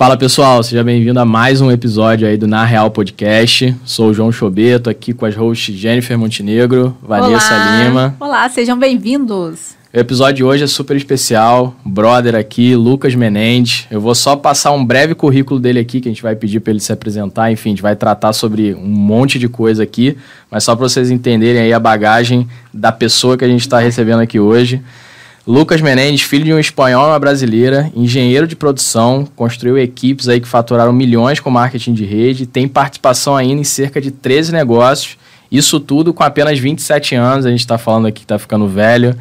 Fala 0.00 0.16
pessoal, 0.16 0.62
seja 0.62 0.82
bem-vindo 0.82 1.20
a 1.20 1.26
mais 1.26 1.60
um 1.60 1.70
episódio 1.70 2.26
aí 2.26 2.38
do 2.38 2.46
Na 2.46 2.64
Real 2.64 2.90
Podcast. 2.90 3.76
Sou 3.84 4.08
o 4.08 4.14
João 4.14 4.32
Chobeto, 4.32 4.88
aqui 4.88 5.12
com 5.12 5.26
as 5.26 5.36
hosts 5.36 5.76
Jennifer 5.76 6.18
Montenegro, 6.18 6.96
Vanessa 7.02 7.52
Olá. 7.52 7.84
Lima. 7.84 8.16
Olá, 8.18 8.48
sejam 8.48 8.78
bem-vindos. 8.78 9.76
O 9.92 9.98
episódio 9.98 10.36
de 10.36 10.44
hoje 10.44 10.64
é 10.64 10.66
super 10.66 10.96
especial. 10.96 11.76
Brother 11.84 12.34
aqui, 12.34 12.74
Lucas 12.74 13.14
Menendez. 13.14 13.86
Eu 13.90 14.00
vou 14.00 14.14
só 14.14 14.36
passar 14.36 14.72
um 14.72 14.82
breve 14.82 15.14
currículo 15.14 15.60
dele 15.60 15.78
aqui, 15.78 16.00
que 16.00 16.08
a 16.08 16.10
gente 16.10 16.22
vai 16.22 16.34
pedir 16.34 16.60
para 16.60 16.70
ele 16.70 16.80
se 16.80 16.94
apresentar. 16.94 17.52
Enfim, 17.52 17.68
a 17.68 17.72
gente 17.72 17.82
vai 17.82 17.94
tratar 17.94 18.32
sobre 18.32 18.72
um 18.72 18.88
monte 18.88 19.38
de 19.38 19.50
coisa 19.50 19.82
aqui, 19.82 20.16
mas 20.50 20.64
só 20.64 20.74
para 20.74 20.88
vocês 20.88 21.10
entenderem 21.10 21.60
aí 21.60 21.74
a 21.74 21.78
bagagem 21.78 22.48
da 22.72 22.90
pessoa 22.90 23.36
que 23.36 23.44
a 23.44 23.48
gente 23.48 23.60
está 23.60 23.78
recebendo 23.78 24.20
aqui 24.20 24.40
hoje. 24.40 24.80
Lucas 25.46 25.80
Menendez, 25.80 26.20
filho 26.20 26.44
de 26.44 26.52
um 26.52 26.58
espanhol 26.58 27.06
e 27.06 27.10
uma 27.10 27.18
brasileira, 27.18 27.90
engenheiro 27.96 28.46
de 28.46 28.54
produção, 28.54 29.26
construiu 29.34 29.78
equipes 29.78 30.28
aí 30.28 30.38
que 30.38 30.46
faturaram 30.46 30.92
milhões 30.92 31.40
com 31.40 31.50
marketing 31.50 31.94
de 31.94 32.04
rede, 32.04 32.46
tem 32.46 32.68
participação 32.68 33.34
ainda 33.34 33.60
em 33.60 33.64
cerca 33.64 34.00
de 34.00 34.10
13 34.10 34.52
negócios. 34.52 35.16
Isso 35.50 35.80
tudo 35.80 36.14
com 36.14 36.22
apenas 36.22 36.58
27 36.60 37.16
anos, 37.16 37.44
a 37.44 37.50
gente 37.50 37.58
está 37.60 37.76
falando 37.76 38.06
aqui 38.06 38.20
que 38.20 38.24
está 38.24 38.38
ficando 38.38 38.68
velho, 38.68 39.14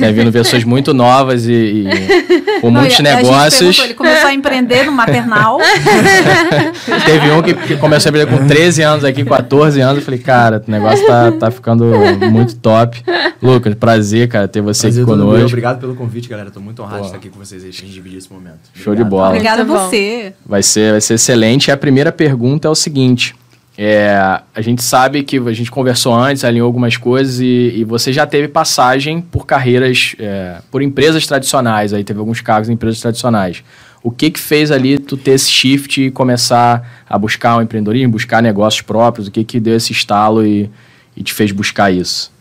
tá 0.00 0.10
vindo 0.10 0.32
pessoas 0.32 0.64
muito 0.64 0.92
novas 0.92 1.46
e, 1.46 1.52
e 1.52 1.84
com 2.60 2.70
Não, 2.72 2.80
muitos 2.80 2.98
e 2.98 3.06
a- 3.06 3.12
a 3.12 3.16
gente 3.16 3.24
negócios. 3.24 3.58
perguntou, 3.60 3.84
ele 3.84 3.94
começou 3.94 4.28
a 4.28 4.34
empreender 4.34 4.84
no 4.84 4.90
maternal. 4.92 5.58
Teve 7.06 7.30
um 7.30 7.42
que, 7.42 7.54
que 7.54 7.76
começou 7.76 8.08
a 8.08 8.10
empreender 8.10 8.38
com 8.38 8.46
13 8.46 8.82
anos 8.82 9.04
aqui, 9.04 9.24
14 9.24 9.80
anos. 9.80 9.98
Eu 9.98 10.02
falei, 10.04 10.20
cara, 10.20 10.62
o 10.66 10.70
negócio 10.70 11.06
tá, 11.06 11.32
tá 11.32 11.50
ficando 11.50 11.84
muito 12.30 12.56
top. 12.56 13.02
Lucas, 13.42 13.74
prazer, 13.74 14.28
cara, 14.28 14.48
ter 14.48 14.60
você 14.60 14.82
Prazer 14.88 15.02
aqui 15.02 15.10
todo 15.10 15.18
meu. 15.18 15.26
conosco. 15.26 15.46
Obrigado 15.48 15.78
pelo 15.80 15.94
convite, 15.94 16.28
galera. 16.28 16.50
Tô 16.50 16.60
muito 16.60 16.82
honrado 16.82 16.96
Pô. 16.98 17.02
de 17.02 17.06
estar 17.08 17.18
aqui 17.18 17.28
com 17.28 17.38
vocês 17.38 17.62
e 17.62 17.68
a 17.68 17.70
gente 17.70 17.86
dividir 17.86 18.18
esse 18.18 18.32
momento. 18.32 18.58
Show 18.74 18.94
de 18.94 19.02
Obrigado. 19.02 19.10
bola. 19.10 19.28
Obrigada 19.28 19.62
a 19.62 19.64
você. 19.64 20.32
Vai 20.44 20.62
ser, 20.62 20.92
vai 20.92 21.00
ser 21.00 21.14
excelente. 21.14 21.68
E 21.68 21.70
a 21.72 21.76
primeira 21.76 22.10
pergunta 22.10 22.66
é 22.66 22.70
o 22.70 22.74
seguinte: 22.74 23.34
é, 23.78 24.40
a 24.54 24.60
gente 24.62 24.82
sabe 24.82 25.22
que 25.22 25.38
a 25.38 25.52
gente 25.52 25.70
conversou 25.70 26.14
antes, 26.14 26.44
alinhou 26.44 26.66
algumas 26.66 26.96
coisas 26.96 27.40
e, 27.40 27.72
e 27.76 27.84
você 27.84 28.12
já 28.12 28.26
teve 28.26 28.48
passagem 28.48 29.20
por 29.20 29.46
carreiras, 29.46 30.16
é, 30.18 30.58
por 30.70 30.80
empresas 30.80 31.26
tradicionais. 31.26 31.92
Aí 31.92 32.02
teve 32.02 32.18
alguns 32.18 32.40
cargos 32.40 32.70
em 32.70 32.72
empresas 32.72 33.00
tradicionais. 33.00 33.62
O 34.02 34.10
que 34.10 34.30
que 34.30 34.40
fez 34.40 34.70
ali 34.70 34.98
tu 34.98 35.16
ter 35.16 35.32
esse 35.32 35.50
shift 35.50 36.00
e 36.00 36.10
começar 36.10 37.04
a 37.08 37.18
buscar 37.18 37.58
um 37.58 37.62
empreendedorismo, 37.62 38.12
buscar 38.12 38.42
negócios 38.42 38.80
próprios? 38.80 39.28
O 39.28 39.30
que 39.30 39.44
que 39.44 39.60
deu 39.60 39.76
esse 39.76 39.92
estalo 39.92 40.46
e, 40.46 40.70
e 41.16 41.22
te 41.22 41.34
fez 41.34 41.52
buscar 41.52 41.90
isso? 41.90 42.35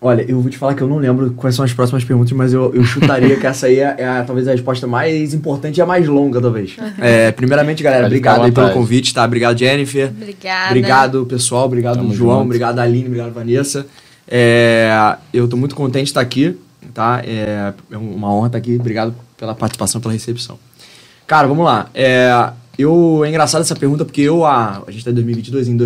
Olha, 0.00 0.22
eu 0.28 0.38
vou 0.40 0.50
te 0.50 0.58
falar 0.58 0.74
que 0.74 0.82
eu 0.82 0.88
não 0.88 0.98
lembro 0.98 1.30
quais 1.32 1.56
são 1.56 1.64
as 1.64 1.72
próximas 1.72 2.04
perguntas, 2.04 2.30
mas 2.32 2.52
eu, 2.52 2.74
eu 2.74 2.84
chutaria 2.84 3.36
que 3.36 3.46
essa 3.46 3.66
aí 3.68 3.78
é, 3.78 3.94
é 3.98 4.06
a- 4.06 4.22
talvez 4.22 4.46
a 4.46 4.52
resposta 4.52 4.86
mais 4.86 5.32
importante 5.32 5.78
e 5.78 5.80
a 5.80 5.86
mais 5.86 6.06
longa, 6.06 6.40
talvez. 6.42 6.76
É, 6.98 7.32
primeiramente, 7.32 7.82
galera, 7.82 8.02
Pode 8.02 8.12
obrigado 8.14 8.42
aí 8.42 8.52
pelo 8.52 8.70
convite, 8.70 9.14
tá? 9.14 9.24
Obrigado, 9.24 9.58
Jennifer. 9.58 10.10
Obrigada. 10.10 10.66
Obrigado, 10.68 11.26
pessoal. 11.26 11.64
Obrigado, 11.64 11.96
Tamo 11.96 12.12
João. 12.12 12.36
junto. 12.38 12.44
Obrigado, 12.46 12.78
Aline. 12.80 13.06
Obrigado, 13.06 13.32
Vanessa. 13.32 13.86
É, 14.28 15.16
eu 15.32 15.48
tô 15.48 15.56
muito 15.56 15.74
contente 15.74 16.04
de 16.04 16.10
estar 16.10 16.20
aqui, 16.20 16.54
tá? 16.92 17.22
É, 17.24 17.72
é 17.90 17.96
uma 17.96 18.30
honra 18.34 18.48
estar 18.48 18.58
aqui. 18.58 18.76
Obrigado 18.78 19.14
pela 19.38 19.54
participação, 19.54 20.00
pela 20.02 20.12
recepção. 20.12 20.58
Cara, 21.26 21.48
vamos 21.48 21.64
lá. 21.64 21.88
É, 21.94 22.50
eu, 22.78 23.22
é 23.24 23.28
engraçado 23.30 23.62
essa 23.62 23.74
pergunta 23.74 24.04
porque 24.04 24.20
eu, 24.20 24.44
a, 24.44 24.82
a 24.86 24.90
gente 24.90 25.02
tá 25.02 25.10
em 25.10 25.14
2022, 25.14 25.68
em 25.68 25.76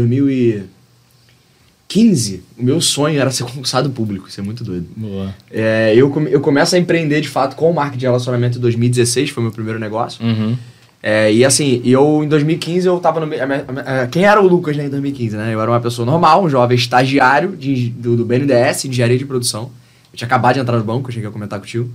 2015, 1.89 2.42
o 2.58 2.62
meu 2.62 2.81
sonho 2.81 3.19
era 3.19 3.31
ser 3.31 3.44
concursado 3.44 3.89
público. 3.91 4.28
Isso 4.28 4.41
é 4.41 4.44
muito 4.44 4.62
doido. 4.62 4.86
Boa. 4.94 5.34
É, 5.50 5.92
eu, 5.97 6.11
come- 6.11 6.31
eu 6.31 6.41
começo 6.41 6.77
a 6.77 6.78
empreender, 6.78 7.20
de 7.22 7.28
fato, 7.28 7.56
com 7.56 7.70
o 7.70 7.75
marketing 7.75 7.98
de 8.00 8.06
relacionamento 8.06 8.58
em 8.58 8.61
2016, 8.61 9.31
foi 9.31 9.41
o 9.42 9.44
meu 9.44 9.53
primeiro 9.53 9.78
negócio. 9.78 10.25
Uhum. 10.25 10.56
É, 11.03 11.33
e 11.33 11.44
assim, 11.44 11.81
eu 11.84 12.22
em 12.25 12.28
2015 12.28 12.86
eu 12.86 12.98
tava 12.98 13.20
no. 13.20 13.27
a 13.27 13.28
minha- 13.47 13.64
a 13.86 14.03
a- 14.03 14.06
Quem 14.09 14.25
era 14.25 14.41
o 14.42 14.47
Lucas 14.47 14.77
né, 14.77 14.86
em 14.86 14.91
2015, 14.91 15.36
né? 15.36 15.55
Eu 15.55 15.61
era 15.62 15.70
uma 15.70 15.81
pessoa 15.81 16.05
normal, 16.05 16.44
um 16.44 16.48
jovem 16.50 16.77
estagiário 16.77 17.56
de, 17.56 17.89
do, 17.91 18.16
do 18.16 18.25
BNDES, 18.25 18.84
engenharia 18.84 19.16
de 19.16 19.25
produção. 19.25 19.71
Eu 20.12 20.16
tinha 20.19 20.27
acabado 20.27 20.54
de 20.54 20.60
entrar 20.60 20.77
no 20.77 20.84
banco, 20.84 21.09
eu 21.09 21.12
cheguei 21.15 21.28
a 21.28 21.32
comentar 21.32 21.59
contigo. 21.59 21.88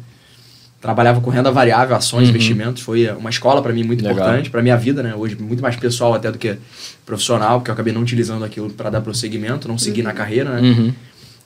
Trabalhava 0.84 1.22
com 1.22 1.30
renda 1.32 1.50
variável, 1.50 1.96
ações, 1.96 2.24
Uhum. 2.26 2.30
investimentos. 2.32 2.82
Foi 2.84 3.10
uma 3.12 3.30
escola 3.30 3.62
pra 3.62 3.72
mim 3.72 3.84
muito 3.84 4.04
Legal. 4.04 4.20
importante, 4.20 4.50
pra 4.50 4.62
minha 4.62 4.76
vida, 4.76 5.02
né? 5.02 5.16
Hoje, 5.16 5.36
muito 5.40 5.62
mais 5.64 5.78
pessoal 5.78 6.14
até 6.14 6.30
do 6.30 6.38
que 6.38 6.58
profissional, 7.06 7.60
porque 7.60 7.72
eu 7.72 7.74
acabei 7.74 7.94
não 7.94 8.02
utilizando 8.02 8.44
aquilo 8.44 8.70
pra 8.70 8.90
dar 8.90 9.00
prosseguimento, 9.00 9.66
não 9.68 9.78
seguir 9.78 10.04
na 10.04 10.12
carreira, 10.12 10.50
né? 10.60 10.62
Uhum. 10.62 10.94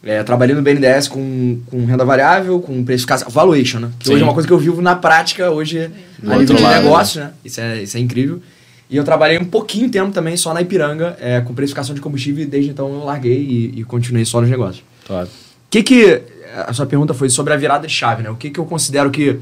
É, 0.03 0.23
trabalhei 0.23 0.55
no 0.55 0.61
BNDES 0.63 1.07
com, 1.07 1.59
com 1.67 1.85
renda 1.85 2.03
variável, 2.03 2.59
com 2.59 2.83
precificação, 2.83 3.29
valuation, 3.29 3.79
né? 3.79 3.89
Que 3.99 4.07
Sim. 4.07 4.13
hoje 4.15 4.23
é 4.23 4.25
uma 4.25 4.33
coisa 4.33 4.47
que 4.47 4.53
eu 4.53 4.57
vivo 4.57 4.81
na 4.81 4.95
prática, 4.95 5.51
hoje 5.51 5.89
Do 6.19 6.31
a 6.31 6.37
outro 6.37 6.53
nível 6.53 6.55
de 6.55 6.63
lado. 6.63 6.83
negócio, 6.83 7.19
né? 7.21 7.29
Isso 7.45 7.61
é, 7.61 7.83
isso 7.83 7.95
é 7.95 7.99
incrível. 7.99 8.41
E 8.89 8.97
eu 8.97 9.03
trabalhei 9.03 9.37
um 9.37 9.45
pouquinho 9.45 9.87
tempo 9.89 10.11
também 10.11 10.35
só 10.35 10.51
na 10.53 10.61
Ipiranga, 10.61 11.15
é, 11.21 11.41
com 11.41 11.53
precificação 11.53 11.93
de 11.93 12.01
combustível, 12.01 12.43
e 12.43 12.47
desde 12.47 12.71
então 12.71 12.91
eu 12.91 13.03
larguei 13.03 13.37
e, 13.37 13.81
e 13.81 13.83
continuei 13.83 14.25
só 14.25 14.41
nos 14.41 14.49
negócios. 14.49 14.83
Top. 15.05 15.25
O 15.25 15.29
que 15.69 15.83
que... 15.83 16.21
A 16.67 16.73
sua 16.73 16.85
pergunta 16.85 17.13
foi 17.13 17.29
sobre 17.29 17.53
a 17.53 17.57
virada 17.57 17.85
de 17.87 17.93
chave, 17.93 18.23
né? 18.23 18.29
O 18.29 18.35
que 18.35 18.49
que 18.49 18.59
eu 18.59 18.65
considero 18.65 19.09
que 19.11 19.37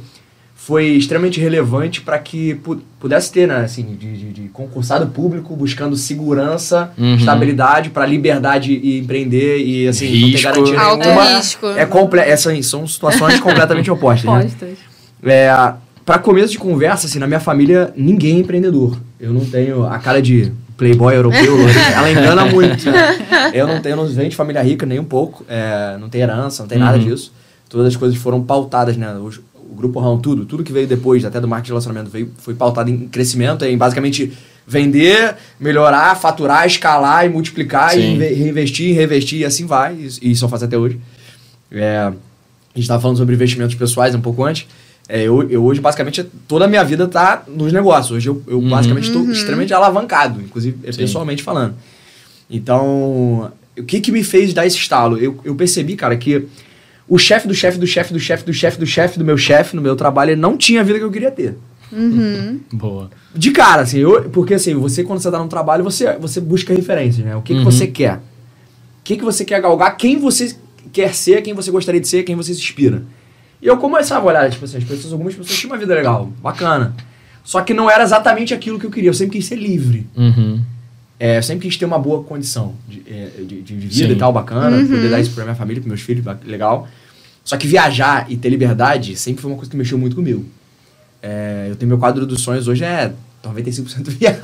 foi 0.55 0.85
extremamente 0.87 1.39
relevante 1.39 2.01
para 2.01 2.17
que 2.17 2.55
pu- 2.55 2.81
pudesse 2.99 3.31
ter, 3.31 3.47
né, 3.47 3.57
assim, 3.57 3.83
de, 3.99 4.17
de, 4.17 4.31
de 4.33 4.41
concursado 4.49 5.05
público 5.07 5.55
buscando 5.55 5.95
segurança, 5.95 6.91
Uhum. 6.97 7.15
estabilidade 7.15 7.89
para 7.89 8.05
liberdade 8.05 8.71
e 8.73 8.99
empreender 8.99 9.59
e 9.59 9.87
assim 9.87 10.05
não 10.05 10.13
ter 10.13 10.33
Risco. 10.33 10.43
garantia 10.49 10.79
Alto 10.79 10.99
nenhuma. 11.05 11.37
risco. 11.37 11.67
É 11.67 11.85
comple 11.85 12.19
essas 12.21 12.65
são 12.65 12.87
situações 12.87 13.39
completamente 13.39 13.91
opostas, 13.91 14.31
né? 14.31 14.41
Postas. 14.43 14.77
É, 15.23 15.73
para 16.05 16.19
começo 16.19 16.51
de 16.51 16.57
conversa, 16.57 17.05
assim, 17.07 17.19
na 17.19 17.27
minha 17.27 17.39
família, 17.39 17.93
ninguém 17.95 18.37
é 18.37 18.39
empreendedor. 18.39 18.97
Eu 19.19 19.33
não 19.33 19.45
tenho 19.45 19.85
a 19.85 19.99
cara 19.99 20.21
de 20.21 20.51
playboy 20.78 21.16
europeu, 21.16 21.58
ela 21.96 22.12
engana 22.12 22.46
muito. 22.46 22.90
né? 22.91 23.18
Eu 23.53 23.68
não 23.68 23.80
tenho, 23.81 23.94
eu 23.94 23.97
não 23.97 24.08
venho 24.08 24.30
de 24.30 24.36
família 24.36 24.62
rica 24.62 24.86
nem 24.86 25.00
um 25.00 25.03
pouco, 25.06 25.46
é, 25.47 25.97
não 26.00 26.09
tem 26.09 26.22
herança, 26.22 26.63
não 26.63 26.68
tem 26.68 26.78
nada 26.78 26.97
Uhum. 26.97 27.03
disso. 27.06 27.31
Todas 27.69 27.88
as 27.88 27.96
coisas 27.96 28.18
foram 28.18 28.41
pautadas, 28.44 28.97
né? 28.97 29.13
Os- 29.16 29.40
o 29.56 29.75
Grupo 29.75 30.00
Rão, 30.00 30.18
tudo, 30.19 30.46
tudo 30.46 30.63
que 30.63 30.72
veio 30.72 30.88
depois, 30.88 31.24
até 31.25 31.40
do 31.40 31.47
marketing 31.47 31.66
de 31.68 31.72
relacionamento, 31.72 32.09
veio, 32.09 32.31
foi 32.38 32.53
pautado 32.53 32.90
em 32.90 33.08
crescimento, 33.08 33.66
em 33.66 33.78
basicamente 33.78 34.31
vender, 34.68 35.36
melhorar, 35.59 36.16
faturar, 36.16 36.66
escalar 36.68 37.25
e 37.25 37.30
multiplicar 37.30 37.92
Sim. 37.92 38.00
e 38.00 38.13
inve- 38.16 38.34
reinvestir, 38.34 38.96
reinvestir 38.96 39.40
e 39.42 39.46
assim 39.46 39.66
vai. 39.66 39.94
E, 39.96 40.09
e 40.22 40.31
isso 40.31 40.46
eu 40.46 40.50
faço 40.50 40.66
até 40.66 40.78
hoje. 40.78 41.00
É, 41.72 41.97
a 42.00 42.12
gente 42.75 42.84
estava 42.84 43.02
falando 43.02 43.18
sobre 43.18 43.36
investimentos 43.36 43.75
pessoais 43.75 44.13
um 44.16 44.22
pouco 44.22 44.44
antes. 44.44 44.68
É, 45.07 45.21
eu, 45.21 45.47
eu 45.49 45.63
hoje, 45.63 45.79
basicamente, 45.79 46.23
toda 46.47 46.66
a 46.66 46.67
minha 46.67 46.83
vida 46.83 47.07
tá 47.07 47.43
nos 47.47 47.71
negócios. 47.71 48.11
Hoje 48.17 48.27
eu, 48.29 48.41
eu 48.47 48.59
Uhum. 48.59 48.69
basicamente 48.69 49.05
estou 49.07 49.29
extremamente 49.29 49.73
alavancado, 49.73 50.41
inclusive 50.41 50.77
é, 50.83 50.91
Sim. 50.91 50.97
pessoalmente 50.99 51.43
falando. 51.43 51.75
Então, 52.49 53.51
o 53.77 53.83
que 53.83 53.99
que 53.99 54.11
me 54.11 54.23
fez 54.23 54.53
dar 54.53 54.65
esse 54.65 54.77
estalo? 54.77 55.17
Eu, 55.17 55.39
eu 55.44 55.55
percebi, 55.55 55.95
cara, 55.95 56.15
que 56.17 56.47
o 57.07 57.17
chefe 57.17 57.47
do 57.47 57.53
chefe 57.53 57.77
do 57.77 57.85
chefe 57.88 58.11
do 58.13 58.19
chefe 58.19 58.45
do 58.45 58.53
chefe 58.53 58.79
do 58.79 58.85
chefe 58.85 59.19
do 59.19 59.25
meu 59.25 59.38
chefe 59.38 59.75
no 59.75 59.81
meu 59.81 59.95
trabalho 59.95 60.31
ele 60.31 60.41
não 60.41 60.57
tinha 60.57 60.81
a 60.81 60.83
vida 60.83 60.97
que 60.97 61.05
eu 61.05 61.11
queria 61.11 61.31
ter. 61.31 61.55
Boa. 62.73 63.09
De 63.33 63.51
cara, 63.51 63.83
assim, 63.83 63.99
eu, 63.99 64.23
porque 64.31 64.55
assim, 64.55 64.73
você 64.73 65.03
quando 65.03 65.19
você 65.19 65.29
tá 65.29 65.38
no 65.39 65.47
trabalho, 65.47 65.83
você, 65.83 66.13
você 66.17 66.39
busca 66.41 66.73
referências, 66.73 67.25
né? 67.25 67.35
O 67.35 67.41
que, 67.41 67.53
Uhum. 67.53 67.59
que 67.59 67.65
você 67.65 67.88
quer? 67.88 68.15
O 68.15 68.21
que, 69.03 69.17
que 69.17 69.23
você 69.23 69.45
quer 69.45 69.61
galgar? 69.61 69.95
Quem 69.97 70.17
você 70.17 70.55
quer 70.91 71.13
ser, 71.13 71.41
quem 71.44 71.53
você 71.53 71.69
gostaria 71.69 72.01
de 72.01 72.07
ser, 72.07 72.23
quem 72.23 72.35
você 72.35 72.53
se 72.53 72.59
inspira. 72.59 73.03
E 73.61 73.67
eu 73.67 73.77
começava 73.77 74.25
a 74.25 74.29
olhar, 74.29 74.49
tipo 74.49 74.66
assim, 74.66 74.77
as 74.77 74.83
pessoas, 74.83 75.11
algumas 75.13 75.33
pessoas 75.33 75.57
tinham 75.57 75.71
uma 75.73 75.79
vida 75.79 75.93
legal, 75.95 76.31
bacana. 76.41 76.93
Só 77.43 77.61
que 77.61 77.73
não 77.73 77.89
era 77.89 78.03
exatamente 78.03 78.53
aquilo 78.53 78.79
que 78.79 78.85
eu 78.85 78.91
queria. 78.91 79.09
Eu 79.09 79.13
sempre 79.13 79.38
quis 79.38 79.45
ser 79.47 79.55
livre. 79.55 80.07
Uhum. 80.16 80.61
É, 81.19 81.38
eu 81.38 81.43
sempre 81.43 81.67
quis 81.67 81.77
ter 81.77 81.85
uma 81.85 81.97
boa 81.99 82.23
condição 82.23 82.73
de, 82.88 83.01
é, 83.07 83.29
de, 83.45 83.61
de 83.61 83.75
vida 83.75 83.94
Sim. 84.07 84.11
e 84.11 84.15
tal, 84.15 84.33
bacana. 84.33 84.77
Poder 84.85 85.09
dar 85.09 85.19
isso 85.19 85.31
pra 85.31 85.44
minha 85.44 85.55
família, 85.55 85.81
pros 85.81 85.88
meus 85.88 86.01
filhos, 86.01 86.25
legal. 86.45 86.88
Só 87.44 87.55
que 87.55 87.67
viajar 87.67 88.25
e 88.29 88.35
ter 88.35 88.49
liberdade 88.49 89.15
sempre 89.15 89.41
foi 89.41 89.51
uma 89.51 89.57
coisa 89.57 89.69
que 89.69 89.77
mexeu 89.77 89.97
muito 89.97 90.15
comigo. 90.15 90.44
É, 91.21 91.67
eu 91.69 91.75
tenho 91.75 91.88
meu 91.89 91.97
quadro 91.97 92.25
dos 92.25 92.41
sonhos 92.41 92.67
hoje 92.67 92.83
é 92.83 93.13
95% 93.44 94.09
viagem. 94.09 94.39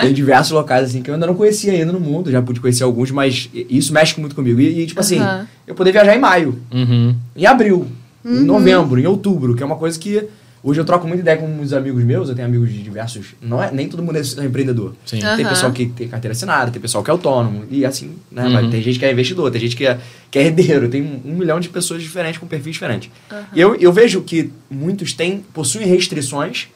Tem 0.00 0.12
diversos 0.12 0.52
locais 0.52 0.88
assim 0.88 1.02
que 1.02 1.10
eu 1.10 1.14
ainda 1.14 1.26
não 1.26 1.34
conhecia 1.34 1.72
ainda 1.72 1.92
no 1.92 2.00
mundo, 2.00 2.30
já 2.30 2.40
pude 2.40 2.58
conhecer 2.60 2.82
alguns, 2.82 3.10
mas 3.10 3.48
isso 3.52 3.92
mexe 3.92 4.18
muito 4.18 4.34
comigo. 4.34 4.60
E, 4.60 4.80
e, 4.80 4.86
tipo 4.86 5.00
assim, 5.00 5.20
eu 5.66 5.74
poder 5.74 5.92
viajar 5.92 6.16
em 6.16 6.18
maio, 6.18 6.58
Uhum. 6.72 7.14
em 7.36 7.44
abril, 7.46 7.86
em 8.24 8.44
novembro, 8.44 9.00
em 9.00 9.06
outubro, 9.06 9.54
que 9.54 9.62
é 9.62 9.66
uma 9.66 9.76
coisa 9.76 9.98
que 9.98 10.24
hoje 10.62 10.78
eu 10.78 10.84
troco 10.84 11.06
muita 11.08 11.22
ideia 11.22 11.38
com 11.38 11.46
uns 11.46 11.72
amigos 11.72 12.04
meus, 12.04 12.28
eu 12.28 12.34
tenho 12.34 12.46
amigos 12.46 12.70
de 12.70 12.82
diversos, 12.82 13.28
não 13.40 13.62
é 13.62 13.70
nem 13.72 13.88
todo 13.88 14.02
mundo 14.02 14.18
é 14.18 14.44
empreendedor. 14.44 14.94
Sim. 15.06 15.18
Tem 15.20 15.26
Aham. 15.28 15.48
pessoal 15.48 15.72
que 15.72 15.86
tem 15.86 16.06
carteira 16.06 16.32
assinada, 16.32 16.70
tem 16.70 16.80
pessoal 16.82 17.02
que 17.02 17.10
é 17.10 17.12
autônomo, 17.12 17.64
e 17.70 17.84
assim, 17.84 18.12
né? 18.30 18.46
Uhum. 18.46 18.68
Tem 18.70 18.82
gente 18.82 18.98
que 18.98 19.04
é 19.06 19.10
investidor, 19.12 19.50
tem 19.50 19.60
gente 19.60 19.74
que 19.74 19.86
é, 19.86 19.98
que 20.30 20.38
é 20.38 20.46
herdeiro, 20.46 20.88
tem 20.88 21.00
um, 21.02 21.30
um 21.32 21.36
milhão 21.36 21.58
de 21.60 21.68
pessoas 21.70 22.02
diferentes, 22.02 22.38
com 22.38 22.46
perfis 22.46 22.74
diferentes. 22.74 23.10
E 23.54 23.60
eu, 23.60 23.74
eu 23.76 23.90
vejo 23.92 24.20
que 24.20 24.52
muitos 24.70 25.14
têm, 25.14 25.42
possuem 25.54 25.86
restrições, 25.86 26.68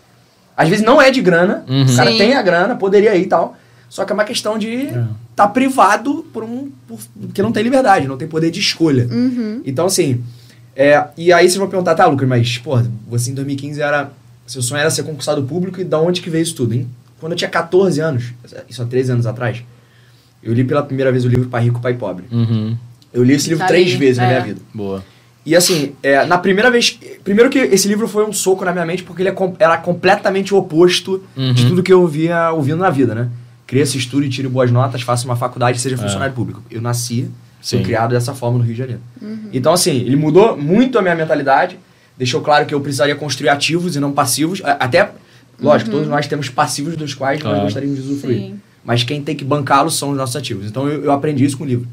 às 0.56 0.69
vezes 0.69 0.85
não 0.85 1.02
é 1.02 1.11
de 1.11 1.20
grana, 1.20 1.62
Uhum. 1.69 1.82
o 1.85 1.97
cara 1.97 2.11
Sim. 2.11 2.17
tem 2.19 2.35
a 2.35 2.40
grana, 2.43 2.75
poderia 2.76 3.14
ir 3.17 3.25
e 3.25 3.26
tal, 3.26 3.55
só 3.90 4.05
que 4.06 4.12
é 4.12 4.14
uma 4.14 4.25
questão 4.25 4.56
de 4.58 4.87
É. 4.87 5.05
tá 5.37 5.47
privado 5.47 6.25
por 6.32 6.43
um. 6.43 6.70
Por, 6.88 6.99
porque 7.20 7.43
não 7.43 7.52
tem 7.52 7.62
liberdade, 7.62 8.08
não 8.08 8.17
tem 8.17 8.26
poder 8.26 8.50
de 8.50 8.61
escolha. 8.61 9.06
Então, 9.67 9.85
assim. 9.87 10.23
É, 10.76 11.05
e 11.17 11.32
aí 11.32 11.44
vocês 11.44 11.56
vão 11.56 11.69
perguntar, 11.69 11.94
tá, 11.94 12.06
Lucas, 12.06 12.29
mas, 12.29 12.59
pô, 12.59 12.81
você 13.09 13.31
em 13.31 13.35
2015 13.35 13.81
era 13.81 14.11
Seu 14.47 14.61
sonho 14.61 14.81
era 14.81 14.91
ser 14.91 15.05
concursado 15.05 15.43
público 15.44 15.81
e 15.81 15.85
da 15.85 15.99
onde 15.99 16.21
que 16.21 16.29
veio 16.29 16.43
isso 16.43 16.55
tudo, 16.55 16.75
hein? 16.75 16.87
Quando 17.19 17.32
eu 17.32 17.38
tinha 17.38 17.49
14 17.49 18.00
anos, 18.00 18.35
isso 18.69 18.82
há 18.82 18.85
13 18.85 19.12
anos 19.12 19.26
atrás, 19.26 19.62
eu 20.43 20.53
li 20.53 20.65
pela 20.65 20.82
primeira 20.82 21.11
vez 21.11 21.25
o 21.25 21.29
livro 21.29 21.49
Pai 21.49 21.62
Rico, 21.65 21.81
Pai 21.81 21.94
Pobre. 21.94 22.25
Uhum. 22.31 22.76
Eu 23.12 23.23
li 23.25 23.32
esse 23.32 23.49
livro 23.49 23.62
Tá 23.62 23.69
três 23.69 23.88
ali, 23.91 23.97
vezes 23.97 24.19
na 24.19 24.25
é. 24.25 24.29
minha 24.29 24.41
vida. 24.43 24.61
Boa. 24.75 25.03
E 25.47 25.55
assim, 25.56 25.93
é, 26.03 26.25
na 26.26 26.37
primeira 26.37 26.71
vez. 26.71 26.99
Primeiro 27.23 27.49
que 27.49 27.59
esse 27.59 27.87
livro 27.88 28.06
foi 28.09 28.26
um 28.26 28.32
soco 28.32 28.65
na 28.65 28.73
minha 28.73 28.85
mente, 28.85 29.03
porque 29.03 29.23
ele 29.23 29.29
é 29.31 29.35
era 29.59 29.79
completamente 29.79 30.53
o 30.53 30.59
oposto 30.59 31.23
de 31.37 31.62
Uhum. 31.62 31.69
tudo 31.69 31.82
que 31.82 31.93
eu 31.93 32.06
via 32.06 32.50
ouvindo 32.50 32.79
na 32.79 32.91
vida, 32.91 33.15
né? 33.15 33.29
Cresça, 33.67 33.97
estude, 33.97 34.29
tire 34.29 34.49
boas 34.49 34.71
notas, 34.71 35.00
faça 35.03 35.25
uma 35.25 35.37
faculdade, 35.37 35.79
seja 35.81 35.94
É. 35.97 35.99
funcionário 35.99 36.35
público. 36.35 36.62
Eu 36.71 36.82
nasci, 36.82 37.31
fui 37.64 37.78
Sim. 37.78 37.84
criado 37.84 38.11
dessa 38.11 38.34
forma 38.34 38.58
no 38.58 38.64
Rio 38.64 38.75
de 38.75 38.78
Janeiro. 38.78 39.00
Então, 39.52 39.72
assim, 39.72 39.93
ele 40.00 40.16
mudou 40.16 40.56
muito 40.56 40.99
a 40.99 41.02
minha 41.02 41.14
mentalidade, 41.14 41.78
deixou 42.19 42.40
claro 42.43 42.66
que 42.66 42.75
eu 42.75 42.81
precisaria 42.81 43.14
construir 43.14 43.49
ativos 43.49 43.96
e 43.96 44.00
não 44.00 44.12
passivos. 44.12 44.61
Até, 44.64 45.11
lógico, 45.61 45.90
todos 45.90 46.06
nós 46.06 46.26
temos 46.26 46.49
passivos 46.49 46.96
dos 46.96 47.14
quais 47.14 47.40
Claro. 47.40 47.56
nós 47.56 47.64
gostaríamos 47.64 47.99
de 48.02 48.11
usufruir. 48.11 48.38
Sim. 48.38 48.61
Mas 48.84 49.02
quem 49.02 49.22
tem 49.22 49.34
que 49.34 49.44
bancá-los 49.44 49.96
são 49.96 50.11
os 50.11 50.16
nossos 50.16 50.37
ativos. 50.37 50.66
Então 50.66 50.87
eu, 50.87 51.05
eu 51.05 51.12
aprendi 51.12 51.43
isso 51.44 51.56
com 51.56 51.64
o 51.64 51.66
livro. 51.66 51.88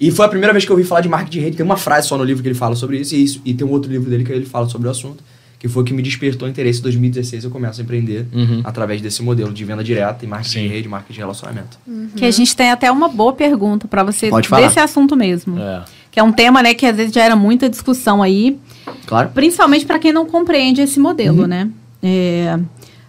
E 0.00 0.10
foi 0.10 0.24
a 0.24 0.28
primeira 0.28 0.52
vez 0.52 0.64
que 0.64 0.70
eu 0.70 0.76
ouvi 0.76 0.86
falar 0.86 1.00
de 1.00 1.08
marketing 1.08 1.38
de 1.38 1.44
rede. 1.44 1.56
Tem 1.56 1.66
uma 1.66 1.76
frase 1.76 2.06
só 2.08 2.16
no 2.16 2.24
livro 2.24 2.42
que 2.42 2.48
ele 2.48 2.54
fala 2.56 2.74
sobre 2.76 2.98
isso, 2.98 3.14
e, 3.14 3.22
isso, 3.24 3.40
e 3.44 3.54
tem 3.54 3.66
um 3.66 3.70
outro 3.70 3.90
livro 3.90 4.08
dele 4.08 4.24
que 4.24 4.32
ele 4.32 4.46
fala 4.46 4.68
sobre 4.68 4.86
o 4.88 4.90
assunto, 4.90 5.22
que 5.62 5.68
foi 5.68 5.84
o 5.84 5.86
que 5.86 5.94
me 5.94 6.02
despertou 6.02 6.48
interesse 6.48 6.80
em 6.80 6.82
2016. 6.82 7.44
Eu 7.44 7.50
começo 7.50 7.80
a 7.80 7.84
empreender 7.84 8.26
Uhum. 8.32 8.62
através 8.64 9.00
desse 9.00 9.22
modelo 9.22 9.52
de 9.52 9.64
venda 9.64 9.84
direta 9.84 10.24
e 10.24 10.26
marketing 10.26 10.50
Sim. 10.54 10.62
de 10.62 10.66
rede, 10.66 10.88
marketing 10.88 11.12
de 11.12 11.18
relacionamento. 11.20 11.78
Que 12.16 12.24
a 12.24 12.30
gente 12.32 12.56
tem 12.56 12.72
até 12.72 12.90
uma 12.90 13.06
boa 13.08 13.32
pergunta 13.32 13.86
pra 13.86 14.02
você 14.02 14.28
Pode 14.28 14.48
falar. 14.48 14.66
desse 14.66 14.80
assunto 14.80 15.14
mesmo. 15.14 15.56
É. 15.60 15.84
Que 16.10 16.18
é 16.18 16.22
um 16.24 16.32
tema, 16.32 16.64
né, 16.64 16.74
que 16.74 16.84
às 16.84 16.96
vezes 16.96 17.12
gera 17.14 17.36
muita 17.36 17.70
discussão 17.70 18.20
aí, 18.20 18.58
Claro. 19.06 19.28
principalmente 19.32 19.86
pra 19.86 20.00
quem 20.00 20.12
não 20.12 20.26
compreende 20.26 20.80
esse 20.80 20.98
modelo, 20.98 21.46
né? 21.46 21.70
É, 22.02 22.58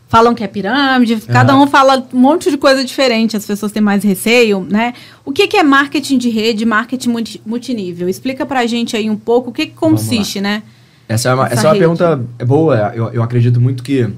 falam 0.07 0.35
que 0.35 0.44
é 0.44 0.47
pirâmide, 0.47 1.15
cada 1.21 1.57
um 1.57 1.65
fala 1.65 2.07
um 2.13 2.19
monte 2.19 2.51
de 2.51 2.57
coisa 2.57 2.85
diferente, 2.85 3.35
as 3.35 3.47
pessoas 3.47 3.71
têm 3.71 3.81
mais 3.81 4.03
receio, 4.03 4.59
né? 4.69 4.94
O 5.25 5.31
que, 5.31 5.47
que 5.47 5.57
é 5.57 5.63
marketing 5.63 6.19
de 6.19 6.29
rede, 6.29 6.65
marketing 6.67 7.09
multi- 7.09 7.41
multinível? 7.44 8.07
Explica 8.07 8.45
pra 8.45 8.63
gente 8.67 8.95
aí 8.95 9.09
um 9.09 9.15
pouco 9.17 9.50
o 9.50 9.53
que, 9.53 9.65
que 9.65 9.73
consiste, 9.73 10.39
né? 10.39 10.61
Essa 11.07 11.29
é 11.29 11.33
uma, 11.33 11.45
Essa 11.45 11.53
essa 11.53 11.67
é 11.67 11.71
uma 11.71 11.77
pergunta 11.77 12.21
boa. 12.45 12.94
Eu, 12.95 13.09
eu 13.13 13.23
acredito 13.23 13.59
muito 13.59 13.83
que 13.83 14.09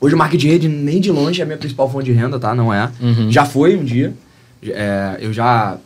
hoje 0.00 0.14
o 0.14 0.18
marketing 0.18 0.46
de 0.46 0.52
rede 0.52 0.68
nem 0.68 1.00
de 1.00 1.10
longe 1.10 1.40
é 1.40 1.44
a 1.44 1.46
minha 1.46 1.58
principal 1.58 1.90
fonte 1.90 2.06
de 2.06 2.12
renda, 2.12 2.38
tá? 2.38 2.54
Não 2.54 2.72
é. 2.72 2.90
Uhum. 3.00 3.30
Já 3.30 3.44
foi 3.44 3.76
um 3.76 3.84
dia. 3.84 4.12
É, 4.62 5.18
eu 5.20 5.32
já. 5.32 5.76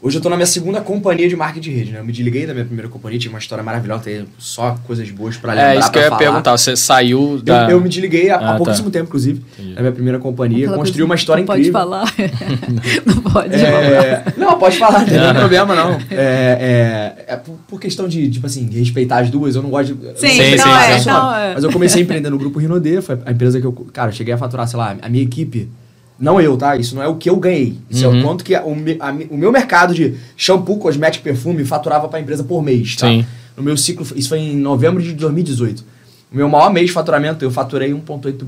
Hoje 0.00 0.18
eu 0.18 0.22
tô 0.22 0.28
na 0.28 0.36
minha 0.36 0.46
segunda 0.46 0.78
companhia 0.82 1.26
de 1.26 1.34
marketing 1.34 1.70
de 1.70 1.76
rede, 1.76 1.90
né? 1.92 2.00
Eu 2.00 2.04
me 2.04 2.12
desliguei 2.12 2.46
da 2.46 2.52
minha 2.52 2.66
primeira 2.66 2.86
companhia, 2.88 3.18
tinha 3.18 3.30
uma 3.32 3.38
história 3.38 3.64
maravilhosa, 3.64 4.02
tem 4.02 4.26
só 4.38 4.76
coisas 4.86 5.10
boas 5.10 5.38
pra 5.38 5.54
lembrar. 5.54 5.74
É 5.74 5.78
isso 5.78 5.90
que 5.90 5.98
eu 5.98 6.02
ia 6.02 6.08
falar. 6.10 6.18
perguntar. 6.18 6.56
Você 6.58 6.76
saiu 6.76 7.40
da. 7.42 7.64
Eu, 7.64 7.70
eu 7.70 7.80
me 7.80 7.88
desliguei 7.88 8.28
há, 8.28 8.34
há 8.36 8.38
Ah, 8.38 8.50
tá. 8.52 8.56
pouquíssimo 8.58 8.90
tempo, 8.90 9.06
inclusive, 9.06 9.42
Entendi. 9.58 9.74
da 9.74 9.80
minha 9.80 9.92
primeira 9.92 10.18
companhia. 10.18 10.68
Construí 10.70 11.02
uma 11.02 11.14
história 11.14 11.42
não 11.42 11.54
incrível. 11.54 11.72
Pode 11.72 11.82
falar. 11.82 12.04
não 13.06 13.22
pode 13.22 13.58
falar. 13.58 13.82
É, 13.84 14.24
não, 14.36 14.58
pode 14.58 14.78
falar, 14.78 14.98
não 15.00 15.06
tem 15.06 15.34
problema, 15.34 15.74
não. 15.74 15.92
É, 16.10 17.14
é, 17.18 17.24
é 17.28 17.36
por, 17.36 17.54
por 17.66 17.80
questão 17.80 18.06
de, 18.06 18.28
tipo 18.30 18.46
assim, 18.46 18.68
respeitar 18.70 19.20
as 19.20 19.30
duas, 19.30 19.56
eu 19.56 19.62
não 19.62 19.70
gosto 19.70 19.94
de. 19.94 20.04
eu 20.04 20.10
não 20.12 20.16
Sim, 20.20 20.28
sei 20.28 20.54
então 20.56 20.66
se 21.00 21.08
é, 21.08 21.12
não. 21.12 21.34
é. 21.34 21.54
Mas 21.54 21.64
eu 21.64 21.72
comecei 21.72 22.02
a 22.02 22.04
empreender 22.04 22.28
no 22.28 22.36
grupo 22.38 22.58
Rinodê, 22.58 23.00
foi 23.00 23.18
a 23.24 23.32
empresa 23.32 23.58
que 23.58 23.66
eu. 23.66 23.72
Cara, 23.94 24.10
eu 24.10 24.14
cheguei 24.14 24.34
a 24.34 24.38
faturar, 24.38 24.68
sei 24.68 24.78
lá, 24.78 24.94
a 25.00 25.08
minha 25.08 25.24
equipe. 25.24 25.70
Não 26.18 26.40
eu, 26.40 26.56
tá? 26.56 26.76
Isso 26.76 26.94
não 26.94 27.02
é 27.02 27.08
o 27.08 27.16
que 27.16 27.28
eu 27.28 27.36
ganhei. 27.36 27.76
Isso 27.90 28.04
é 28.04 28.08
Uhum. 28.08 28.20
o 28.20 28.22
quanto 28.22 28.42
que 28.44 28.54
a- 28.54 28.64
o, 28.64 28.74
a 29.00 29.10
o 29.30 29.36
meu 29.36 29.52
mercado 29.52 29.94
de 29.94 30.14
shampoo, 30.36 30.78
cosmético, 30.78 31.22
perfume 31.22 31.64
faturava 31.64 32.08
pra 32.08 32.18
empresa 32.20 32.42
por 32.42 32.62
mês, 32.62 32.96
tá? 32.96 33.06
Sim. 33.06 33.26
No 33.56 33.62
meu 33.62 33.76
ciclo, 33.76 34.06
isso 34.16 34.28
foi 34.30 34.38
em 34.38 34.56
novembro 34.56 35.02
de 35.02 35.12
2018. 35.12 35.84
O 36.32 36.36
meu 36.36 36.48
maior 36.48 36.72
mês 36.72 36.86
de 36.86 36.92
faturamento, 36.92 37.44
eu 37.44 37.50
faturei 37.50 37.92
1,8 37.92 38.44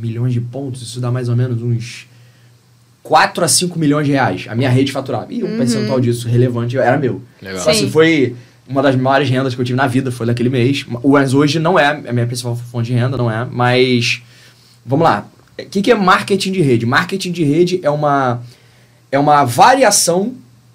milhões 0.00 0.32
de 0.32 0.40
pontos. 0.40 0.82
Isso 0.82 1.00
dá 1.00 1.10
mais 1.10 1.28
ou 1.28 1.36
menos 1.36 1.62
uns 1.62 2.06
4 3.02 3.44
a 3.44 3.48
5 3.48 3.78
milhões 3.78 4.06
de 4.06 4.12
reais. 4.12 4.46
A 4.48 4.54
minha 4.54 4.68
rede 4.70 4.90
faturava. 4.90 5.26
E 5.32 5.44
um 5.44 5.56
percentual 5.56 6.00
disso 6.00 6.26
relevante 6.28 6.76
era 6.76 6.96
meu. 6.98 7.22
Legal. 7.40 7.60
Então, 7.60 7.72
assim, 7.72 7.84
Sim. 7.86 7.90
foi 7.90 8.34
uma 8.68 8.82
das 8.82 8.96
maiores 8.96 9.28
rendas 9.30 9.54
que 9.54 9.60
eu 9.60 9.64
tive 9.64 9.76
na 9.76 9.86
vida, 9.86 10.10
foi 10.10 10.26
daquele 10.26 10.48
mês. 10.50 10.84
Mas 11.04 11.32
hoje 11.34 11.58
não 11.58 11.78
é 11.78 11.86
a 12.08 12.12
minha 12.12 12.26
principal 12.26 12.56
fonte 12.56 12.86
de 12.86 12.94
renda, 12.94 13.16
não 13.16 13.30
é. 13.30 13.46
Mas, 13.50 14.20
vamos 14.84 15.04
lá. 15.04 15.26
O 15.58 15.64
que, 15.64 15.82
que 15.82 15.90
é 15.90 15.94
marketing 15.94 16.52
de 16.52 16.60
rede? 16.60 16.84
Marketing 16.84 17.32
de 17.32 17.44
rede 17.44 17.80
é 17.82 17.90
uma, 17.90 18.42
é 19.10 19.18
uma 19.18 19.44
variação 19.44 20.34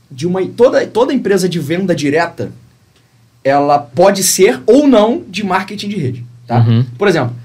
de 0.10 0.26
uma... 0.26 0.46
Toda, 0.46 0.86
toda 0.88 1.14
empresa 1.14 1.48
de 1.48 1.60
venda 1.60 1.96
direta, 1.96 2.52
ela 3.44 3.78
pode 3.80 4.24
ser 4.24 4.62
ou 4.66 4.88
não 4.88 5.24
de 5.28 5.46
marketing 5.46 5.90
de 5.90 5.98
rede, 5.98 6.26
tá? 6.48 6.60
Uhum. 6.60 6.86
Por 6.98 7.08
exemplo, 7.08 7.36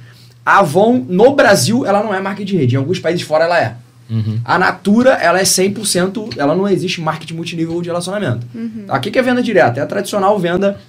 a 0.44 0.58
Avon, 0.60 1.04
no 1.08 1.34
Brasil, 1.34 1.84
ela 1.84 2.02
não 2.02 2.14
é 2.14 2.20
marketing 2.20 2.52
de 2.52 2.56
rede. 2.56 2.74
Em 2.74 2.78
alguns 2.78 2.98
países 2.98 3.26
fora, 3.26 3.44
ela 3.44 3.60
é. 3.60 3.74
Uhum. 4.08 4.40
A 4.44 4.58
Natura, 4.58 5.14
ela 5.14 5.40
é 5.40 5.42
100%, 5.42 6.36
ela 6.36 6.54
não 6.54 6.68
existe 6.68 7.00
marketing 7.00 7.34
multinível 7.34 7.82
de 7.82 7.88
relacionamento. 7.88 8.46
Tá? 8.86 8.96
O 8.96 9.00
que 9.00 9.10
que 9.10 9.18
é 9.18 9.22
venda 9.22 9.42
direta? 9.42 9.80
É 9.80 9.82
a 9.82 9.86
tradicional 9.86 10.38
venda 10.38 10.80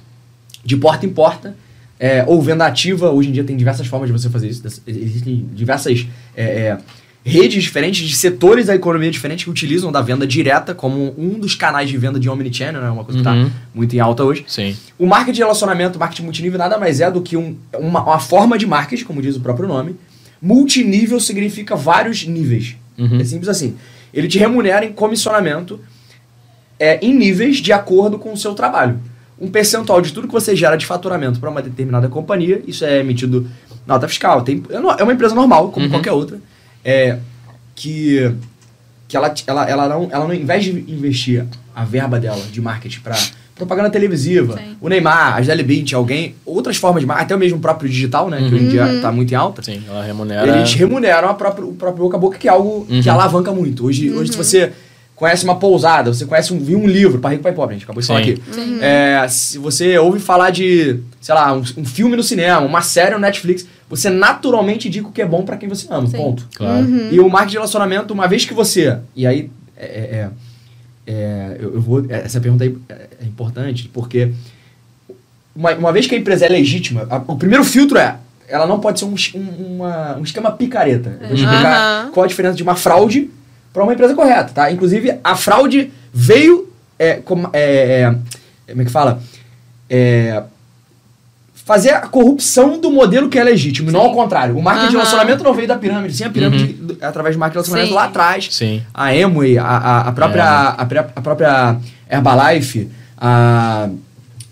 de 0.63 0.77
porta 0.77 1.05
em 1.05 1.09
porta, 1.09 1.55
é, 1.99 2.23
ou 2.27 2.41
venda 2.41 2.65
ativa. 2.65 3.09
Hoje 3.11 3.29
em 3.29 3.31
dia 3.31 3.43
tem 3.43 3.55
diversas 3.57 3.87
formas 3.87 4.07
de 4.09 4.13
você 4.13 4.29
fazer 4.29 4.47
isso. 4.49 4.63
Existem 4.87 5.47
diversas 5.53 6.05
é, 6.35 6.43
é, 6.43 6.77
redes 7.23 7.61
diferentes, 7.63 8.07
de 8.07 8.15
setores 8.15 8.67
da 8.67 8.75
economia 8.75 9.11
diferentes 9.11 9.43
que 9.43 9.49
utilizam 9.49 9.91
da 9.91 10.01
venda 10.01 10.25
direta 10.25 10.73
como 10.73 11.13
um 11.17 11.37
dos 11.39 11.55
canais 11.55 11.89
de 11.89 11.97
venda 11.97 12.17
de 12.19 12.29
omnichannel, 12.29 12.81
né? 12.81 12.89
uma 12.89 13.03
coisa 13.03 13.21
que 13.21 13.27
Uhum. 13.27 13.45
está 13.47 13.53
muito 13.75 13.93
em 13.95 13.99
alta 13.99 14.23
hoje. 14.23 14.45
Sim. 14.47 14.75
O 14.97 15.05
marketing 15.05 15.33
de 15.35 15.39
relacionamento, 15.41 15.99
marketing 15.99 16.23
multinível, 16.23 16.57
nada 16.57 16.77
mais 16.77 17.01
é 17.01 17.11
do 17.11 17.21
que 17.21 17.35
um- 17.35 17.55
uma, 17.77 18.01
uma 18.03 18.19
forma 18.19 18.57
de 18.57 18.65
marketing, 18.65 19.03
como 19.03 19.21
diz 19.21 19.35
o 19.35 19.41
próprio 19.41 19.67
nome. 19.67 19.95
Multinível 20.41 21.19
significa 21.19 21.75
vários 21.75 22.25
níveis. 22.25 22.75
Uhum. 22.97 23.19
É 23.19 23.23
simples 23.25 23.49
assim. 23.49 23.75
Ele 24.13 24.27
te 24.27 24.37
remunera 24.39 24.85
em 24.85 24.93
comissionamento 24.93 25.79
é, 26.79 26.97
em 27.05 27.13
níveis 27.13 27.57
de 27.57 27.73
acordo 27.73 28.17
com 28.19 28.31
o 28.31 28.37
seu 28.37 28.53
trabalho. 28.53 28.99
Um 29.39 29.49
percentual 29.49 30.01
de 30.01 30.11
tudo 30.11 30.27
que 30.27 30.33
você 30.33 30.55
gera 30.55 30.75
de 30.75 30.85
faturamento 30.85 31.39
para 31.39 31.49
uma 31.49 31.61
determinada 31.61 32.07
companhia, 32.09 32.61
isso 32.67 32.83
é 32.83 32.99
emitido 32.99 33.47
nota 33.85 34.07
fiscal. 34.07 34.41
Tem, 34.41 34.63
é 34.69 34.75
é 34.75 35.03
uma 35.03 35.13
empresa 35.13 35.35
normal, 35.35 35.69
como 35.69 35.85
Uhum. 35.85 35.91
qualquer 35.91 36.11
outra, 36.11 36.39
é, 36.83 37.17
que, 37.75 38.31
que 39.07 39.15
ela, 39.15 39.33
ela, 39.45 39.69
ela, 39.69 39.89
não, 39.89 40.03
ela 40.11 40.19
não, 40.25 40.31
ao 40.31 40.33
invés 40.33 40.63
de 40.63 40.71
investir 40.91 41.45
a 41.75 41.85
verba 41.85 42.19
dela 42.19 42.41
de 42.51 42.59
marketing 42.61 42.99
para 43.01 43.15
propaganda 43.55 43.89
televisiva, 43.89 44.55
Sim. 44.57 44.75
o 44.79 44.87
Neymar, 44.87 45.35
a 45.35 45.41
Gisele 45.41 45.63
Bündchen, 45.63 45.95
alguém, 45.97 46.35
outras 46.45 46.77
formas 46.77 47.01
de 47.01 47.07
marketing, 47.07 47.25
até 47.25 47.35
o 47.35 47.39
mesmo 47.39 47.59
próprio 47.59 47.89
digital, 47.89 48.29
né, 48.29 48.37
que 48.47 48.53
hoje 48.53 48.65
em 48.65 48.67
dia 48.69 48.93
está 48.95 49.11
muito 49.11 49.31
em 49.31 49.35
alta, 49.35 49.63
Sim, 49.63 49.81
ela 49.87 50.03
remunera. 50.03 50.47
eles 50.59 50.73
remuneram 50.75 51.27
a 51.29 51.33
própria, 51.33 51.65
o 51.65 51.73
próprio 51.73 52.03
boca 52.03 52.17
a 52.17 52.19
boca, 52.19 52.37
que 52.37 52.47
é 52.47 52.51
algo 52.51 52.85
que 52.85 53.07
Uhum. 53.09 53.13
alavanca 53.15 53.51
muito. 53.51 53.85
Hoje, 53.85 54.11
hoje 54.11 54.31
se 54.31 54.37
você 54.37 54.71
conhece 55.17 55.43
uma 55.43 55.55
pousada, 55.55 56.13
você 56.13 56.25
conhece 56.25 56.53
um, 56.53 56.59
viu 56.59 56.77
um 56.79 56.87
livro, 56.87 57.19
para 57.19 57.31
rico, 57.31 57.41
para 57.41 57.51
pobre, 57.51 57.73
a 57.75 57.77
gente 57.77 57.83
acabou 57.85 58.01
de 58.01 58.07
falar 58.07 58.23
Sim. 58.23 58.33
aqui. 58.33 58.41
É, 58.81 59.27
se 59.27 59.57
você 59.57 59.97
ouve 59.97 60.19
falar 60.19 60.51
de, 60.51 60.99
sei 61.19 61.33
lá, 61.35 61.51
um, 61.53 61.63
um 61.75 61.83
filme 61.85 62.15
no 62.15 62.21
cinema, 62.23 62.61
uma 62.61 62.81
série 62.83 63.15
no 63.15 63.19
Netflix, 63.19 63.65
você 63.89 64.09
naturalmente 64.11 64.87
indica 64.87 65.07
o 65.07 65.11
que 65.11 65.21
é 65.21 65.25
bom 65.25 65.43
para 65.43 65.57
quem 65.57 65.67
você 65.67 65.87
ama, 65.89 66.07
Sim. 66.07 66.17
ponto. 66.17 66.47
Claro. 66.55 66.87
E 67.11 67.19
o 67.19 67.27
marketing 67.29 67.51
de 67.51 67.57
relacionamento, 67.57 68.13
uma 68.13 68.27
vez 68.27 68.45
que 68.45 68.53
você. 68.53 68.97
E 69.15 69.25
aí, 69.25 69.49
é, 69.75 69.85
é, 69.85 70.29
é, 71.07 71.57
eu, 71.59 71.73
eu 71.75 71.81
vou. 71.81 72.05
Essa 72.09 72.39
pergunta 72.39 72.63
aí 72.63 72.77
é, 72.87 73.07
é 73.23 73.25
importante, 73.25 73.89
porque 73.91 74.31
uma, 75.55 75.73
uma 75.73 75.91
vez 75.91 76.05
que 76.05 76.13
a 76.13 76.17
empresa 76.17 76.45
é 76.45 76.49
legítima, 76.49 77.07
a- 77.09 77.23
o 77.27 77.35
primeiro 77.37 77.63
filtro 77.63 77.97
é. 77.97 78.17
Ela 78.49 78.65
não 78.67 78.79
pode 78.79 78.99
ser 78.99 79.05
um, 79.05 79.15
um, 79.35 79.75
uma- 79.77 80.15
um 80.17 80.23
esquema 80.23 80.51
picareta. 80.51 81.17
Eu 81.21 81.27
vou 81.29 81.35
explicar 81.35 82.03
Aham. 82.03 82.11
qual 82.11 82.23
a 82.23 82.27
diferença 82.27 82.55
de 82.55 82.63
uma 82.63 82.75
fraude 82.75 83.29
para 83.77 83.83
uma 83.83 83.93
empresa 83.93 84.15
correta, 84.15 84.49
tá? 84.55 84.71
Inclusive, 84.71 85.19
a 85.23 85.35
fraude 85.35 85.91
veio. 86.11 86.67
É, 86.97 87.17
como, 87.17 87.47
é, 87.53 88.01
é, 88.01 88.15
como 88.71 88.81
é 88.81 88.85
que 88.85 88.89
fala? 88.89 89.21
É, 89.87 90.41
fazer 91.53 91.91
a 91.91 91.99
corrupção 92.01 92.79
do 92.81 92.89
modelo 92.89 93.29
que 93.29 93.37
é 93.37 93.43
legítimo, 93.43 93.89
e 93.89 93.93
não 93.93 94.01
ao 94.01 94.13
contrário. 94.15 94.57
O 94.57 94.63
marketing 94.63 94.87
de 94.89 94.95
relacionamento 94.97 95.43
não 95.43 95.53
veio 95.53 95.67
da 95.67 95.77
pirâmide, 95.77 96.15
sim, 96.15 96.23
a 96.23 96.29
pirâmide 96.31 96.73
do- 96.73 96.97
através 96.99 97.35
do 97.35 97.39
marketing 97.39 97.61
de 97.65 97.69
relacionamento 97.69 97.89
Sim. 97.89 97.95
lá 97.95 98.03
atrás. 98.05 98.47
Sim. 98.51 98.81
A 98.91 99.09
Amway, 99.09 99.59
a, 99.59 99.63
a, 99.63 99.99
a 100.07 100.11
própria, 100.11 100.69
a, 100.69 100.85
pré- 100.85 101.07
a 101.15 101.21
própria 101.21 101.77
Herbalife, 102.09 102.89
a, 103.15 103.89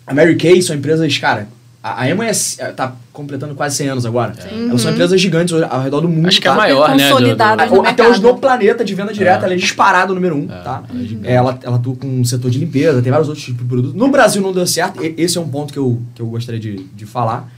a 0.06 0.14
Mary 0.14 0.36
Kay 0.36 0.62
são 0.62 0.76
empresas, 0.76 1.18
cara, 1.18 1.48
a, 1.86 2.02
a 2.02 2.12
Amway 2.12 2.32
é, 2.58 2.66
tá 2.72 2.96
completando 3.14 3.54
quase 3.54 3.76
100 3.76 3.90
anos 3.90 4.06
agora. 4.08 4.34
Elas 4.52 4.82
são 4.82 4.92
empresas 4.92 5.22
gigantes 5.22 5.54
ao, 5.62 5.82
redor 5.84 6.02
do 6.02 6.10
mundo. 6.10 6.28
Acho 6.28 6.42
que 6.42 6.48
é 6.48 6.50
a 6.50 6.54
tá? 6.56 6.58
maior, 6.58 6.96
né? 6.96 7.10
do- 7.12 7.36
do- 7.36 7.88
Até 7.88 8.08
hoje 8.08 8.20
no 8.24 8.36
planeta 8.40 8.84
de 8.84 8.96
venda 8.96 9.14
direta, 9.14 9.44
É. 9.44 9.46
ela 9.46 9.54
é 9.54 9.58
disparada 9.58 10.12
o 10.12 10.16
número 10.16 10.36
um, 10.36 10.46
É, 10.52 10.62
tá? 10.64 10.84
ela 10.90 11.00
é. 11.24 11.32
É, 11.32 11.34
ela, 11.36 11.60
ela 11.62 11.76
atua 11.76 11.96
com 11.96 12.22
o 12.22 12.26
setor 12.26 12.50
de 12.50 12.58
limpeza, 12.58 13.04
tem 13.04 13.12
vários 13.12 13.30
outros 13.30 13.46
tipos 13.46 13.62
de 13.62 13.68
produtos. 13.70 13.96
No 13.96 14.10
Brasil 14.10 14.42
não 14.42 14.52
deu 14.52 14.66
certo, 14.66 15.04
e- 15.06 15.14
esse 15.16 15.38
é 15.38 15.42
um 15.42 15.48
ponto 15.48 15.72
que 15.72 15.78
eu, 15.78 16.02
que 16.16 16.22
eu 16.24 16.26
gostaria 16.26 16.60
de, 16.60 16.78
de 16.78 17.06
falar. 17.06 17.52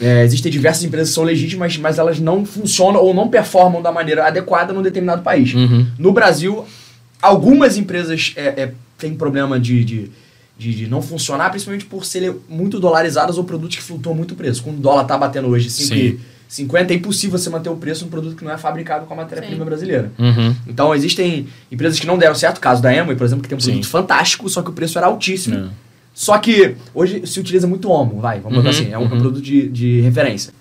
É, 0.00 0.24
existem 0.24 0.50
diversas 0.50 0.82
empresas 0.82 1.10
que 1.10 1.14
são 1.14 1.24
legítimas, 1.24 1.76
mas 1.76 1.98
elas 1.98 2.18
não 2.18 2.46
funcionam 2.46 3.02
ou 3.02 3.12
não 3.12 3.28
performam 3.28 3.82
da 3.82 3.92
maneira 3.92 4.26
adequada 4.26 4.72
num 4.72 4.80
determinado 4.80 5.20
país. 5.20 5.52
Uhum. 5.52 5.86
No 5.98 6.12
Brasil, 6.12 6.64
algumas 7.20 7.76
empresas 7.76 8.32
é, 8.36 8.46
é, 8.62 8.72
têm 8.96 9.14
problema 9.14 9.60
de, 9.60 9.84
de, 9.84 10.10
de, 10.60 10.74
de 10.74 10.86
não 10.86 11.00
funcionar, 11.00 11.48
principalmente 11.48 11.86
por 11.86 12.04
serem 12.04 12.36
muito 12.46 12.78
dolarizadas 12.78 13.38
ou 13.38 13.44
produtos 13.44 13.78
que 13.78 13.82
flutuam 13.82 14.14
muito 14.14 14.34
preço. 14.34 14.62
Quando 14.62 14.76
o 14.76 14.80
dólar 14.80 15.04
tá 15.04 15.16
batendo 15.16 15.48
hoje 15.48 15.70
Sim. 15.70 16.18
50, 16.46 16.92
é 16.92 16.96
impossível 16.96 17.38
você 17.38 17.48
manter 17.48 17.70
o 17.70 17.76
preço 17.76 18.04
num 18.04 18.10
produto 18.10 18.36
que 18.36 18.44
não 18.44 18.52
é 18.52 18.58
fabricado 18.58 19.06
com 19.06 19.14
a 19.14 19.16
matéria-prima 19.16 19.64
Sim. 19.64 19.64
brasileira. 19.64 20.12
Uhum. 20.18 20.54
Então, 20.66 20.94
existem 20.94 21.46
empresas 21.72 21.98
que 21.98 22.06
não 22.06 22.18
deram 22.18 22.34
certo, 22.34 22.58
o 22.58 22.60
caso 22.60 22.82
da 22.82 22.90
Amway, 22.90 23.16
por 23.16 23.24
exemplo, 23.24 23.42
que 23.42 23.48
tem 23.48 23.56
um 23.56 23.60
Sim. 23.60 23.70
produto 23.70 23.88
fantástico, 23.88 24.48
só 24.50 24.60
que 24.60 24.68
o 24.68 24.72
preço 24.74 24.98
era 24.98 25.06
altíssimo. 25.06 25.56
É. 25.56 25.68
Só 26.12 26.36
que 26.36 26.74
hoje 26.92 27.26
se 27.26 27.40
utiliza 27.40 27.66
muito 27.66 27.88
Omo, 27.88 28.20
vai, 28.20 28.40
vamos 28.40 28.58
botar 28.58 28.68
Uhum, 28.68 28.74
assim, 28.74 28.92
é 28.92 28.98
um, 28.98 29.02
uhum. 29.02 29.08
produto 29.08 29.40
de, 29.40 29.68
de 29.68 30.00
referência. 30.02 30.52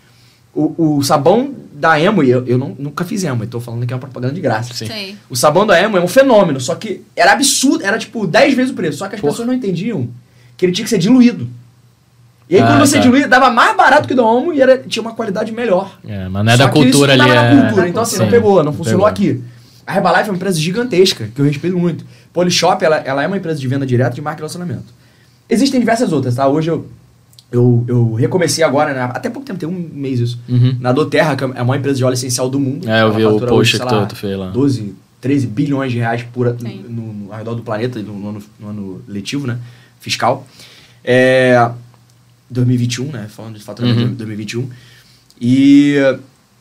O, 0.54 0.98
o 0.98 1.04
sabão 1.04 1.56
da 1.80 1.94
Amway, 1.96 2.30
eu, 2.30 2.46
eu 2.46 2.58
não- 2.58 2.76
nunca 2.78 3.06
fiz 3.06 3.24
Amway, 3.24 3.48
tô 3.48 3.60
falando 3.60 3.86
que 3.88 3.94
é 3.94 3.96
uma 3.96 4.02
propaganda 4.02 4.34
de 4.34 4.42
graça. 4.42 4.74
Sim. 4.74 5.18
O 5.30 5.36
sabão 5.36 5.66
da 5.66 5.78
Amway 5.78 6.02
é 6.02 6.06
um 6.06 6.08
fenômeno, 6.10 6.60
só 6.60 6.76
que 6.76 7.02
era 7.16 7.32
absurdo, 7.32 7.86
era 7.86 7.98
tipo 7.98 8.28
10 8.28 8.54
vezes 8.54 8.72
o 8.72 8.76
preço, 8.76 8.98
só 8.98 9.08
que 9.08 9.16
as 9.16 9.22
Porra. 9.22 9.32
pessoas 9.32 9.48
não 9.48 9.54
entendiam 9.54 10.10
que 10.58 10.66
ele 10.66 10.74
tinha 10.74 10.84
que 10.84 10.90
ser 10.90 10.98
diluído. 10.98 11.48
E 12.50 12.56
aí 12.56 12.62
Ah, 12.62 12.68
quando 12.68 12.80
você 12.80 12.98
tá. 12.98 13.02
diluía, 13.04 13.28
dava 13.28 13.50
mais 13.50 13.78
barato 13.78 14.08
que 14.08 14.14
o 14.14 14.18
da 14.18 14.24
Omo 14.24 14.52
e 14.52 14.62
era, 14.62 14.78
tinha 14.80 15.02
uma 15.02 15.14
qualidade 15.14 15.52
melhor. 15.52 15.98
É, 16.06 16.28
mas 16.28 16.44
não 16.46 16.52
é 16.52 16.58
Só 16.58 16.66
da 16.66 16.70
cultura 16.72 17.16
não 17.16 17.24
ali. 17.26 17.34
tava 17.34 17.46
é... 17.48 17.54
na 17.56 17.62
cultura, 17.66 17.88
então 17.90 18.02
assim, 18.04 18.18
não 18.18 18.26
Sim, 18.26 18.32
pegou, 18.32 18.64
não 18.64 18.74
funcionou 18.74 19.06
pegou. 19.06 19.30
aqui. 19.30 19.44
A 19.88 19.96
Herbalife 19.96 20.28
é 20.28 20.32
uma 20.32 20.36
empresa 20.36 20.60
gigantesca, 20.60 21.30
que 21.34 21.40
eu 21.40 21.46
respeito 21.46 21.78
muito. 21.78 22.04
Polishop, 22.34 22.84
ela, 22.84 22.98
ela 22.98 23.24
é 23.24 23.28
uma 23.28 23.38
empresa 23.38 23.60
de 23.60 23.68
venda 23.68 23.86
direta 23.86 24.12
de 24.16 24.22
marca 24.22 24.40
e 24.40 24.42
relacionamento. 24.42 24.86
Existem 25.50 25.80
diversas 25.80 26.12
outras, 26.12 26.36
tá? 26.36 26.48
Hoje 26.48 26.70
eu, 26.70 26.88
eu, 27.52 27.84
eu 27.88 28.14
recomecei 28.14 28.64
agora, 28.64 28.94
né? 28.94 29.02
até 29.14 29.30
pouco 29.30 29.46
tempo, 29.46 29.60
tem 29.60 29.68
um 29.68 29.90
mês 29.94 30.20
isso, 30.20 30.40
Uhum. 30.48 30.78
na 30.80 30.92
Doterra, 30.92 31.36
que 31.36 31.44
é 31.44 31.48
a 31.48 31.64
maior 31.64 31.80
empresa 31.80 31.98
de 31.98 32.04
óleo 32.04 32.14
essencial 32.14 32.50
do 32.50 32.60
mundo. 32.60 32.88
É, 32.90 33.02
eu 33.02 33.14
vi 33.14 33.26
o 33.26 33.40
post 33.40 33.80
que 33.80 33.86
tu, 33.86 34.06
tu 34.08 34.16
fez 34.16 34.38
lá. 34.38 34.50
12, 34.52 34.96
13 35.20 35.48
bilhões 35.48 35.92
de 35.92 35.98
reais 35.98 36.24
por, 36.34 36.56
Sim. 36.60 36.86
no, 36.88 37.14
no, 37.14 37.32
ao 37.32 37.38
redor 37.40 37.56
do 37.56 37.64
planeta 37.64 38.00
no, 38.02 38.14
no 38.14 38.30
ano, 38.30 38.44
no 38.60 38.68
ano 38.70 39.02
letivo, 39.08 39.48
né? 39.48 39.58
Fiscal. 40.00 40.48
É, 41.04 41.70
2021, 42.50 43.12
né? 43.12 43.28
Falando 43.30 43.58
de 43.58 43.64
faturamento 43.64 44.02
Uhum. 44.02 44.08
de 44.10 44.16
2021. 44.16 44.70
E, 45.42 45.96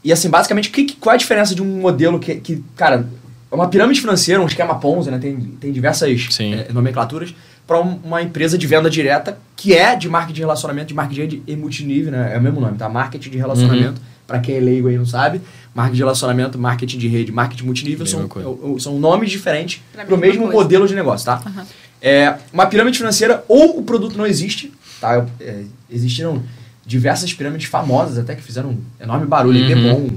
e 0.05 0.13
assim, 0.13 0.29
basicamente, 0.31 0.71
que, 0.71 0.95
qual 0.95 1.13
é 1.13 1.15
a 1.17 1.19
diferença 1.19 1.55
de 1.55 1.63
um 1.63 1.81
modelo 1.81 2.19
que, 2.19 2.35
que, 2.37 2.63
cara, 2.77 3.07
é 3.51 3.55
uma 3.55 3.69
pirâmide 3.69 4.01
financeira, 4.01 4.41
um 4.41 4.47
esquema 4.47 4.75
Ponzi, 4.79 5.11
né? 5.11 5.19
Tem, 5.19 5.37
tem 5.37 5.73
diversas 5.73 6.35
Sim. 6.35 6.55
é, 6.55 6.69
nomenclaturas, 6.73 7.35
para 7.69 7.79
uma 7.81 8.23
empresa 8.23 8.57
de 8.57 8.67
venda 8.67 8.89
direta 8.89 9.39
que 9.55 9.75
é 9.75 9.95
de 9.95 10.09
marketing 10.09 10.35
de 10.37 10.41
relacionamento, 10.41 10.89
de 10.89 10.95
marketing 10.95 11.27
de 11.29 11.43
e 11.47 11.55
multinível, 11.55 12.11
né? 12.11 12.35
É 12.35 12.39
o 12.39 12.41
mesmo 12.41 12.61
nome, 12.61 12.79
tá? 12.79 12.89
Marketing 12.89 13.29
de 13.29 13.37
relacionamento, 13.37 14.01
para 14.27 14.39
quem 14.39 14.57
é 14.57 14.61
leigo 14.61 14.89
aí 14.89 14.97
não 14.97 15.05
sabe. 15.05 15.43
Marketing 15.75 15.97
de 15.97 16.03
relacionamento, 16.03 16.59
marketing 16.59 16.99
de 16.99 17.09
rede, 17.09 17.31
marketing 17.31 17.65
multinível 17.65 18.07
são, 18.07 18.23
é, 18.23 18.25
é, 18.25 18.79
são 18.81 18.99
nomes 18.99 19.31
diferentes 19.31 19.83
para 19.93 20.15
o 20.15 20.19
mesmo 20.19 20.45
coisa. 20.45 20.57
modelo 20.57 20.89
de 20.89 20.95
negócio, 20.95 21.27
tá? 21.27 21.43
Aham. 21.47 21.67
É, 22.01 22.37
uma 22.53 22.65
pirâmide 22.67 22.97
financeira, 22.97 23.45
ou 23.47 23.79
o 23.79 23.83
produto 23.83 24.17
não 24.17 24.25
existe, 24.27 24.73
tá? 24.99 25.27
É, 25.39 25.65
existiram 25.91 26.43
diversas 26.87 27.35
pirâmides 27.35 27.67
famosas 27.69 28.17
até 28.17 28.35
que 28.35 28.43
fizeram 28.43 28.79
enorme 28.99 29.27
barulho, 29.27 29.61
Uhum. 29.61 29.67
Bebom, 29.69 30.11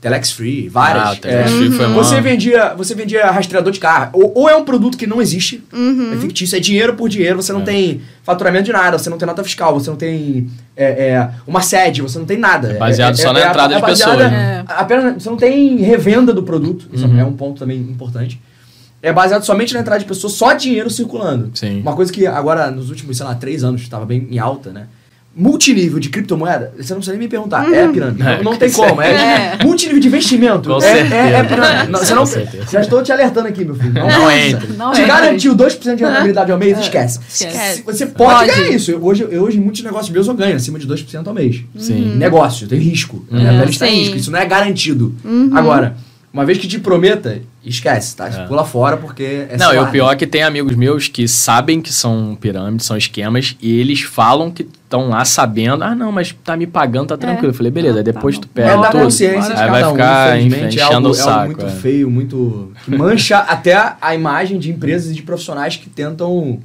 Telex 0.00 0.30
Free, 0.30 0.68
várias. 0.68 1.02
Ah, 1.04 1.12
o 1.12 1.16
Telex 1.16 1.50
É, 1.50 1.56
Free 1.56 1.70
foi 1.72 1.86
você 1.88 2.14
mó- 2.16 2.20
vendia, 2.22 2.74
você 2.76 2.94
vendia 2.94 3.30
rastreador 3.30 3.72
de 3.72 3.80
carro, 3.80 4.10
ou, 4.12 4.32
ou 4.34 4.48
é 4.48 4.56
um 4.56 4.64
produto 4.64 4.96
que 4.96 5.06
não 5.08 5.20
existe, 5.20 5.62
é 6.12 6.16
fictício, 6.18 6.56
é 6.56 6.60
dinheiro 6.60 6.94
por 6.94 7.08
dinheiro, 7.08 7.42
você 7.42 7.52
não 7.52 7.62
É. 7.62 7.64
tem 7.64 8.00
faturamento 8.22 8.64
de 8.66 8.72
nada, 8.72 8.96
você 8.96 9.10
não 9.10 9.18
tem 9.18 9.26
nota 9.26 9.42
fiscal, 9.42 9.74
você 9.74 9.90
não 9.90 9.96
tem 9.96 10.48
é, 10.76 10.84
é, 11.08 11.30
uma 11.46 11.60
sede, 11.60 12.00
você 12.00 12.16
não 12.18 12.26
tem 12.26 12.38
nada. 12.38 12.70
É 12.72 12.74
baseado 12.78 13.16
só 13.16 13.32
na 13.32 13.40
entrada 13.48 13.74
de 13.74 13.82
pessoas, 13.82 14.16
né? 14.18 14.64
Apenas, 14.68 15.20
você 15.22 15.28
não 15.28 15.36
tem 15.36 15.76
revenda 15.78 16.32
do 16.32 16.44
produto, 16.44 16.88
isso 16.92 17.04
Uhum. 17.06 17.18
é 17.18 17.24
um 17.24 17.32
ponto 17.32 17.58
também 17.58 17.78
importante. 17.78 18.40
É 19.02 19.12
baseado 19.12 19.42
somente 19.44 19.74
na 19.74 19.80
entrada 19.80 19.98
de 20.00 20.04
pessoas, 20.06 20.32
só 20.34 20.52
dinheiro 20.54 20.88
circulando. 20.90 21.50
Sim. 21.54 21.80
Uma 21.80 21.94
coisa 21.96 22.12
que 22.12 22.26
agora, 22.26 22.70
nos 22.70 22.90
últimos, 22.90 23.16
sei 23.16 23.26
lá, 23.26 23.34
três 23.34 23.62
anos, 23.64 23.80
estava 23.82 24.04
bem 24.06 24.28
em 24.30 24.38
alta, 24.38 24.70
né? 24.70 24.86
Multinível 25.36 26.00
de 26.00 26.08
criptomoeda, 26.08 26.72
você 26.76 26.92
não 26.92 26.96
precisa 26.98 27.12
nem 27.12 27.20
me 27.20 27.28
perguntar, 27.28 27.72
é 27.72 27.86
pirâmide. 27.86 28.20
É, 28.22 28.36
não, 28.38 28.50
não 28.50 28.56
tem 28.56 28.68
com 28.72 28.82
como. 28.88 29.00
É, 29.00 29.06
certeza. 29.50 29.62
multinível 29.68 30.00
de 30.00 30.08
investimento. 30.08 30.68
Com 30.68 30.82
é, 30.82 30.98
é, 30.98 31.32
é 31.34 31.44
pirâmide. 31.44 31.92
Não, 31.92 31.98
você 32.00 32.14
não, 32.14 32.26
já 32.72 32.80
estou 32.80 33.02
te 33.04 33.12
alertando 33.12 33.46
aqui, 33.46 33.64
meu 33.64 33.76
filho. 33.76 33.92
Não, 33.92 34.08
Não 34.08 34.30
entra. 34.30 34.68
Não 34.76 34.90
Te 34.92 35.02
entra. 35.02 35.14
garantiu 35.14 35.54
2% 35.54 35.94
de 35.94 36.02
rentabilidade 36.04 36.50
ao 36.50 36.58
mês, 36.58 36.76
esquece. 36.80 37.20
Esquece. 37.28 37.76
Se- 37.76 37.82
Você 37.82 38.06
pode, 38.06 38.46
Pode. 38.48 38.50
ganhar 38.60 38.70
isso. 38.74 38.90
Eu- 38.90 39.04
Hoje, 39.04 39.28
eu, 39.30 39.42
hoje, 39.44 39.60
muitos 39.60 39.82
negócios 39.84 40.10
meus 40.10 40.26
eu 40.26 40.34
ganho 40.34 40.56
acima 40.56 40.76
de 40.76 40.88
2% 40.88 41.28
ao 41.28 41.34
mês. 41.34 41.62
Sim. 41.78 42.16
Negócio, 42.16 42.66
tem 42.66 42.80
risco. 42.80 43.24
Uhum. 43.30 43.38
Minha 43.38 43.58
pele 43.60 43.70
está 43.70 43.86
em 43.86 43.90
Sim. 43.92 43.98
risco. 44.00 44.16
Isso 44.16 44.30
não 44.32 44.40
é 44.40 44.44
garantido. 44.46 45.14
Agora, 45.52 45.96
uma 46.32 46.44
vez 46.44 46.58
que 46.58 46.66
te 46.66 46.80
prometa, 46.80 47.40
esquece, 47.64 48.16
tá? 48.16 48.28
É. 48.28 48.46
Pula 48.46 48.64
fora 48.64 48.96
porque 48.96 49.46
é 49.50 49.56
Não, 49.58 49.74
e 49.74 49.78
o 49.78 49.86
pior 49.88 50.12
é 50.12 50.16
que 50.16 50.26
tem 50.26 50.42
amigos 50.42 50.74
meus 50.76 51.08
que 51.08 51.26
sabem 51.28 51.80
que 51.82 51.92
são 51.92 52.36
pirâmides, 52.40 52.86
são 52.86 52.96
esquemas, 52.96 53.56
e 53.60 53.78
eles 53.80 54.00
falam 54.02 54.50
que 54.50 54.62
estão 54.62 55.08
lá 55.10 55.24
sabendo, 55.24 55.84
ah, 55.84 55.94
não, 55.94 56.10
mas 56.10 56.34
tá 56.44 56.56
me 56.56 56.66
pagando, 56.66 57.08
tá 57.08 57.16
tranquilo. 57.16 57.50
Eu 57.50 57.54
falei, 57.54 57.70
beleza, 57.70 57.96
Ah, 57.96 57.98
aí 57.98 58.04
depois 58.04 58.36
tá 58.36 58.42
tu 58.42 58.48
perde 58.48 58.72
É 58.72 58.76
da 58.80 58.90
tudo. 58.90 59.02
consciência 59.04 59.54
de 59.54 59.60
Aí 59.60 59.70
vai 59.70 59.80
cada 59.82 59.88
um, 59.88 59.92
ficar 59.94 60.38
infelizmente, 60.40 60.76
enchendo 60.76 60.90
é 60.90 60.94
algo, 60.94 61.08
o 61.08 61.16
é 61.16 61.20
algo 61.20 61.30
saco. 61.30 61.46
muito 61.46 61.66
é. 61.66 61.70
feio, 61.70 62.10
muito... 62.10 62.72
que 62.84 62.90
mancha 62.96 63.38
até 63.38 63.94
a 64.00 64.14
imagem 64.14 64.58
de 64.58 64.70
empresas 64.70 65.10
e 65.10 65.14
de 65.14 65.22
profissionais 65.22 65.76
que 65.76 65.90
tentam 65.90 66.60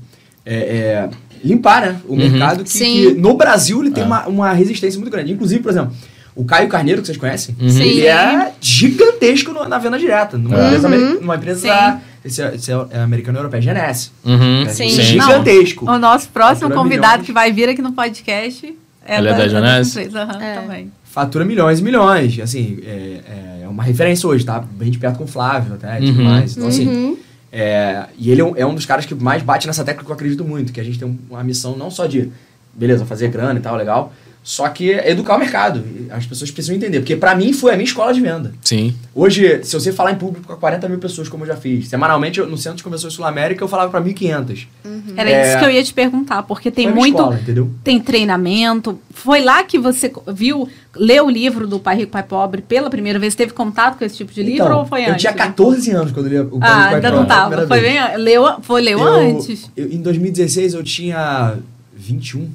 é, 0.45 0.55
é, 0.55 1.09
limpar 1.43 1.81
né, 1.81 1.99
o 2.07 2.11
Uhum. 2.13 2.17
mercado, 2.29 2.63
que, 2.63 2.69
Sim. 2.69 2.85
que 2.85 3.13
no 3.15 3.33
Brasil 3.33 3.81
ele 3.81 3.91
tem 3.91 4.03
É. 4.03 4.05
uma, 4.05 4.25
uma 4.27 4.53
resistência 4.53 4.99
muito 4.99 5.11
grande. 5.11 5.33
Inclusive, 5.33 5.61
por 5.61 5.69
exemplo, 5.71 5.91
o 6.35 6.43
Caio 6.45 6.67
Carneiro, 6.67 7.01
que 7.01 7.07
vocês 7.07 7.17
conhecem, 7.17 7.55
Uhum. 7.59 7.67
Ele 7.67 8.07
é 8.07 8.51
gigantesco 8.59 9.51
no- 9.53 9.67
na 9.67 9.77
venda 9.77 9.97
direta. 9.99 10.37
Numa 10.37 10.57
É. 10.59 10.65
empresa, 10.67 10.89
numa 10.89 11.35
empresa 11.35 11.99
esse 12.25 12.41
é, 12.41 12.55
esse 12.55 12.71
é 12.71 12.99
americano 12.99 13.37
europeia, 13.39 13.61
Genesse. 13.61 14.11
Uhum, 14.23 14.63
É 14.63 14.69
Sim. 14.69 14.89
Gigantesco. 14.89 15.89
O 15.89 15.97
nosso 15.99 16.29
próximo 16.29 16.69
Fatura 16.69 16.75
convidado 16.81 17.11
milhões. 17.13 17.25
que 17.27 17.31
vai 17.33 17.51
vir 17.51 17.69
aqui 17.69 17.81
no 17.81 17.91
podcast 17.93 18.75
é 19.05 19.17
Ele 19.17 19.29
é 19.29 19.33
da 19.33 19.47
Janesse? 19.47 19.99
empresa. 19.99 20.23
Aham, 20.23 20.41
É. 20.41 20.55
também. 20.55 20.91
Fatura 21.03 21.45
milhões 21.45 21.79
e 21.79 21.83
milhões. 21.83 22.39
Assim, 22.39 22.79
é, 22.85 23.61
é 23.63 23.67
uma 23.67 23.83
referência 23.83 24.27
hoje, 24.27 24.43
tá? 24.45 24.59
Bem 24.59 24.89
de 24.89 24.97
perto 24.97 25.17
com 25.17 25.25
o 25.25 25.27
Flávio 25.27 25.75
até 25.75 25.99
e 26.01 26.07
tudo 26.07 26.19
Uhum. 26.19 26.25
mais. 26.29 26.57
Então, 26.57 26.67
assim, 26.67 26.87
Uhum. 26.87 27.17
É, 27.55 28.05
e 28.17 28.31
ele 28.31 28.41
é 28.41 28.43
um, 28.45 28.53
é 28.57 28.65
um 28.65 28.73
dos 28.73 28.83
caras 28.83 29.05
que 29.05 29.13
mais 29.13 29.43
bate 29.43 29.67
nessa 29.67 29.83
tecla 29.83 30.03
que 30.03 30.09
eu 30.09 30.13
acredito 30.15 30.43
muito, 30.43 30.73
que 30.73 30.79
a 30.79 30.83
gente 30.83 30.97
tem 30.97 31.07
um- 31.07 31.19
uma 31.29 31.43
missão 31.43 31.77
não 31.77 31.91
só 31.91 32.07
de, 32.07 32.31
beleza, 32.73 33.05
fazer 33.05 33.27
grana 33.27 33.59
e 33.59 33.61
tal, 33.61 33.75
legal, 33.75 34.11
só 34.43 34.67
que 34.67 34.91
é 34.91 35.09
educar 35.11 35.37
o 35.37 35.39
mercado. 35.39 35.81
As 36.11 36.25
pessoas 36.25 36.51
precisam 36.51 36.75
entender, 36.75 36.99
porque 36.99 37.15
pra 37.15 37.33
mim 37.33 37.53
foi 37.53 37.71
a 37.71 37.75
minha 37.77 37.85
escola 37.85 38.13
de 38.13 38.19
venda. 38.19 38.53
Sim. 38.61 38.93
Hoje, 39.15 39.63
se 39.63 39.73
você 39.73 39.91
falar 39.93 40.11
em 40.11 40.15
público 40.15 40.45
com 40.45 40.55
40 40.59 40.89
mil 40.89 40.99
pessoas, 40.99 41.29
como 41.29 41.43
eu 41.43 41.47
já 41.47 41.55
fiz, 41.55 41.87
semanalmente 41.87 42.39
eu- 42.39 42.47
no 42.47 42.57
Centro 42.57 42.77
de 42.77 42.83
Convenções 42.83 43.13
Sul 43.13 43.23
América 43.25 43.63
eu 43.63 43.67
falava 43.69 43.89
pra 43.89 44.01
1.500. 44.01 44.67
Era 45.15 45.29
É. 45.29 45.47
isso 45.49 45.59
que 45.59 45.65
eu 45.65 45.69
ia 45.69 45.83
te 45.83 45.93
perguntar, 45.93 46.43
porque 46.43 46.69
tem 46.69 46.91
muito. 46.91 47.15
escola, 47.17 47.39
entendeu? 47.41 47.69
Tem 47.83 47.99
treinamento. 47.99 48.99
Foi 49.11 49.41
lá 49.41 49.63
que 49.63 49.79
você 49.79 50.11
viu, 50.33 50.67
leu 50.95 51.27
o 51.27 51.29
livro 51.29 51.65
do 51.67 51.79
Pai 51.79 51.95
Rico, 51.97 52.11
Pai 52.11 52.23
Pobre 52.23 52.61
pela 52.61 52.89
primeira 52.89 53.17
vez? 53.19 53.35
Teve 53.35 53.53
contato 53.53 53.97
com 53.97 54.03
esse 54.03 54.17
tipo 54.17 54.33
de 54.33 54.43
livro 54.43 54.65
Então, 54.65 54.79
ou 54.79 54.85
foi 54.85 55.03
eu 55.05 55.09
antes? 55.11 55.21
tinha 55.21 55.33
14 55.33 55.91
anos 55.91 56.11
quando 56.11 56.27
eu 56.27 56.43
li 56.43 56.49
o 56.51 56.59
Pai 56.59 56.69
Ah, 56.69 56.75
Pai 56.75 56.95
ainda 56.95 57.01
Pobre 57.11 57.19
não 57.19 57.25
tava. 57.25 57.67
Foi, 57.67 57.79
bem, 57.81 57.97
leu, 58.17 58.45
foi 58.61 58.81
leu 58.81 58.99
Eu- 58.99 59.07
antes. 59.07 59.69
eu- 59.77 59.89
em 59.91 60.01
2016 60.01 60.73
eu 60.73 60.83
tinha 60.83 61.53
21. 61.95 62.49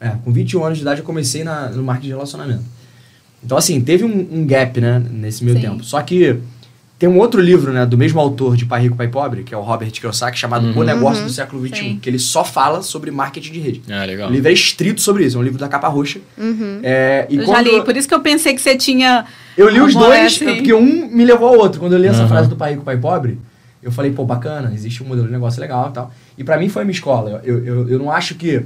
É, 0.00 0.10
com 0.24 0.32
21 0.32 0.64
anos 0.64 0.78
de 0.78 0.82
idade 0.82 1.00
eu 1.00 1.04
comecei 1.06 1.44
na, 1.44 1.68
no 1.68 1.82
marketing 1.82 2.08
de 2.08 2.14
relacionamento. 2.14 2.64
Então, 3.44 3.56
assim, 3.56 3.80
teve 3.80 4.04
um, 4.04 4.28
um 4.32 4.46
gap, 4.46 4.80
né, 4.80 5.02
nesse 5.10 5.44
meio 5.44 5.56
Sim. 5.56 5.62
tempo. 5.62 5.84
Só 5.84 6.00
que 6.02 6.36
tem 6.98 7.08
um 7.08 7.18
outro 7.18 7.40
livro, 7.40 7.72
né, 7.72 7.86
do 7.86 7.96
mesmo 7.96 8.20
autor 8.20 8.56
de 8.56 8.66
Pai 8.66 8.82
Rico, 8.82 8.96
Pai 8.96 9.08
Pobre, 9.08 9.42
que 9.42 9.54
é 9.54 9.56
o 9.56 9.62
Robert 9.62 9.90
Kiyosaki, 9.90 10.38
chamado 10.38 10.66
Uhum. 10.66 10.78
O 10.78 10.82
Negócio 10.84 11.24
do 11.24 11.30
Século 11.30 11.66
XXI, 11.66 11.76
Sim. 11.78 11.98
que 12.00 12.08
ele 12.10 12.18
só 12.18 12.44
fala 12.44 12.82
sobre 12.82 13.10
marketing 13.10 13.52
de 13.52 13.60
rede. 13.60 13.82
Ah, 13.90 14.04
legal. 14.04 14.28
O 14.28 14.32
livro 14.32 14.48
é 14.50 14.52
estrito 14.52 15.00
sobre 15.00 15.24
isso, 15.24 15.36
é 15.38 15.40
um 15.40 15.42
livro 15.42 15.58
da 15.58 15.68
capa 15.68 15.88
roxa. 15.88 16.20
É, 16.82 17.26
e 17.30 17.36
eu 17.36 17.46
já 17.46 17.60
li, 17.62 17.82
por 17.82 17.96
isso 17.96 18.06
que 18.08 18.14
eu 18.14 18.20
pensei 18.20 18.54
que 18.54 18.60
você 18.60 18.76
tinha. 18.76 19.24
eu 19.56 19.68
li 19.68 19.80
os 19.80 19.94
dois, 19.94 20.14
é 20.18 20.26
assim. 20.26 20.44
porque 20.56 20.74
um 20.74 21.08
me 21.08 21.24
levou 21.24 21.48
ao 21.48 21.56
outro. 21.58 21.80
Quando 21.80 21.94
eu 21.94 21.98
li 21.98 22.06
essa 22.08 22.22
Uhum. 22.22 22.28
frase 22.28 22.48
do 22.50 22.56
Pai 22.56 22.72
Rico, 22.72 22.84
Pai 22.84 22.98
Pobre, 22.98 23.38
eu 23.82 23.90
falei, 23.90 24.10
pô, 24.12 24.24
bacana, 24.26 24.70
existe 24.74 25.02
um 25.02 25.06
modelo 25.06 25.26
de 25.26 25.32
negócio 25.32 25.58
legal 25.60 25.88
e 25.88 25.92
tal. 25.94 26.12
E 26.36 26.44
pra 26.44 26.58
mim 26.58 26.68
foi 26.68 26.82
a 26.82 26.84
minha 26.84 26.94
escola. 26.94 27.40
Eu, 27.44 27.64
eu, 27.64 27.88
eu 27.88 27.98
não 27.98 28.10
acho 28.10 28.34
que... 28.34 28.62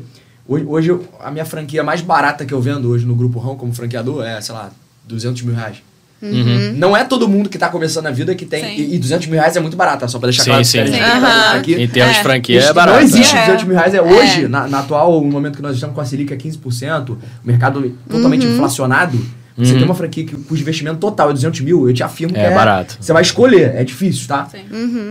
Hoje, 0.46 0.64
hoje 0.66 0.88
eu- 0.90 1.04
a 1.20 1.30
minha 1.30 1.44
franquia 1.44 1.82
mais 1.82 2.00
barata 2.02 2.44
que 2.44 2.52
eu 2.52 2.60
vendo 2.60 2.88
hoje 2.90 3.06
no 3.06 3.14
Grupo 3.14 3.38
Rão 3.38 3.56
como 3.56 3.72
franqueador 3.72 4.24
é, 4.24 4.40
sei 4.40 4.54
lá, 4.54 4.70
200 5.06 5.42
mil 5.42 5.54
reais. 5.54 5.78
Uhum. 6.22 6.72
Não 6.76 6.96
é 6.96 7.04
todo 7.04 7.28
mundo 7.28 7.50
que 7.50 7.58
tá 7.58 7.68
começando 7.68 8.06
a 8.06 8.10
vida 8.10 8.34
que 8.34 8.46
tem... 8.46 8.78
E, 8.80 8.94
e 8.94 8.98
200 8.98 9.26
mil 9.26 9.38
reais 9.38 9.56
é 9.56 9.60
muito 9.60 9.76
barato, 9.76 10.00
tá? 10.00 10.08
só 10.08 10.18
pra 10.18 10.28
deixar 10.28 10.42
Sim, 10.44 10.50
claro. 10.50 10.64
sim. 10.64 10.78
Sim. 10.86 10.92
que 10.92 10.98
tá 10.98 11.52
aqui. 11.54 11.74
Em 11.74 11.88
termos 11.88 12.14
É. 12.14 12.16
de 12.18 12.22
franquia 12.22 12.58
Isso 12.60 12.68
é 12.68 12.72
barato. 12.72 12.96
Não 12.98 13.04
existe 13.04 13.36
É. 13.36 13.40
200 13.40 13.64
mil 13.64 13.76
reais. 13.76 13.94
É 13.94 14.00
hoje, 14.00 14.44
É. 14.44 14.48
na, 14.48 14.66
na 14.68 14.78
atual, 14.80 15.20
no 15.20 15.30
momento 15.30 15.56
que 15.56 15.62
nós 15.62 15.74
estamos 15.74 15.94
com 15.94 16.00
a 16.00 16.04
Selic 16.04 16.32
é 16.32 16.36
15%, 16.36 17.12
o 17.12 17.18
mercado 17.46 17.94
totalmente 18.08 18.46
inflacionado, 18.46 19.18
você 19.56 19.72
Uhum. 19.72 19.76
tem 19.78 19.84
uma 19.84 19.94
franquia 19.94 20.24
que 20.24 20.34
cujo 20.34 20.62
investimento 20.62 20.96
total 20.98 21.28
é 21.30 21.32
200 21.34 21.60
mil, 21.60 21.86
eu 21.88 21.92
te 21.94 22.02
afirmo 22.02 22.32
que 22.32 22.40
É 22.40 22.44
é... 22.44 22.54
barato. 22.54 22.96
Você 23.00 23.12
vai 23.12 23.22
escolher, 23.22 23.74
é 23.76 23.84
difícil, 23.84 24.26
tá? 24.26 24.46
Sim. 24.50 24.64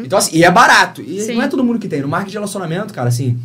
Então, 0.04 0.18
assim, 0.18 0.36
e 0.36 0.44
é 0.44 0.50
barato. 0.50 1.02
E 1.02 1.22
Sim. 1.22 1.36
não 1.36 1.44
é 1.44 1.48
todo 1.48 1.64
mundo 1.64 1.78
que 1.80 1.88
tem. 1.88 2.02
No 2.02 2.08
marketing 2.08 2.32
de 2.32 2.38
relacionamento, 2.38 2.92
cara, 2.94 3.10
assim, 3.10 3.38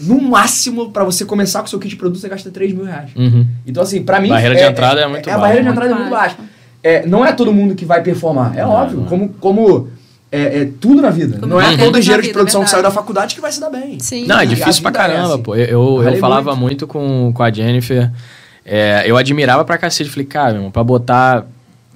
no 0.00 0.20
máximo, 0.20 0.90
pra 0.90 1.04
você 1.04 1.24
começar 1.24 1.60
com 1.60 1.66
o 1.66 1.68
seu 1.68 1.78
kit 1.78 1.90
de 1.90 1.96
produto, 1.96 2.20
você 2.20 2.28
gasta 2.28 2.50
3 2.50 2.72
mil 2.72 2.84
reais. 2.84 3.10
Uhum. 3.16 3.46
Então, 3.66 3.82
assim, 3.82 4.02
pra 4.02 4.20
mim. 4.20 4.28
Barreira 4.28 4.54
de 4.54 4.62
entrada 4.62 5.00
é 5.00 5.06
muito 5.06 5.28
A 5.28 5.32
baixa. 5.32 5.40
barreira 5.40 5.62
de 5.64 5.68
entrada 5.70 5.90
é 5.90 5.94
muito 5.94 6.10
baixa. 6.10 6.36
É, 6.82 7.06
não 7.06 7.24
é 7.26 7.32
todo 7.32 7.52
mundo 7.52 7.74
que 7.74 7.84
vai 7.84 8.02
performar, 8.02 8.56
é 8.56 8.62
Não, 8.62 8.70
óbvio. 8.70 8.98
não 8.98 9.06
é. 9.06 9.08
Como, 9.08 9.28
como 9.40 9.88
é, 10.30 10.60
é 10.60 10.68
tudo 10.80 11.02
na 11.02 11.10
vida. 11.10 11.38
Como 11.38 11.46
não 11.54 11.60
é 11.60 11.76
todo 11.76 11.98
engenheiro 11.98 12.22
de 12.22 12.28
vida, 12.28 12.38
produção 12.38 12.62
é 12.62 12.64
que 12.64 12.70
saiu 12.70 12.82
da 12.82 12.90
faculdade 12.90 13.34
que 13.34 13.40
vai 13.40 13.50
se 13.50 13.60
dar 13.60 13.70
bem. 13.70 13.98
Sim. 13.98 14.26
Não, 14.26 14.38
é 14.38 14.42
a 14.42 14.44
difícil 14.44 14.82
pra 14.82 14.90
vida 14.92 15.02
é 15.02 15.06
caramba, 15.08 15.34
assim. 15.34 15.42
pô. 15.42 15.56
Eu, 15.56 15.64
eu, 15.66 15.96
Ralei 16.02 16.20
falava 16.20 16.50
muito. 16.54 16.60
muito, 16.60 16.86
com, 16.86 17.32
com 17.34 17.42
a 17.42 17.50
Jennifer. 17.50 18.10
é, 18.64 19.02
eu 19.06 19.16
admirava 19.16 19.64
pra 19.64 19.76
cacete. 19.76 20.08
Falei, 20.08 20.26
cara, 20.26 20.50
meu 20.50 20.56
irmão, 20.58 20.70
pra 20.70 20.84
botar 20.84 21.44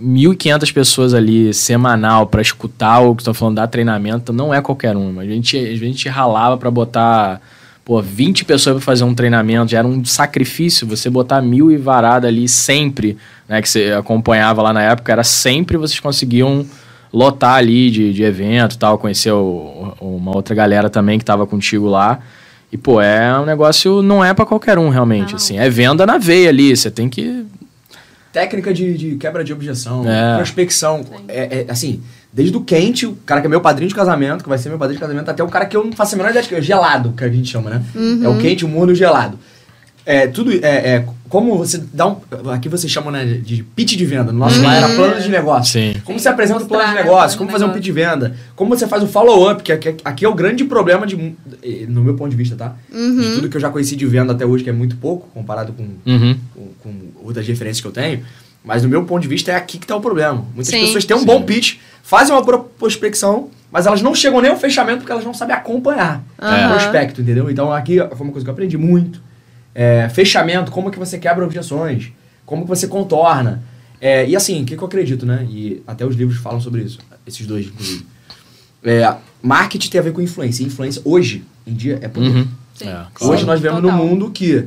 1.500 0.03 0.73
pessoas 0.73 1.15
ali 1.15 1.55
semanal 1.55 2.27
pra 2.27 2.43
escutar 2.43 3.01
o 3.01 3.15
que 3.15 3.23
estão 3.23 3.33
falando, 3.35 3.57
dar 3.57 3.69
treinamento, 3.69 4.33
não 4.33 4.53
é 4.53 4.61
qualquer 4.61 4.97
um. 4.97 5.21
A 5.21 5.25
gente, 5.25 5.57
a 5.57 5.77
gente 5.77 6.09
ralava 6.09 6.57
pra 6.57 6.71
botar 6.71 7.41
pô, 7.85 8.01
20 8.01 8.45
pessoas 8.45 8.77
pra 8.77 8.85
fazer 8.85 9.05
um 9.05 9.15
treinamento, 9.15 9.71
já 9.73 9.79
era 9.79 9.87
um 9.87 10.05
sacrifício 10.05 10.87
você 10.87 11.11
botar 11.11 11.41
mil 11.43 11.71
e 11.71 11.77
varada 11.77 12.29
ali 12.29 12.49
sempre, 12.49 13.17
né, 13.49 13.61
que 13.61 13.69
você 13.69 13.93
acompanhava 13.99 14.62
lá 14.62 14.73
na 14.73 14.83
época, 14.83 15.12
era 15.12 15.25
sempre 15.25 15.77
vocês 15.77 15.99
conseguiam 16.01 16.65
lotar 17.12 17.57
ali 17.57 17.91
de, 17.91 18.12
de 18.12 18.23
evento 18.23 18.75
e 18.75 18.79
tal, 18.79 18.97
conhecer 18.99 19.33
o, 19.33 19.95
o, 20.01 20.17
uma 20.17 20.35
outra 20.35 20.55
galera 20.55 20.89
também 20.89 21.19
que 21.19 21.25
tava 21.25 21.47
contigo 21.47 21.87
lá. 21.89 22.21
E, 22.73 22.79
pô, 22.79 23.03
é 23.03 23.39
um 23.39 23.45
negócio, 23.45 24.01
não 24.01 24.25
é 24.25 24.33
para 24.33 24.47
qualquer 24.47 24.79
um, 24.79 24.89
realmente, 24.89 25.31
Não. 25.31 25.37
assim. 25.37 25.59
É 25.59 25.69
venda 25.69 26.07
na 26.07 26.17
veia 26.17 26.49
ali, 26.49 26.75
você 26.75 26.91
tem 26.91 27.07
que... 27.07 27.45
Técnica 28.33 28.73
de, 28.73 28.97
de 28.97 29.17
quebra 29.17 29.45
de 29.45 29.53
objeção, 29.53 30.09
É. 30.11 30.37
prospecção. 30.37 31.05
É, 31.29 31.67
é, 31.69 31.71
assim, 31.71 32.03
desde 32.33 32.57
o 32.57 32.61
quente, 32.62 33.07
o 33.07 33.15
cara 33.27 33.41
que 33.41 33.47
é 33.47 33.51
meu 33.51 33.61
padrinho 33.61 33.89
de 33.89 33.95
casamento, 33.95 34.43
que 34.43 34.49
vai 34.49 34.59
ser 34.59 34.69
meu 34.71 34.79
padrinho 34.79 34.99
de 34.99 35.01
casamento, 35.05 35.31
até 35.31 35.43
o 35.45 35.49
cara 35.49 35.67
que 35.67 35.77
eu 35.77 35.85
não 35.85 35.93
faço 35.93 36.15
a 36.15 36.17
menor 36.19 36.31
ideia 36.31 36.43
de 36.43 36.49
que 36.49 36.55
é 36.55 36.62
gelado, 36.62 37.12
que 37.17 37.23
a 37.25 37.29
gente 37.29 37.49
chama, 37.51 37.71
né? 37.71 37.83
É 38.25 38.29
o 38.29 38.39
quente, 38.39 38.65
o 38.65 38.69
morno 38.69 38.93
e 38.93 38.95
o 38.95 38.97
gelado. 38.97 39.39
É, 40.05 40.27
tudo, 40.27 40.51
é, 40.53 40.59
é, 40.67 41.05
como 41.29 41.57
você 41.57 41.81
dá 41.93 42.09
um, 42.09 42.17
aqui 42.53 42.69
você 42.69 42.89
chama, 42.89 43.12
né, 43.12 43.25
de 43.25 43.62
pitch 43.62 43.97
de 43.97 44.05
venda, 44.05 44.33
no 44.33 44.39
nosso 44.41 44.61
lá 44.61 44.75
era 44.75 44.89
plano 44.89 45.21
de 45.21 45.29
negócio. 45.29 45.73
Sim. 45.81 45.95
Como 46.05 46.19
você 46.19 46.29
apresenta 46.29 46.65
o 46.65 46.67
plano 46.67 46.89
de 46.89 46.95
negócio, 46.95 47.39
como 47.39 47.51
fazer 47.51 47.65
um 47.67 47.71
pitch 47.71 47.85
de 47.85 47.93
venda, 47.93 48.35
como 48.57 48.77
você 48.77 48.89
faz 48.89 49.01
o 49.05 49.07
follow-up, 49.07 49.62
que 49.62 49.71
aqui, 49.71 49.95
aqui 50.05 50.25
é 50.25 50.29
o 50.29 50.35
grande 50.35 50.65
problema 50.65 51.07
de, 51.07 51.17
no 51.89 52.03
meu 52.03 52.15
ponto 52.15 52.31
de 52.31 52.37
vista, 52.37 52.57
tá? 52.57 52.75
De 52.91 53.35
tudo 53.37 53.49
que 53.49 53.57
eu 53.57 53.61
já 53.61 53.71
conheci 53.71 53.95
de 53.95 54.05
venda 54.05 54.33
até 54.33 54.45
hoje, 54.45 54.65
que 54.65 54.71
é 54.71 54.73
muito 54.73 54.97
pouco, 54.97 55.29
comparado 55.33 55.73
com, 55.73 55.85
Uhum. 56.05 56.37
com, 56.53 56.69
com 56.83 56.95
outras 57.25 57.47
referências 57.47 57.81
que 57.81 57.87
eu 57.87 57.93
tenho. 57.93 58.23
Mas 58.64 58.83
no 58.83 58.88
meu 58.88 59.04
ponto 59.04 59.23
de 59.23 59.28
vista 59.28 59.50
é 59.50 59.57
aqui 59.57 59.78
que 59.78 59.87
tá 59.87 59.97
o 59.97 60.00
problema. 60.00 60.45
Muitas 60.54 60.69
Sim. 60.69 60.81
pessoas 60.83 61.04
têm 61.04 61.16
um 61.16 61.21
Sim. 61.21 61.26
bom 61.26 61.42
pitch, 61.42 61.78
fazem 62.02 62.35
uma 62.35 62.45
pro- 62.45 62.64
prospecção, 62.78 63.50
mas 63.71 63.87
elas 63.87 64.02
não 64.02 64.14
chegam 64.14 64.40
nem 64.40 64.50
ao 64.50 64.57
fechamento 64.59 64.99
porque 64.99 65.12
elas 65.12 65.25
não 65.25 65.35
sabem 65.35 65.54
acompanhar 65.57 66.23
Aham. 66.40 66.66
o 66.66 66.71
prospecto, 66.71 67.21
entendeu? 67.23 67.50
Então 67.50 67.73
aqui 67.73 67.97
foi 67.99 68.21
uma 68.26 68.33
coisa 68.33 68.45
que 68.45 68.49
eu 68.50 68.52
aprendi 68.52 68.78
muito. 68.78 69.21
É, 69.75 70.09
fechamento, 70.11 70.71
como 70.71 70.90
que 70.90 70.99
você 70.99 71.19
quebra 71.19 71.45
objeções, 71.45 72.12
como 72.45 72.62
que 72.62 72.69
você 72.69 72.87
contorna. 72.87 73.62
É, 74.00 74.26
e 74.28 74.37
assim, 74.37 74.62
o 74.62 74.66
que, 74.66 74.76
que 74.76 74.83
eu 74.83 74.87
acredito, 74.87 75.25
né? 75.25 75.47
E 75.49 75.83
até 75.87 76.04
os 76.04 76.14
livros 76.14 76.38
falam 76.38 76.61
sobre 76.61 76.83
isso, 76.83 76.99
esses 77.26 77.47
dois, 77.47 77.66
inclusive. 77.66 78.04
É, 78.85 79.14
marketing 79.40 79.88
tem 79.88 79.99
a 80.00 80.02
ver 80.04 80.12
com 80.12 80.21
influência. 80.21 80.62
E 80.62 80.66
influência, 80.66 81.00
hoje 81.04 81.45
em 81.66 81.73
dia, 81.73 81.99
é 82.02 82.09
poder. 82.09 82.28
Uhum. 82.28 82.49
É, 82.81 82.97
Hoje 83.21 83.47
nós 83.47 83.61
vivemos 83.61 83.81
num 83.83 83.90
Total. 83.90 84.04
mundo 84.07 84.31
que 84.31 84.66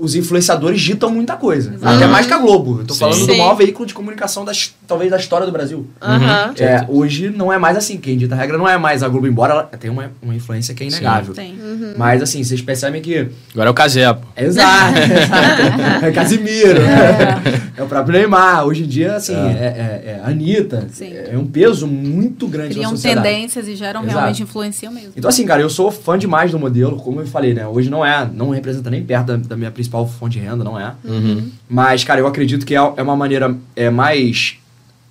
os 0.00 0.14
influenciadores 0.14 0.80
ditam 0.80 1.10
muita 1.10 1.36
coisa. 1.36 1.74
Exato. 1.74 1.96
Até 1.96 2.06
mais 2.06 2.26
que 2.26 2.32
a 2.32 2.38
Globo. 2.38 2.80
Eu 2.80 2.86
tô 2.86 2.94
Sim. 2.94 3.00
falando 3.00 3.26
do 3.26 3.36
maior 3.36 3.54
veículo 3.54 3.86
de 3.86 3.94
comunicação, 3.94 4.44
das, 4.44 4.74
talvez, 4.86 5.10
da 5.10 5.16
história 5.16 5.46
do 5.46 5.52
Brasil. 5.52 5.86
Aham. 6.00 6.54
É, 6.58 6.84
hoje 6.88 7.30
não 7.30 7.52
é 7.52 7.58
mais 7.58 7.76
assim. 7.76 7.96
Quem 7.96 8.16
dita 8.16 8.34
a 8.34 8.38
regra 8.38 8.58
não 8.58 8.68
é 8.68 8.76
mais 8.78 9.02
a 9.02 9.08
Globo, 9.08 9.26
embora 9.26 9.52
ela 9.52 9.62
tem 9.64 9.90
uma, 9.90 10.10
uma 10.22 10.34
influência 10.34 10.74
que 10.74 10.82
é 10.82 10.86
inegável. 10.86 11.34
Tem. 11.34 11.56
Mas 11.96 12.22
assim, 12.22 12.42
vocês 12.42 12.60
percebem 12.60 13.00
que. 13.02 13.28
Agora 13.52 13.68
é 13.68 13.70
o 13.70 13.74
Casé, 13.74 14.12
pô. 14.12 14.26
Exato, 14.36 14.98
exato. 14.98 16.02
É 16.04 16.10
Casimiro. 16.10 16.80
É. 16.80 17.71
o 17.80 17.86
próprio 17.86 18.18
Neymar. 18.18 18.66
Hoje 18.66 18.84
em 18.84 18.86
dia, 18.86 19.16
assim, 19.16 19.34
é, 19.34 19.38
é, 19.38 20.02
é 20.06 20.20
Anitta. 20.24 20.88
Sim. 20.92 21.12
É 21.14 21.38
um 21.38 21.46
peso 21.46 21.86
muito 21.86 22.46
grande 22.46 22.74
Criam 22.74 22.90
na 22.90 22.96
sociedade. 22.96 23.26
tendências 23.26 23.68
e 23.68 23.76
geram 23.76 24.00
Exato. 24.00 24.16
realmente 24.16 24.42
influenciam 24.42 24.92
mesmo. 24.92 25.12
Então, 25.16 25.28
assim, 25.28 25.46
cara, 25.46 25.62
eu 25.62 25.70
sou 25.70 25.90
fã 25.90 26.18
demais 26.18 26.50
do 26.50 26.58
modelo, 26.58 26.96
como 26.96 27.20
eu 27.20 27.26
falei, 27.26 27.54
né? 27.54 27.66
Hoje 27.66 27.88
não 27.88 28.04
é, 28.04 28.28
não 28.32 28.50
representa 28.50 28.90
nem 28.90 29.02
perto 29.02 29.28
da, 29.28 29.36
da 29.36 29.56
minha 29.56 29.70
principal 29.70 30.06
fonte 30.06 30.38
de 30.38 30.44
renda, 30.44 30.64
não 30.64 30.78
é. 30.78 30.94
Uhum. 31.04 31.50
Mas, 31.68 32.04
cara, 32.04 32.20
eu 32.20 32.26
acredito 32.26 32.66
que 32.66 32.74
é, 32.74 32.78
é 32.78 33.02
uma 33.02 33.16
maneira 33.16 33.56
é, 33.74 33.88
mais 33.88 34.58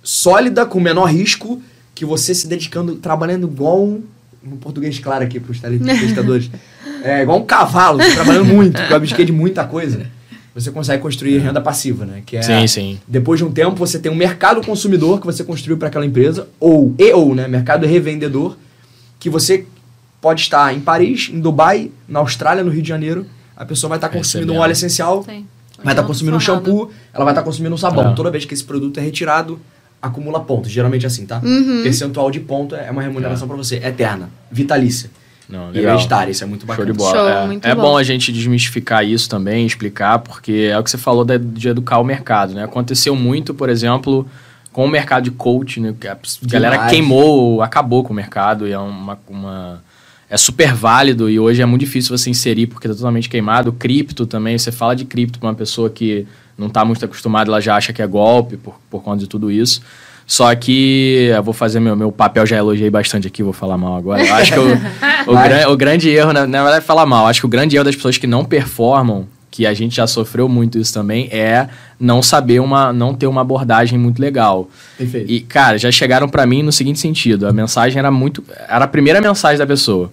sólida, 0.02 0.66
com 0.66 0.78
menor 0.80 1.06
risco, 1.06 1.62
que 1.94 2.04
você 2.04 2.34
se 2.34 2.46
dedicando, 2.46 2.96
trabalhando 2.96 3.46
igual 3.46 3.82
um, 3.82 4.02
no 4.42 4.56
português 4.56 4.98
claro 4.98 5.24
aqui 5.24 5.38
pros 5.38 5.60
telespectadores, 5.60 6.50
é 7.02 7.22
igual 7.22 7.38
um 7.38 7.44
cavalo, 7.44 7.98
trabalhando 8.14 8.46
muito, 8.46 8.78
porque 8.78 8.92
eu 8.92 8.96
abdiquei 8.96 9.24
de 9.24 9.32
muita 9.32 9.64
coisa. 9.64 10.06
Você 10.54 10.70
consegue 10.70 11.02
construir 11.02 11.38
renda 11.38 11.60
passiva, 11.60 12.04
né? 12.04 12.22
Que 12.26 12.36
é, 12.36 12.42
Sim, 12.42 12.66
sim. 12.66 13.00
depois 13.08 13.38
de 13.38 13.44
um 13.44 13.50
tempo, 13.50 13.76
você 13.76 13.98
tem 13.98 14.12
um 14.12 14.14
mercado 14.14 14.60
consumidor 14.60 15.18
que 15.18 15.24
você 15.26 15.42
construiu 15.42 15.78
para 15.78 15.88
aquela 15.88 16.04
empresa, 16.04 16.46
ou, 16.60 16.94
e 16.98 17.10
ou, 17.12 17.34
né? 17.34 17.48
Mercado 17.48 17.86
revendedor, 17.86 18.56
que 19.18 19.30
você 19.30 19.64
pode 20.20 20.42
estar 20.42 20.74
em 20.74 20.80
Paris, 20.80 21.30
em 21.32 21.40
Dubai, 21.40 21.90
na 22.06 22.18
Austrália, 22.18 22.62
no 22.62 22.70
Rio 22.70 22.82
de 22.82 22.88
Janeiro. 22.88 23.26
A 23.56 23.64
pessoa 23.64 23.88
vai 23.88 23.98
estar 23.98 24.08
consumindo 24.08 24.52
um 24.52 24.56
Recebendo. 24.56 24.62
óleo 24.62 24.72
essencial, 24.72 25.22
Sim. 25.24 25.46
vai 25.82 25.94
estar 25.94 26.02
consumindo 26.04 26.36
um 26.36 26.40
shampoo, 26.40 26.90
ela 27.14 27.24
vai 27.24 27.32
estar 27.32 27.42
consumindo 27.42 27.74
um 27.74 27.78
sabão. 27.78 28.10
É. 28.10 28.14
Toda 28.14 28.30
vez 28.30 28.44
que 28.44 28.52
esse 28.52 28.64
produto 28.64 28.98
é 28.98 29.00
retirado, 29.02 29.58
acumula 30.02 30.40
pontos. 30.40 30.70
Geralmente 30.70 31.04
é 31.04 31.06
assim, 31.06 31.24
tá? 31.24 31.40
Uhum. 31.42 31.82
Percentual 31.82 32.30
de 32.30 32.40
ponto 32.40 32.74
é 32.74 32.90
uma 32.90 33.00
remuneração 33.02 33.48
para 33.48 33.56
você, 33.56 33.76
eterna, 33.76 34.28
vitalícia. 34.50 35.10
Não, 35.48 35.70
E 35.74 35.78
hereditária, 35.78 36.30
isso 36.30 36.42
é 36.44 36.46
muito 36.46 36.62
Show 36.62 36.68
bacana. 36.68 36.92
de 36.92 36.96
bola. 36.98 37.10
Show, 37.16 37.28
é 37.28 37.46
muito 37.46 37.66
é 37.66 37.74
bom. 37.74 37.82
bom 37.82 37.96
a 37.98 38.02
gente 38.02 38.32
desmistificar 38.32 39.04
isso 39.04 39.28
também, 39.28 39.66
explicar, 39.66 40.18
porque 40.20 40.68
é 40.72 40.78
o 40.78 40.82
que 40.82 40.90
você 40.90 40.98
falou 40.98 41.24
de, 41.24 41.38
de 41.38 41.68
educar 41.68 41.98
o 41.98 42.04
mercado, 42.04 42.54
né? 42.54 42.64
Aconteceu 42.64 43.14
muito, 43.14 43.52
por 43.52 43.68
exemplo, 43.68 44.26
com 44.72 44.84
o 44.86 44.88
mercado 44.88 45.24
de 45.24 45.30
coach, 45.30 45.78
né? 45.80 45.94
A 46.08 46.16
galera 46.46 46.74
Demais. 46.76 46.90
queimou, 46.90 47.60
acabou 47.60 48.02
com 48.02 48.12
o 48.12 48.16
mercado 48.16 48.66
e 48.66 48.72
é 48.72 48.78
uma, 48.78 49.18
uma- 49.28 49.82
é 50.30 50.36
super 50.38 50.72
válido 50.72 51.28
e 51.28 51.38
hoje 51.38 51.60
é 51.60 51.66
muito 51.66 51.80
difícil 51.82 52.16
você 52.16 52.30
inserir 52.30 52.66
porque 52.66 52.88
tá 52.88 52.94
totalmente 52.94 53.28
queimado. 53.28 53.70
Cripto 53.72 54.24
também, 54.24 54.56
você 54.56 54.72
fala 54.72 54.96
de 54.96 55.04
cripto 55.04 55.38
para 55.38 55.48
uma 55.50 55.54
pessoa 55.54 55.90
que 55.90 56.26
não 56.56 56.70
tá 56.70 56.84
muito 56.86 57.04
acostumada, 57.04 57.50
ela 57.50 57.60
já 57.60 57.76
acha 57.76 57.92
que 57.92 58.00
é 58.00 58.06
golpe 58.06 58.56
por, 58.56 58.80
por 58.90 59.02
conta 59.02 59.18
de 59.18 59.26
tudo 59.26 59.50
isso. 59.50 59.82
Só 60.26 60.54
que 60.54 61.30
eu 61.36 61.42
vou 61.42 61.52
fazer 61.54 61.80
meu, 61.80 61.94
meu 61.96 62.10
papel, 62.12 62.46
já 62.46 62.56
elogiei 62.56 62.88
bastante 62.90 63.26
aqui, 63.26 63.42
vou 63.42 63.52
falar 63.52 63.76
mal 63.76 63.96
agora. 63.96 64.24
Eu 64.24 64.34
acho 64.34 64.52
que 64.52 64.58
o, 64.58 64.72
o, 65.32 65.34
gran- 65.34 65.68
o 65.68 65.76
grande 65.76 66.08
erro, 66.08 66.32
na, 66.32 66.46
na 66.46 66.62
verdade, 66.62 66.78
é 66.84 66.86
falar 66.86 67.04
mal. 67.06 67.26
Acho 67.26 67.40
que 67.40 67.46
o 67.46 67.48
grande 67.48 67.76
erro 67.76 67.84
das 67.84 67.96
pessoas 67.96 68.16
que 68.18 68.26
não 68.26 68.44
performam, 68.44 69.26
que 69.50 69.66
a 69.66 69.74
gente 69.74 69.96
já 69.96 70.06
sofreu 70.06 70.48
muito 70.48 70.78
isso 70.78 70.94
também, 70.94 71.28
é 71.30 71.68
não 72.00 72.22
saber 72.22 72.58
uma, 72.60 72.92
não 72.92 73.12
ter 73.14 73.26
uma 73.26 73.42
abordagem 73.42 73.98
muito 73.98 74.18
legal. 74.20 74.68
Perfeito. 74.96 75.30
E, 75.30 75.40
cara, 75.40 75.76
já 75.76 75.90
chegaram 75.92 76.26
pra 76.28 76.46
mim 76.46 76.62
no 76.62 76.72
seguinte 76.72 76.98
sentido: 76.98 77.46
a 77.46 77.52
mensagem 77.52 77.98
era 77.98 78.10
muito. 78.10 78.42
Era 78.68 78.86
a 78.86 78.88
primeira 78.88 79.20
mensagem 79.20 79.58
da 79.58 79.66
pessoa. 79.66 80.10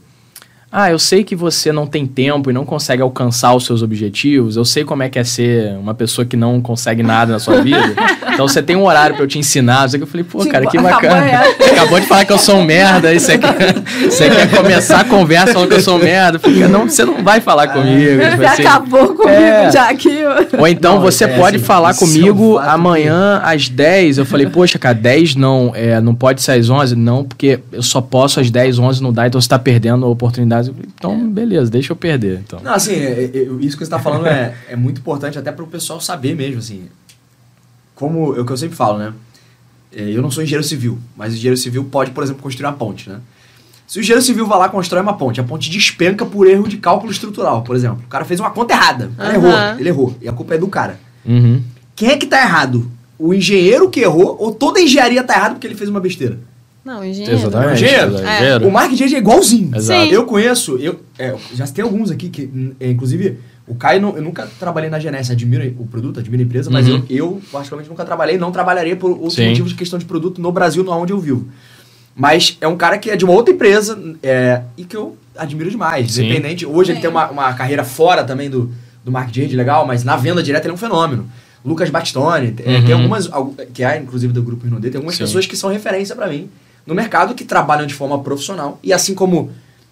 Ah, 0.71 0.91
eu 0.91 0.99
sei 0.99 1.23
que 1.23 1.35
você 1.35 1.71
não 1.71 1.87
tem 1.87 2.05
tempo 2.05 2.49
e 2.49 2.53
não 2.53 2.63
consegue 2.63 3.01
alcançar 3.01 3.55
os 3.55 3.65
seus 3.65 3.81
objetivos. 3.81 4.55
Eu 4.55 4.63
sei 4.63 4.83
como 4.83 5.01
é 5.01 5.09
que 5.09 5.17
é 5.17 5.23
ser 5.23 5.75
uma 5.79 5.95
pessoa 5.95 6.25
que 6.25 6.37
não 6.37 6.61
consegue 6.61 7.01
nada 7.01 7.33
na 7.33 7.39
sua 7.39 7.61
vida. 7.63 7.93
Então 8.31 8.47
você 8.47 8.61
tem 8.61 8.75
um 8.75 8.85
horário 8.85 9.15
pra 9.15 9.23
eu 9.23 9.27
te 9.27 9.39
ensinar. 9.39 9.87
Eu 9.93 10.05
falei, 10.05 10.23
pô, 10.23 10.39
Tipo, 10.39 10.51
cara, 10.51 10.67
que 10.67 10.77
bacana. 10.79 11.41
Acabou 11.71 11.99
de 11.99 12.05
falar 12.05 12.23
que 12.25 12.31
eu 12.33 12.37
sou 12.37 12.57
um 12.57 12.63
merda. 12.63 13.11
E 13.13 13.19
você 13.19 13.37
quer, 13.39 13.73
você 14.09 14.29
quer 14.29 14.51
começar 14.55 14.99
a 14.99 15.03
conversa 15.03 15.53
falando 15.53 15.69
que 15.69 15.75
eu 15.75 15.81
sou 15.81 15.95
um 15.97 16.03
merda. 16.03 16.35
Eu 16.37 16.39
falei, 16.39 16.67
não, 16.67 16.87
você 16.87 17.03
não 17.03 17.23
vai 17.23 17.41
falar 17.41 17.67
comigo. 17.69 18.21
Tipo 18.21 18.37
Você 18.37 18.45
assim. 18.45 18.61
acabou 18.61 19.07
comigo 19.15 19.27
É. 19.31 19.71
já 19.71 19.89
aqui. 19.89 20.19
Ou 20.57 20.67
então 20.67 20.95
Não, 20.95 21.01
você 21.01 21.23
é 21.23 21.27
pode 21.29 21.55
assim, 21.57 21.65
falar 21.65 21.95
comigo 21.95 22.57
amanhã 22.59 23.41
às 23.43 23.67
10. 23.69 24.19
Eu 24.19 24.25
falei, 24.25 24.45
poxa, 24.47 24.77
cara, 24.77 24.93
10 24.93 25.35
não, 25.35 25.71
é, 25.73 25.99
não 25.99 26.13
pode 26.13 26.41
ser 26.43 26.51
às 26.53 26.69
11? 26.69 26.95
Não, 26.95 27.23
porque 27.23 27.59
eu 27.71 27.81
só 27.81 28.01
posso 28.01 28.39
às 28.39 28.51
10, 28.51 28.77
11 28.77 29.01
não 29.01 29.11
dá, 29.11 29.25
então 29.27 29.39
você 29.41 29.49
tá 29.49 29.57
perdendo 29.57 30.05
a 30.05 30.09
oportunidade. 30.09 30.58
Eu 30.67 30.73
falei, 30.73 30.89
então, 30.93 31.29
beleza, 31.29 31.69
deixa 31.71 31.91
eu 31.91 31.95
perder. 31.95 32.39
Então. 32.39 32.59
Não, 32.61 32.73
assim, 32.73 32.93
é- 32.93 33.23
é- 33.33 33.47
isso 33.61 33.77
que 33.77 33.77
você 33.77 33.83
está 33.83 33.99
falando 33.99 34.27
é, 34.27 34.55
é 34.67 34.75
muito 34.75 34.99
importante 34.99 35.37
até 35.39 35.51
para 35.51 35.63
o 35.63 35.67
pessoal 35.67 35.99
saber 36.01 36.35
mesmo, 36.35 36.59
assim. 36.59 36.83
Como 37.95 38.35
é 38.35 38.39
o 38.41 38.45
que 38.45 38.51
eu 38.51 38.57
sempre 38.57 38.75
falo, 38.75 38.97
né? 38.97 39.13
É, 39.95 40.01
Eu 40.09 40.21
não 40.21 40.29
sou 40.31 40.43
engenheiro 40.43 40.63
civil, 40.65 40.99
mas 41.17 41.33
o 41.33 41.35
engenheiro 41.35 41.57
civil 41.57 41.83
pode, 41.85 42.11
por 42.11 42.23
exemplo, 42.23 42.41
construir 42.41 42.65
uma 42.67 42.73
ponte, 42.73 43.09
né? 43.09 43.19
Se 43.87 43.97
o 43.97 44.01
engenheiro 44.01 44.21
civil 44.23 44.45
vai 44.45 44.59
lá 44.59 44.67
e 44.67 44.69
constrói 44.69 45.01
uma 45.01 45.17
ponte, 45.17 45.41
a 45.41 45.43
ponte 45.43 45.67
despenca 45.69 46.23
por 46.23 46.45
erro 46.47 46.67
de 46.67 46.77
cálculo 46.77 47.11
estrutural, 47.11 47.63
por 47.63 47.75
exemplo. 47.75 48.03
O 48.05 48.07
cara 48.07 48.23
fez 48.23 48.39
uma 48.39 48.51
conta 48.51 48.73
errada. 48.73 49.09
Cara 49.17 49.35
Aham. 49.35 49.47
errou, 49.47 49.79
ele 49.79 49.89
errou. 49.89 50.17
E 50.21 50.29
a 50.29 50.31
culpa 50.31 50.53
é 50.53 50.57
do 50.59 50.67
cara. 50.67 50.99
Uhum. 51.25 51.63
Quem 51.95 52.09
é 52.09 52.17
que 52.17 52.27
tá 52.27 52.39
errado? 52.39 52.89
O 53.17 53.33
engenheiro 53.33 53.89
que 53.89 53.99
errou 54.01 54.37
ou 54.39 54.53
toda 54.53 54.79
a 54.79 54.83
engenharia 54.83 55.23
tá 55.23 55.33
errada 55.33 55.55
porque 55.55 55.65
ele 55.65 55.75
fez 55.75 55.89
uma 55.89 55.99
besteira? 55.99 56.37
Não, 56.89 57.05
engenheiro. 57.05 57.37
Exatamente. 57.37 57.73
Engenheiro? 57.83 58.13
Engenheiro. 58.15 58.67
O 58.67 58.71
marketing 58.71 59.03
é 59.13 59.17
igualzinho. 59.19 59.75
Exato. 59.75 60.05
Sim. 60.07 60.11
Eu 60.11 60.25
conheço, 60.25 60.77
eu, 60.77 60.99
é, 61.19 61.35
já 61.53 61.67
tem 61.67 61.83
alguns 61.83 62.09
aqui 62.09 62.29
que, 62.29 62.49
é, 62.79 62.89
inclusive, 62.89 63.37
o 63.67 63.75
Caio, 63.75 64.01
não- 64.01 64.15
eu 64.15 64.23
nunca 64.23 64.47
trabalhei 64.59 64.89
na 64.89 64.97
Genesse, 64.99 65.31
admiro 65.31 65.63
o 65.77 65.85
produto, 65.85 66.19
admiro 66.19 66.41
a 66.41 66.45
empresa, 66.45 66.71
mas 66.71 66.87
Uhum. 66.87 67.03
eu, 67.07 67.15
eu, 67.35 67.41
particularmente, 67.51 67.89
nunca 67.91 68.03
trabalhei, 68.03 68.39
não 68.39 68.51
trabalharia 68.51 68.95
por 68.95 69.11
outros 69.11 69.35
Sim. 69.35 69.49
motivos 69.49 69.69
de 69.71 69.77
questão 69.77 69.99
de 69.99 70.05
produto 70.05 70.41
no 70.41 70.51
Brasil, 70.51 70.83
no 70.83 70.91
onde 70.91 71.13
eu 71.13 71.19
vivo. 71.19 71.47
Mas 72.15 72.57
é 72.59 72.67
um 72.67 72.75
cara 72.75 72.97
que 72.97 73.11
é 73.11 73.15
de 73.15 73.23
uma 73.23 73.33
outra 73.33 73.53
empresa 73.53 73.97
é, 74.23 74.63
e 74.75 74.83
que 74.83 74.97
eu 74.97 75.15
admiro 75.37 75.69
demais. 75.69 76.11
Sim. 76.13 76.25
Independente, 76.25 76.65
hoje 76.65 76.89
ele 76.91 76.95
Sim. 76.97 77.01
tem 77.03 77.09
uma, 77.11 77.29
uma 77.29 77.53
carreira 77.53 77.83
fora 77.83 78.23
também 78.23 78.49
do, 78.49 78.71
do 79.05 79.11
marketing 79.11 79.47
de 79.47 79.55
legal, 79.55 79.85
mas 79.85 80.03
na 80.03 80.15
venda 80.17 80.41
direta 80.41 80.65
ele 80.65 80.71
é 80.71 80.73
um 80.73 80.77
fenômeno. 80.77 81.29
Lucas 81.63 81.89
Battistoni, 81.91 82.55
é, 82.65 82.77
Uhum. 82.77 82.85
tem 82.85 82.93
algumas, 82.95 83.31
al- 83.31 83.53
que 83.73 83.83
é 83.83 83.97
inclusive 83.99 84.33
do 84.33 84.41
grupo 84.41 84.65
Rinodê, 84.65 84.89
tem 84.89 84.97
algumas 84.97 85.15
Sim. 85.15 85.23
pessoas 85.25 85.45
que 85.45 85.55
são 85.55 85.69
referência 85.69 86.15
pra 86.15 86.27
mim 86.27 86.49
no 86.89 86.95
mercado 86.95 87.35
que 87.35 87.45
trabalham 87.45 87.85
de 87.85 87.93
forma 87.93 88.19
profissional. 88.21 88.79
E 88.83 88.91
assim 88.91 89.13
como 89.13 89.51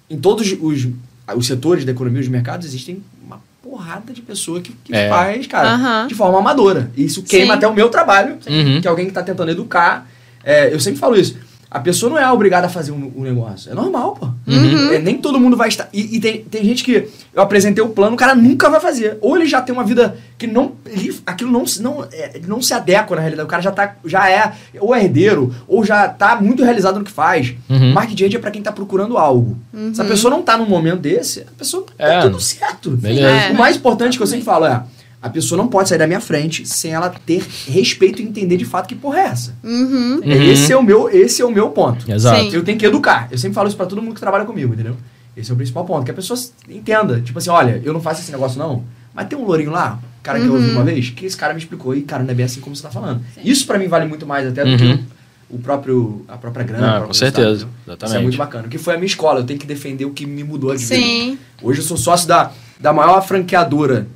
em 0.09 0.17
todos 0.17 0.51
os, 0.59 0.87
os 1.35 1.45
setores 1.47 1.85
da 1.85 1.91
economia, 1.91 2.19
os 2.19 2.27
mercados, 2.27 2.65
existem 2.65 3.01
uma 3.25 3.39
porrada 3.61 4.11
de 4.11 4.21
pessoa 4.21 4.59
que, 4.59 4.73
que 4.83 4.93
É. 4.95 5.07
faz, 5.07 5.45
cara, 5.45 6.07
de 6.07 6.15
forma 6.15 6.39
amadora. 6.39 6.89
E 6.97 7.05
isso 7.05 7.21
queima 7.23 7.53
Sim. 7.53 7.57
até 7.57 7.67
o 7.67 7.73
meu 7.73 7.89
trabalho, 7.89 8.37
Uhum. 8.47 8.81
que 8.81 8.87
é 8.87 8.89
alguém 8.89 9.05
que 9.05 9.11
tá 9.11 9.21
tentando 9.21 9.51
educar. 9.51 10.09
É, 10.43 10.73
eu 10.73 10.79
sempre 10.79 10.99
falo 10.99 11.15
isso. 11.15 11.37
A 11.69 11.79
pessoa 11.81 12.09
não 12.09 12.17
é 12.17 12.31
obrigada 12.31 12.67
a 12.67 12.69
fazer 12.69 12.93
um, 12.93 13.11
um 13.15 13.23
negócio. 13.23 13.69
É 13.69 13.75
normal, 13.75 14.15
pô. 14.17 14.27
Uhum. 14.47 14.93
É, 14.93 14.99
nem 14.99 15.17
todo 15.17 15.37
mundo 15.37 15.57
vai 15.57 15.67
estar. 15.67 15.89
E, 15.91 16.15
e 16.15 16.19
tem, 16.21 16.41
tem 16.43 16.63
gente 16.63 16.81
que 16.81 17.09
eu 17.33 17.41
apresentei 17.41 17.83
o 17.83 17.89
plano, 17.89 18.13
o 18.13 18.17
cara 18.17 18.33
nunca 18.33 18.69
vai 18.69 18.79
fazer. 18.79 19.17
Ou 19.19 19.35
ele 19.35 19.45
já 19.45 19.61
tem 19.61 19.73
uma 19.75 19.83
vida 19.83 20.15
que 20.37 20.47
não. 20.47 20.71
ele- 20.85 21.13
aquilo 21.25 21.51
não, 21.51 21.67
se- 21.67 21.81
não, 21.83 22.05
é, 22.09 22.39
não 22.47 22.61
se 22.61 22.73
adequa 22.73 23.15
na 23.15 23.21
realidade. 23.21 23.45
O 23.45 23.49
cara 23.49 23.61
já, 23.61 23.71
tá, 23.71 23.95
já 24.05 24.29
é 24.29 24.53
ou 24.79 24.95
é 24.95 25.03
herdeiro, 25.03 25.53
ou 25.67 25.83
já 25.83 26.07
tá 26.07 26.39
muito 26.39 26.63
realizado 26.63 26.99
no 26.99 27.03
que 27.05 27.11
faz. 27.11 27.53
Uhum. 27.69 27.91
Marketing 27.91 28.23
Age 28.25 28.35
é 28.37 28.39
pra 28.39 28.51
quem 28.51 28.61
tá 28.61 28.71
procurando 28.71 29.17
algo. 29.17 29.57
Se 29.93 30.01
a 30.01 30.05
pessoa 30.05 30.31
não 30.31 30.41
tá 30.41 30.57
num 30.57 30.65
momento 30.67 30.99
desse, 31.01 31.41
a 31.41 31.57
pessoa 31.57 31.85
tá 31.97 32.03
É. 32.05 32.21
tudo 32.21 32.39
certo. 32.39 32.91
Beleza. 32.91 33.27
É. 33.27 33.51
O 33.51 33.57
mais 33.57 33.75
importante 33.75 34.15
que 34.17 34.23
eu 34.23 34.27
sempre 34.27 34.45
falo 34.45 34.65
é. 34.65 34.81
A 35.21 35.29
pessoa 35.29 35.57
não 35.57 35.67
pode 35.67 35.89
sair 35.89 35.97
da 35.97 36.05
minha 36.07 36.19
frente 36.21 36.65
sem 36.65 36.91
ela 36.93 37.09
ter 37.09 37.43
respeito 37.67 38.21
e 38.21 38.25
entender 38.25 38.55
de 38.55 38.65
fato 38.65 38.87
que 38.87 38.95
porra 38.95 39.19
é 39.19 39.23
essa. 39.25 39.55
Uhum. 39.63 40.17
Uhum. 40.17 40.21
Esse, 40.23 40.71
é 40.71 40.77
o 40.77 40.83
meu, 40.83 41.09
esse 41.09 41.41
é 41.41 41.45
o 41.45 41.51
meu 41.51 41.69
ponto. 41.69 42.09
Exato. 42.09 42.39
Sim. 42.41 42.49
Eu 42.53 42.63
tenho 42.63 42.77
que 42.77 42.85
educar. 42.85 43.27
Eu 43.31 43.37
sempre 43.37 43.55
falo 43.55 43.67
isso 43.67 43.75
pra 43.75 43.85
todo 43.87 44.01
mundo 44.01 44.13
que 44.13 44.19
trabalha 44.19 44.45
comigo, 44.45 44.73
entendeu? 44.73 44.95
Esse 45.35 45.49
é 45.49 45.53
o 45.53 45.57
principal 45.57 45.85
ponto. 45.85 46.05
Que 46.05 46.11
a 46.11 46.13
pessoa 46.13 46.39
entenda. 46.69 47.19
Tipo 47.19 47.39
assim, 47.39 47.49
olha, 47.49 47.81
eu 47.83 47.93
não 47.93 47.99
faço 47.99 48.21
esse 48.21 48.31
negócio 48.31 48.59
não, 48.59 48.83
mas 49.13 49.27
tem 49.27 49.37
um 49.37 49.43
lourinho 49.43 49.71
lá, 49.71 49.99
cara 50.21 50.39
que 50.39 50.45
eu 50.45 50.51
Uhum. 50.53 50.57
ouvi 50.61 50.69
uma 50.71 50.83
vez, 50.83 51.09
que 51.09 51.25
esse 51.25 51.35
cara 51.35 51.51
me 51.53 51.59
explicou 51.59 51.95
e, 51.95 52.01
cara, 52.03 52.23
não 52.23 52.29
é 52.31 52.33
bem 52.35 52.45
assim 52.45 52.59
como 52.61 52.75
você 52.75 52.83
tá 52.83 52.91
falando. 52.91 53.21
Isso 53.43 53.65
pra 53.65 53.79
mim 53.79 53.87
vale 53.87 54.05
muito 54.05 54.25
mais 54.27 54.47
até 54.47 54.63
do 54.63 54.69
Uhum. 54.69 54.77
que 54.77 55.03
o, 55.49 55.55
o 55.55 55.59
próprio, 55.59 56.23
a 56.27 56.37
própria 56.37 56.63
grana. 56.63 56.83
Ah, 56.85 56.89
o 56.89 56.91
próprio 56.91 57.07
com 57.07 57.13
certeza. 57.13 57.47
resultado, 57.49 57.69
entendeu? 57.71 57.73
Isso 57.81 57.89
é 57.89 57.93
Exatamente. 58.05 58.23
muito 58.23 58.37
bacana. 58.37 58.67
O 58.67 58.69
que 58.69 58.77
foi 58.77 58.93
a 58.93 58.97
minha 58.97 59.07
escola, 59.07 59.39
eu 59.39 59.43
tenho 59.45 59.59
que 59.59 59.65
defender 59.65 60.05
o 60.05 60.11
que 60.11 60.25
me 60.27 60.43
mudou 60.43 60.75
de 60.75 60.85
vida. 60.85 60.95
Sim. 60.95 61.39
Hoje 61.63 61.79
eu 61.79 61.83
sou 61.85 61.97
sócio 61.97 62.27
da, 62.27 62.51
da 62.79 62.93
maior 62.93 63.21
franqueadora, 63.25 64.07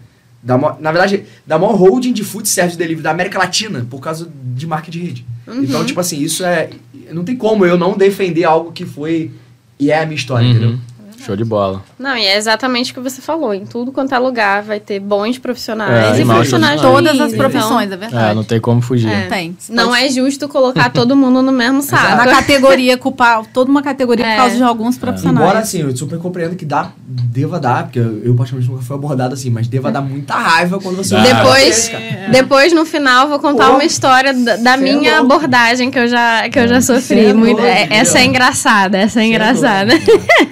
da, 0.44 0.58
ma- 0.58 0.78
na 0.80 0.92
verdade, 0.92 1.24
da 1.46 1.58
maior 1.60 1.76
holding 1.76 2.14
de 2.14 2.24
food 2.24 2.48
service 2.50 2.78
delivery 2.78 3.04
da 3.04 3.12
América 3.12 3.38
Latina, 3.40 3.86
por 3.90 4.00
causa 4.00 4.28
de 4.56 4.66
marca 4.66 4.90
de 4.92 5.00
rede. 5.00 5.26
Uhum. 5.48 5.64
Então, 5.64 5.86
tipo 5.86 6.00
assim, 6.00 6.20
isso 6.20 6.44
é. 6.44 6.70
Não 7.12 7.24
tem 7.24 7.36
como 7.36 7.66
eu 7.66 7.78
não 7.78 7.98
defender 7.98 8.44
algo 8.46 8.72
que 8.72 8.86
foi 8.86 9.32
e 9.80 9.92
é 9.92 10.00
a 10.02 10.06
minha 10.06 10.16
história, 10.16 10.46
entendeu? 10.48 10.78
Show 11.26 11.36
de 11.36 11.44
bola. 11.44 11.84
Não, 12.00 12.16
e 12.18 12.26
é 12.26 12.38
exatamente 12.38 12.92
o 12.92 12.96
que 12.96 13.00
você 13.00 13.22
falou. 13.22 13.54
Em 13.54 13.66
tudo 13.66 13.92
quanto 13.92 14.14
é 14.14 14.20
lugar 14.20 14.62
vai 14.64 14.80
ter 14.80 15.00
bons 15.00 15.38
É, 15.38 15.40
profissionais 15.40 16.18
e 16.18 16.22
e 16.22 16.26
profissionais 16.26 16.80
profissionais. 16.80 16.82
Todas 16.82 17.12
as 17.14 17.20
ruins, 17.20 17.36
profissões, 17.36 17.92
é 17.92 17.98
verdade. 17.98 18.32
É, 18.32 18.34
não 18.34 18.44
tem 18.44 18.60
como 18.60 18.82
fugir. 18.82 19.10
É. 19.10 19.22
Não 19.24 19.30
tem. 19.30 19.58
Não 19.70 19.96
é 19.96 20.10
justo 20.10 20.48
colocar 20.48 20.90
todo 20.94 21.16
mundo 21.16 21.42
no 21.42 21.52
mesmo 21.52 21.82
Tá 21.86 21.98
saco. 21.98 22.16
na 22.18 22.28
categoria, 22.28 22.98
culpar 22.98 23.44
toda 23.54 23.70
uma 23.70 23.82
categoria 23.82 24.26
por 24.26 24.32
É. 24.32 24.36
causa 24.38 24.56
de 24.56 24.64
alguns 24.64 24.98
profissionais. 24.98 25.40
Embora, 25.46 25.60
assim, 25.60 25.82
eu 25.82 25.96
super 25.96 26.18
compreendo 26.20 26.56
que 26.56 26.66
dá, 26.66 26.92
deva 27.06 27.60
dar, 27.60 27.84
porque 27.84 28.00
eu, 28.00 28.22
eu 28.24 28.36
particularmente 28.36 28.72
nunca 28.72 28.84
fui 28.84 28.96
abordado 28.96 29.34
assim, 29.34 29.50
mas 29.50 29.68
deva 29.68 29.92
dar 29.92 30.02
muita 30.02 30.34
raiva 30.36 30.80
quando 30.80 30.98
você... 30.98 31.16
Dá. 31.16 31.22
Depois, 31.24 31.90
Cara. 31.90 32.04
depois 32.32 32.74
no 32.74 32.86
final, 32.86 33.28
vou 33.28 33.40
contar 33.40 33.68
Pô, 33.68 33.74
uma 33.74 33.84
história 33.86 34.34
da, 34.34 34.74
é 34.74 34.78
minha 34.78 35.20
louco. 35.22 35.34
abordagem 35.36 35.90
que 35.92 36.00
eu 36.00 36.08
já, 36.08 36.50
que 36.50 36.60
eu 36.60 36.68
já 36.68 36.82
sofri. 36.82 37.26
é 37.28 37.34
Muito- 37.34 37.58
louco, 37.60 37.66
é- 37.66 37.88
essa 37.92 38.20
é 38.20 38.26
engraçada, 38.26 38.98
essa 38.98 39.20
é 39.20 39.24
é 39.24 39.28
engraçada. 39.28 39.94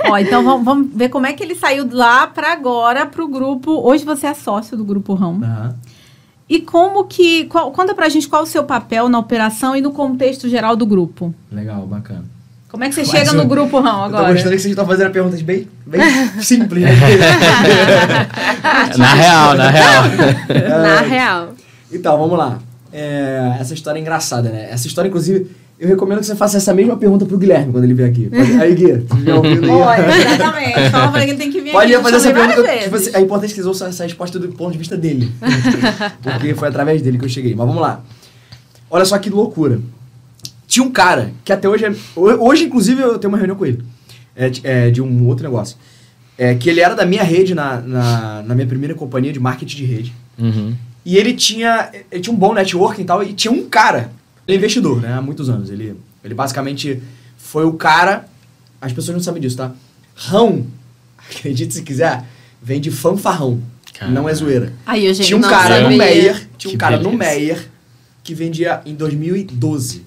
Ó, 0.09 0.17
então 0.17 0.43
vamos, 0.43 0.58
vamos 0.63 0.89
ver 0.93 1.09
como 1.09 1.25
é 1.25 1.33
que 1.33 1.43
ele 1.43 1.55
saiu 1.55 1.85
de 1.85 1.93
lá 1.95 2.27
pra 2.27 2.51
agora 2.53 3.05
pro 3.05 3.27
grupo. 3.27 3.71
Hoje 3.87 4.03
você 4.05 4.27
é 4.27 4.33
sócio 4.33 4.75
do 4.77 4.83
grupo 4.85 5.13
Rão. 5.13 5.39
Aham. 5.43 5.75
E 6.47 6.59
como 6.61 7.03
que. 7.05 7.45
Qual, 7.45 7.71
conta 7.71 7.93
pra 7.93 8.09
gente 8.09 8.27
qual 8.27 8.41
é 8.41 8.45
o 8.45 8.47
seu 8.47 8.63
papel 8.63 9.07
na 9.07 9.19
operação 9.19 9.75
e 9.75 9.81
no 9.81 9.91
contexto 9.91 10.49
geral 10.49 10.75
do 10.75 10.85
grupo. 10.85 11.33
Legal, 11.51 11.85
bacana. 11.85 12.25
Como 12.69 12.83
é 12.83 12.89
que 12.89 12.93
você 12.95 13.01
Mas 13.01 13.09
chega 13.09 13.31
eu- 13.31 13.33
no 13.35 13.45
grupo 13.45 13.79
Rão 13.79 14.03
Eu 14.05 14.09
tô 14.11 14.15
agora? 14.17 14.33
gostando 14.33 14.55
que 14.55 14.61
vocês 14.61 14.71
estão 14.71 14.85
fazendo 14.85 15.11
perguntas 15.11 15.41
bem, 15.41 15.67
bem 15.87 16.01
simples, 16.41 16.83
né? 16.83 16.91
Na 18.97 19.13
real, 19.13 19.55
na 19.55 19.69
real. 19.69 20.03
Na 20.79 21.01
real. 21.01 21.49
Então, 21.91 22.17
vamos 22.17 22.37
lá. 22.37 22.59
É, 22.91 23.57
essa 23.59 23.73
história 23.73 23.97
é 23.99 24.01
engraçada, 24.01 24.49
né? 24.49 24.67
Essa 24.71 24.87
história, 24.87 25.07
inclusive, 25.07 25.49
eu 25.79 25.87
recomendo 25.87 26.19
que 26.19 26.25
você 26.25 26.35
faça 26.35 26.57
essa 26.57 26.73
mesma 26.73 26.97
pergunta 26.97 27.25
pro 27.25 27.37
Guilherme 27.37 27.71
quando 27.71 27.83
ele 27.85 27.93
vier 27.93 28.09
aqui. 28.09 28.29
Aí, 28.59 28.75
Gui, 28.75 28.97
tu 29.07 29.31
ouvindo 29.31 29.63
aí? 29.65 29.69
Olha, 29.71 30.17
exatamente. 30.33 30.89
Fala 30.89 31.11
pra 31.11 31.23
ele 31.23 31.25
que 31.27 31.31
ele 31.31 31.37
tem 31.43 31.51
que 31.51 31.61
vir 31.61 31.71
Pode 31.71 31.93
aqui. 31.93 32.03
fazer 32.03 32.15
eu 32.15 32.19
essa 32.19 32.33
pergunta. 32.47 32.77
Tipo, 32.79 32.95
assim, 32.95 33.09
é 33.13 33.19
importante 33.21 33.49
que 33.49 33.55
vocês 33.55 33.65
ouçam 33.65 33.87
essa 33.87 34.03
resposta 34.03 34.37
do 34.37 34.49
ponto 34.49 34.71
de 34.73 34.77
vista 34.77 34.97
dele. 34.97 35.31
Porque 36.21 36.53
foi 36.53 36.67
através 36.67 37.01
dele 37.01 37.17
que 37.17 37.25
eu 37.25 37.29
cheguei. 37.29 37.55
Mas 37.55 37.65
vamos 37.65 37.81
lá. 37.81 38.01
Olha 38.91 39.05
só 39.05 39.17
que 39.17 39.29
loucura. 39.29 39.79
Tinha 40.67 40.83
um 40.85 40.91
cara 40.91 41.31
que 41.43 41.51
até 41.53 41.67
hoje 41.69 41.85
é. 41.85 41.91
ho- 42.15 42.47
Hoje, 42.47 42.65
inclusive, 42.65 43.01
eu 43.01 43.17
tenho 43.17 43.31
uma 43.31 43.37
reunião 43.37 43.55
com 43.57 43.65
ele. 43.65 43.83
É, 44.35 44.49
de- 44.49 44.61
é, 44.63 44.89
de 44.89 45.01
um 45.01 45.27
outro 45.27 45.43
negócio. 45.43 45.77
É, 46.37 46.55
que 46.55 46.69
ele 46.69 46.79
era 46.79 46.95
da 46.95 47.05
minha 47.05 47.23
rede 47.23 47.53
na, 47.55 47.81
na, 47.81 48.43
na 48.43 48.55
minha 48.55 48.67
primeira 48.67 48.93
companhia 48.95 49.31
de 49.33 49.39
marketing 49.39 49.77
de 49.77 49.85
rede. 49.85 50.13
Uhum. 50.37 50.73
E 51.05 51.17
ele 51.17 51.33
tinha, 51.33 51.89
ele 52.11 52.21
tinha 52.21 52.33
um 52.33 52.37
bom 52.37 52.53
networking 52.53 53.01
e 53.01 53.05
tal, 53.05 53.23
e 53.23 53.33
tinha 53.33 53.51
um 53.51 53.67
cara, 53.67 54.11
ele 54.49 54.55
é 54.55 54.57
investidor, 54.57 55.01
né, 55.01 55.13
há 55.13 55.21
muitos 55.21 55.49
anos. 55.49 55.69
Ele, 55.69 55.95
ele 56.23 56.33
basicamente 56.33 57.01
foi 57.37 57.65
o 57.65 57.73
cara, 57.73 58.25
as 58.81 58.91
pessoas 58.91 59.15
não 59.15 59.23
sabem 59.23 59.41
disso, 59.41 59.57
tá? 59.57 59.71
Rão, 60.15 60.65
acredite 61.17 61.73
se 61.73 61.81
quiser, 61.83 62.23
vem 62.61 62.81
de 62.81 62.91
fanfarrão, 62.91 63.61
Caralho. 63.93 64.15
não 64.15 64.27
é 64.27 64.33
zoeira. 64.33 64.73
Aí, 64.85 65.05
eu, 65.05 65.13
gente, 65.13 65.27
Tinha 65.27 65.37
um 65.37 65.41
cara 65.41 65.81
no. 65.81 65.95
Meyer, 65.95 66.47
tinha 66.57 66.69
um 66.69 66.71
Que 66.73 66.77
cara 66.77 66.97
no 66.97 67.11
beleza. 67.11 67.17
Meyer 67.35 67.67
que 68.23 68.33
vendia 68.35 68.81
em 68.85 68.93
2012. 68.95 70.03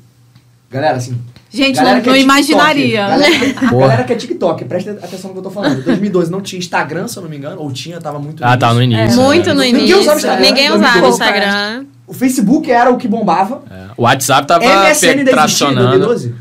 Galera, 0.71 0.97
assim, 0.97 1.19
Gente, 1.51 1.77
galera 1.77 1.97
não, 1.97 2.03
que 2.03 2.09
é 2.11 2.19
imaginaria. 2.21 3.07
Galera, 3.09 3.39
que- 3.39 3.59
a 3.67 3.71
galera 3.71 4.05
que 4.05 4.13
é 4.15 4.17
TikTok, 4.17 4.65
presta 4.65 4.93
atenção 4.93 5.29
no 5.29 5.35
que 5.35 5.39
eu 5.41 5.43
tô 5.43 5.51
falando. 5.51 5.83
2012 5.85 6.31
não 6.31 6.41
tinha 6.41 6.59
Instagram, 6.59 7.07
se 7.09 7.19
eu 7.19 7.23
não 7.23 7.29
me 7.29 7.37
engano, 7.37 7.61
ou 7.61 7.71
tinha, 7.71 8.01
tava 8.01 8.19
muito 8.19 8.43
Ah, 8.43 8.57
tá 8.57 8.73
no 8.73 8.83
início. 8.83 9.21
Muito 9.21 9.49
né? 9.49 9.55
no 9.55 9.61
Ninguém 9.61 9.81
início. 9.83 10.01
usava 10.01 10.17
Instagram, 10.19 10.43
Ninguém 10.47 10.71
usava 10.73 11.09
Instagram. 11.09 11.85
O 12.13 12.15
Facebook 12.15 12.71
era 12.71 12.91
o 12.91 12.97
que 12.99 13.09
bombava. 13.09 13.63
É. 13.71 13.87
O 13.97 14.03
WhatsApp 14.03 14.47
tava 14.47 14.65
MSN 14.65 14.91
existia 14.91 15.25
tracionando. 15.25 15.99
2012? 15.99 16.35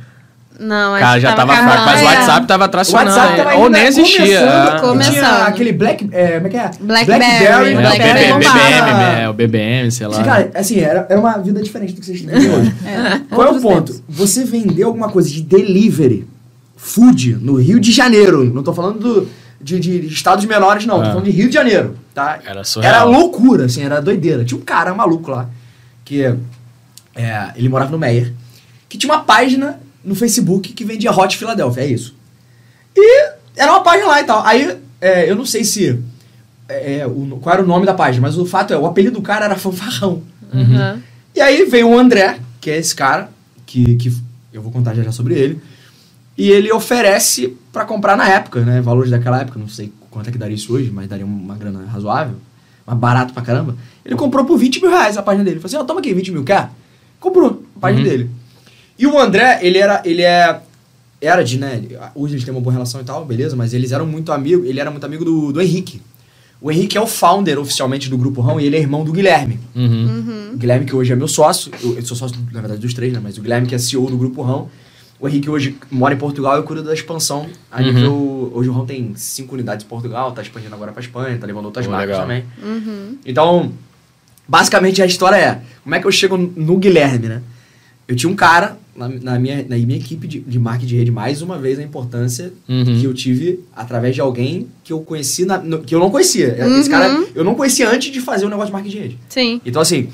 Não, 0.59 0.99
Cara, 0.99 1.19
já 1.19 1.33
tava 1.33 1.55
fraco, 1.55 1.85
mas 1.85 2.01
o 2.01 2.03
é. 2.03 2.05
WhatsApp 2.07 2.45
tava 2.45 2.65
O 2.65 2.67
tracionando. 2.67 3.09
WhatsApp 3.09 3.37
tava 3.37 3.55
ou 3.57 3.69
nem 3.69 3.85
existia. 3.87 4.19
começando, 4.19 4.75
é. 4.75 4.79
Começando. 4.79 5.13
Tinha 5.15 5.43
aquele 5.45 5.71
Black... 5.73 6.09
É, 6.11 6.27
como 6.35 6.47
é 6.47 6.49
que 6.51 6.57
é? 6.57 6.71
Blackberry, 6.81 7.45
É, 7.45 7.57
o 7.77 7.81
Blackberry 7.81 8.19
BB, 8.19 8.33
bombava. 8.33 8.59
BBM, 8.59 9.21
é, 9.21 9.29
o 9.29 9.33
BBM, 9.33 9.91
sei 9.91 10.07
lá. 10.07 10.23
Cara, 10.23 10.51
assim, 10.53 10.79
era, 10.79 11.07
era 11.09 11.19
uma 11.19 11.37
vida 11.39 11.63
diferente 11.63 11.93
do 11.93 11.99
que 12.01 12.05
vocês 12.05 12.21
têm 12.21 12.35
hoje. 12.35 12.75
Qual 13.29 13.47
é 13.47 13.51
o 13.51 13.59
ponto? 13.59 13.91
tempos. 13.93 14.03
Você 14.07 14.43
vender 14.43 14.83
alguma 14.83 15.09
coisa 15.09 15.29
de 15.29 15.41
delivery, 15.41 16.27
food, 16.77 17.35
no 17.41 17.55
Rio 17.55 17.79
de 17.79 17.91
Janeiro. 17.91 18.43
Não 18.53 18.61
tô 18.61 18.71
falando 18.71 18.99
do, 18.99 19.27
de, 19.59 19.79
de 19.79 20.05
estados 20.13 20.45
menores, 20.45 20.85
não. 20.85 20.97
Tô 20.97 21.05
É. 21.05 21.07
falando 21.09 21.23
de 21.25 21.31
Rio 21.31 21.47
de 21.47 21.55
Janeiro, 21.55 21.95
tá? 22.13 22.37
Era 22.45 22.63
surreal. 22.63 22.93
Era 22.93 23.03
loucura, 23.03 23.65
assim, 23.65 23.83
era 23.83 23.99
doideira. 23.99 24.43
Tinha 24.45 24.59
um 24.59 24.63
cara 24.63 24.93
maluco 24.93 25.31
lá, 25.31 25.49
que 26.11 26.25
é, 27.15 27.51
ele 27.55 27.69
morava 27.69 27.89
no 27.89 27.97
Meyer, 27.97 28.33
que 28.89 28.97
tinha 28.97 29.13
uma 29.13 29.23
página 29.23 29.79
no 30.03 30.13
Facebook 30.13 30.73
que 30.73 30.83
vendia 30.83 31.09
Hot 31.09 31.37
Philadelphia, 31.37 31.83
é 31.83 31.87
isso. 31.87 32.13
E 32.93 33.29
era 33.55 33.71
uma 33.71 33.79
página 33.81 34.07
lá 34.07 34.19
e 34.21 34.25
tal. 34.25 34.45
Aí, 34.45 34.77
é, 34.99 35.29
eu 35.31 35.37
não 35.37 35.45
sei 35.45 35.63
se... 35.63 35.97
é, 36.67 37.07
o- 37.07 37.39
qual 37.41 37.53
era 37.55 37.63
o 37.63 37.67
nome 37.67 37.85
da 37.85 37.93
página, 37.93 38.21
mas 38.27 38.37
o 38.37 38.45
fato 38.45 38.73
é, 38.73 38.77
o 38.77 38.85
apelido 38.85 39.15
do 39.15 39.21
cara 39.21 39.45
era 39.45 39.55
Fanfarrão. 39.55 40.21
Uhum. 40.53 41.01
E 41.33 41.39
aí 41.39 41.63
veio 41.63 41.87
o 41.87 41.97
André, 41.97 42.39
que 42.59 42.69
é 42.69 42.77
esse 42.77 42.93
cara, 42.93 43.29
que, 43.65 43.95
que 43.95 44.13
eu 44.51 44.61
vou 44.61 44.69
contar 44.69 44.93
já 44.93 45.03
já 45.03 45.13
sobre 45.13 45.35
ele. 45.35 45.61
E 46.37 46.49
ele 46.51 46.73
oferece 46.73 47.55
pra 47.71 47.85
comprar 47.85 48.17
na 48.17 48.27
época, 48.27 48.59
né? 48.65 48.81
Valores 48.81 49.11
daquela 49.11 49.39
época, 49.39 49.57
não 49.57 49.69
sei 49.69 49.93
quanto 50.09 50.27
é 50.27 50.31
que 50.33 50.37
daria 50.37 50.55
isso 50.55 50.73
hoje, 50.73 50.91
mas 50.91 51.07
daria 51.07 51.25
uma 51.25 51.55
grana 51.55 51.85
razoável. 51.85 52.35
Mas 52.85 52.97
barato 52.97 53.33
pra 53.33 53.41
caramba. 53.43 53.75
Ele 54.05 54.15
comprou 54.15 54.43
por 54.45 54.57
20 54.57 54.81
mil 54.81 54.89
reais 54.89 55.17
a 55.17 55.21
página 55.21 55.43
dele. 55.43 55.59
Falei 55.59 55.75
assim, 55.75 55.83
ó, 55.83 55.85
toma 55.85 55.99
aqui, 55.99 56.13
20 56.13 56.31
mil, 56.31 56.43
quer? 56.43 56.69
Comprou 57.19 57.63
a 57.77 57.79
página 57.79 58.03
Uhum. 58.03 58.09
dele. 58.09 58.29
E 58.97 59.05
o 59.07 59.17
André, 59.19 59.59
ele 59.61 59.77
era, 59.77 60.01
ele 60.05 60.21
é... 60.21 60.59
Era 61.19 61.43
de, 61.43 61.59
né? 61.59 61.81
Hoje 62.15 62.33
eles 62.33 62.43
têm 62.43 62.51
uma 62.53 62.61
boa 62.61 62.73
relação 62.73 62.99
e 62.99 63.03
tal, 63.03 63.23
beleza, 63.23 63.55
mas 63.55 63.73
eles 63.75 63.91
eram 63.91 64.07
muito 64.07 64.31
amigos. 64.31 64.67
Ele 64.67 64.79
era 64.79 64.89
muito 64.89 65.03
amigo 65.05 65.23
do, 65.23 65.51
do 65.53 65.61
Henrique. 65.61 66.01
O 66.59 66.71
Henrique 66.71 66.97
é 66.97 67.01
o 67.01 67.05
founder 67.07 67.59
oficialmente 67.59 68.09
do 68.09 68.17
Grupo 68.17 68.41
Rão 68.41 68.59
e 68.59 68.65
ele 68.65 68.75
é 68.75 68.79
irmão 68.79 69.03
do 69.03 69.11
Guilherme. 69.11 69.59
Uhum. 69.75 70.51
O 70.53 70.57
Guilherme, 70.57 70.85
que 70.85 70.95
hoje 70.95 71.11
é 71.13 71.15
meu 71.15 71.27
sócio, 71.27 71.71
eu, 71.83 71.95
eu 71.95 72.01
sou 72.05 72.17
sócio, 72.17 72.37
na 72.51 72.59
verdade, 72.59 72.81
dos 72.81 72.93
três, 72.93 73.13
né? 73.13 73.19
Mas 73.21 73.37
o 73.37 73.41
Guilherme, 73.41 73.67
que 73.67 73.75
é 73.75 73.77
CEO 73.77 74.09
do 74.09 74.17
Grupo 74.17 74.41
Rão. 74.41 74.67
O 75.21 75.27
Henrique 75.29 75.49
hoje 75.49 75.77
mora 75.91 76.15
em 76.15 76.17
Portugal 76.17 76.59
e 76.59 76.63
cuida 76.63 76.81
da 76.81 76.93
expansão. 76.93 77.47
A 77.71 77.79
Uhum. 77.79 77.85
nível. 77.93 78.51
Hoje 78.55 78.69
o 78.69 78.73
Rão 78.73 78.85
tem 78.87 79.13
cinco 79.15 79.53
unidades 79.53 79.85
em 79.85 79.87
Portugal, 79.87 80.31
tá 80.31 80.41
expandindo 80.41 80.73
agora 80.73 80.91
pra 80.91 80.99
Espanha, 81.01 81.37
tá 81.37 81.45
levando 81.45 81.65
outras 81.65 81.85
Pô, 81.85 81.91
marcas 81.91 82.09
legal. 82.09 82.21
também. 82.23 82.43
Uhum. 82.63 83.17
Então, 83.25 83.71
basicamente 84.47 85.01
a 85.01 85.05
história 85.05 85.35
é: 85.35 85.61
como 85.83 85.93
é 85.95 85.99
que 85.99 86.07
eu 86.07 86.11
chego 86.11 86.35
no 86.37 86.77
Guilherme, 86.77 87.27
né? 87.27 87.41
Eu 88.07 88.15
tinha 88.15 88.29
um 88.31 88.35
cara 88.35 88.77
na, 88.95 89.07
na 89.07 89.39
minha, 89.39 89.57
na 89.69 89.77
minha 89.77 89.95
equipe 89.97 90.27
de, 90.27 90.39
de 90.39 90.59
marketing 90.59 90.87
de 90.87 90.97
rede, 90.97 91.11
mais 91.11 91.41
uma 91.41 91.57
vez 91.57 91.77
a 91.79 91.83
importância 91.83 92.51
Uhum. 92.67 92.83
que 92.83 93.03
eu 93.05 93.13
tive 93.13 93.59
através 93.75 94.15
de 94.15 94.21
alguém 94.21 94.67
que 94.83 94.91
eu 94.91 94.99
conheci, 95.01 95.45
na- 95.45 95.59
no- 95.59 95.79
que 95.79 95.93
eu 95.95 95.99
não 95.99 96.09
conhecia. 96.09 96.47
Esse 96.59 96.85
Uhum. 96.85 96.89
cara 96.89 97.23
eu 97.35 97.43
não 97.43 97.53
conhecia 97.55 97.87
antes 97.89 98.11
de 98.11 98.19
fazer 98.19 98.45
o 98.45 98.49
negócio 98.49 98.67
de 98.67 98.73
marketing 98.73 98.95
de 98.97 99.01
rede. 99.03 99.19
Sim. 99.29 99.61
Então, 99.65 99.81
assim, 99.81 100.09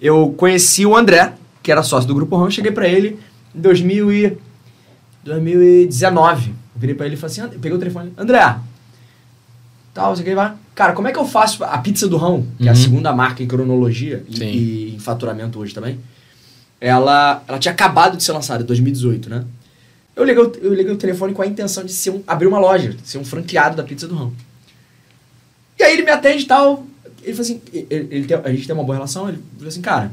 eu 0.00 0.32
conheci 0.36 0.86
o 0.86 0.96
André, 0.96 1.32
que 1.62 1.70
era 1.70 1.82
sócio 1.82 2.06
do 2.08 2.14
Grupo 2.14 2.36
Rão, 2.36 2.50
cheguei 2.50 2.70
pra 2.72 2.88
ele 2.88 3.18
em 3.54 3.60
2000 3.60 4.12
e... 4.12 4.38
2019. 5.24 6.54
Virei 6.76 6.94
pra 6.94 7.06
ele 7.06 7.14
e 7.14 7.18
falei 7.18 7.32
assim, 7.32 7.40
"And- 7.42 7.58
peguei 7.60 7.72
o 7.72 7.78
telefone, 7.78 8.12
André, 8.16 8.56
tal, 9.94 10.16
você 10.16 10.22
quer 10.22 10.34
vai? 10.34 10.54
cara, 10.74 10.94
como 10.94 11.06
é 11.06 11.12
que 11.12 11.18
eu 11.18 11.26
faço 11.26 11.62
a 11.64 11.76
pizza 11.78 12.08
do 12.08 12.16
Rão, 12.16 12.46
que 12.58 12.66
é 12.66 12.70
a 12.70 12.74
Uhum. 12.74 12.76
segunda 12.80 13.12
marca 13.12 13.42
em 13.42 13.46
cronologia 13.46 14.24
e, 14.28 14.42
e 14.42 14.94
em 14.94 14.98
faturamento 14.98 15.58
hoje 15.58 15.74
também, 15.74 16.00
ela, 16.80 17.42
ela 17.46 17.58
tinha 17.58 17.72
acabado 17.72 18.16
de 18.16 18.24
ser 18.24 18.32
lançada 18.32 18.62
em 18.62 18.66
2018, 18.66 19.28
né? 19.28 19.44
Eu 20.16 20.24
liguei, 20.24 20.42
o- 20.42 20.52
eu 20.62 20.74
liguei 20.74 20.92
o 20.92 20.96
telefone 20.96 21.32
com 21.34 21.42
a 21.42 21.46
intenção 21.46 21.84
de 21.84 21.92
ser 21.92 22.10
um, 22.10 22.22
abrir 22.26 22.46
uma 22.46 22.58
loja, 22.58 22.90
de 22.94 23.06
ser 23.06 23.18
um 23.18 23.24
franqueado 23.24 23.76
da 23.76 23.82
pizza 23.82 24.08
do 24.08 24.14
Rão. 24.14 24.32
E 25.78 25.82
aí 25.82 25.92
ele 25.92 26.02
me 26.02 26.10
atende 26.10 26.44
e 26.44 26.46
tal. 26.46 26.86
Ele 27.22 27.32
falou 27.34 27.42
assim: 27.42 27.60
ele, 27.72 28.08
ele 28.10 28.24
tem- 28.26 28.36
a 28.42 28.50
gente 28.50 28.66
tem 28.66 28.74
uma 28.74 28.84
boa 28.84 28.96
relação. 28.96 29.28
Ele 29.28 29.38
falou 29.56 29.68
assim, 29.68 29.80
cara, 29.82 30.10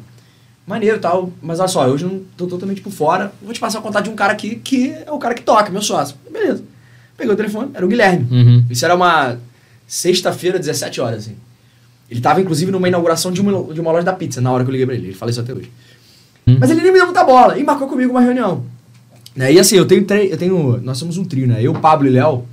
maneiro 0.70 0.98
e 0.98 1.00
tal, 1.00 1.32
mas 1.42 1.60
olha 1.60 1.68
só, 1.68 1.88
hoje 1.90 2.06
eu 2.06 2.10
não 2.12 2.22
tô 2.38 2.48
totalmente 2.48 2.80
por 2.82 2.92
fora. 2.92 3.34
Vou 3.42 3.52
te 3.54 3.60
passar 3.60 3.80
o 3.80 3.82
contato 3.82 4.06
de 4.06 4.10
um 4.12 4.16
cara 4.16 4.32
aqui 4.34 4.56
que 4.56 4.92
é 5.06 5.12
o 5.12 5.18
cara 5.18 5.34
que 5.34 5.42
toca, 5.42 5.70
meu 5.72 5.82
sócio. 5.82 6.16
Beleza. 6.32 6.64
Peguei 7.18 7.34
o 7.34 7.36
telefone, 7.36 7.72
era 7.74 7.86
o 7.86 7.90
Guilherme. 7.90 8.28
Uhum. 8.32 8.66
Isso 8.70 8.86
era 8.86 8.96
uma 8.96 9.38
sexta-feira, 9.88 10.60
17 10.60 11.02
horas, 11.02 11.20
assim. 11.26 11.36
Ele 12.10 12.22
tava, 12.22 12.40
inclusive, 12.42 12.72
numa 12.72 12.88
inauguração 12.88 13.32
de 13.32 13.42
uma, 13.42 13.74
de 13.74 13.82
uma 13.82 13.92
loja 13.92 14.06
da 14.06 14.14
pizza, 14.14 14.40
na 14.42 14.52
hora 14.52 14.64
que 14.64 14.70
eu 14.70 14.72
liguei 14.72 14.86
pra 14.86 14.96
ele. 14.96 15.08
Ele 15.08 15.14
fala 15.16 15.32
isso 15.32 15.42
até 15.42 15.54
hoje. 15.54 15.70
Hum. 16.48 16.58
Mas 16.60 16.70
ele 16.70 16.82
nem 16.82 16.92
me 16.92 16.98
deu 16.98 17.06
muita 17.06 17.24
bola 17.24 17.58
e 17.58 17.64
marcou 17.64 17.88
comigo 17.88 18.12
uma 18.12 18.22
reunião. 18.22 18.64
Né? 19.36 19.54
E 19.54 19.60
assim, 19.60 19.76
eu 19.76 19.86
tenho, 19.86 20.06
eu 20.12 20.38
tenho. 20.38 20.80
Nós 20.82 20.98
somos 20.98 21.18
um 21.18 21.24
trio, 21.26 21.48
né? 21.48 21.62
Eu, 21.62 21.74
Pablo 21.74 22.08
e 22.08 22.12
Léo, 22.12 22.46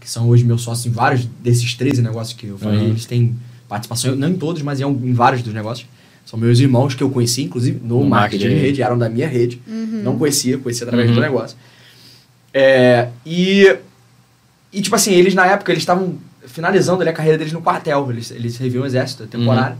que 0.00 0.08
são 0.08 0.28
hoje 0.28 0.44
meus 0.44 0.62
sócios 0.62 0.86
em 0.86 0.90
vários 0.90 1.24
desses 1.42 1.74
13 1.74 2.02
negócios 2.02 2.36
que 2.38 2.46
eu 2.46 2.58
falei, 2.58 2.78
Uhum. 2.80 2.86
eles 2.88 3.04
têm 3.06 3.36
participação, 3.68 4.14
não 4.14 4.28
em 4.28 4.34
todos, 4.34 4.62
mas 4.62 4.80
em, 4.80 4.84
em 4.84 5.12
vários 5.12 5.42
dos 5.42 5.52
negócios. 5.52 5.86
São 6.24 6.38
meus 6.38 6.60
irmãos 6.60 6.94
que 6.94 7.02
eu 7.02 7.10
conheci, 7.10 7.42
inclusive, 7.42 7.80
no, 7.82 8.00
No 8.00 8.08
marketing 8.08 8.38
de 8.38 8.44
marketing. 8.48 8.66
rede, 8.66 8.82
eram 8.82 8.96
da 8.98 9.08
minha 9.08 9.26
rede. 9.26 9.60
Não 9.66 10.16
conhecia, 10.18 10.56
conhecia 10.58 10.84
através 10.84 11.08
Uhum. 11.10 11.16
do 11.16 11.20
negócio. 11.20 11.56
É, 12.52 13.08
e, 13.24 13.76
e, 14.72 14.80
tipo 14.82 14.94
assim, 14.94 15.12
eles 15.12 15.34
na 15.34 15.46
época, 15.46 15.72
eles 15.72 15.82
estavam 15.82 16.18
finalizando 16.46 17.00
ali, 17.00 17.10
a 17.10 17.12
carreira 17.12 17.38
deles 17.38 17.52
no 17.52 17.60
quartel. 17.62 18.10
Eles, 18.10 18.30
eles 18.30 18.54
serviam 18.54 18.82
o 18.82 18.86
exército 18.86 19.26
temporário. 19.26 19.76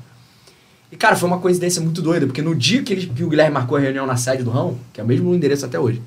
E, 0.91 0.97
cara, 0.97 1.15
foi 1.15 1.29
uma 1.29 1.39
coincidência 1.39 1.81
muito 1.81 2.03
doida, 2.03 2.27
porque 2.27 2.43
no 2.43 2.55
dia 2.55 2.83
que, 2.83 2.93
eles, 2.93 3.05
que 3.05 3.23
o 3.23 3.29
Guilherme 3.29 3.55
marcou 3.55 3.77
a 3.77 3.81
reunião 3.81 4.07
na 4.07 4.17
sede 4.17 4.43
do 4.43 4.51
Rão, 4.51 4.77
que 4.93 5.01
é 5.01 5.05
o 5.05 5.07
mesmo 5.07 5.33
endereço 5.35 5.65
até 5.65 5.79
hoje, 5.79 6.03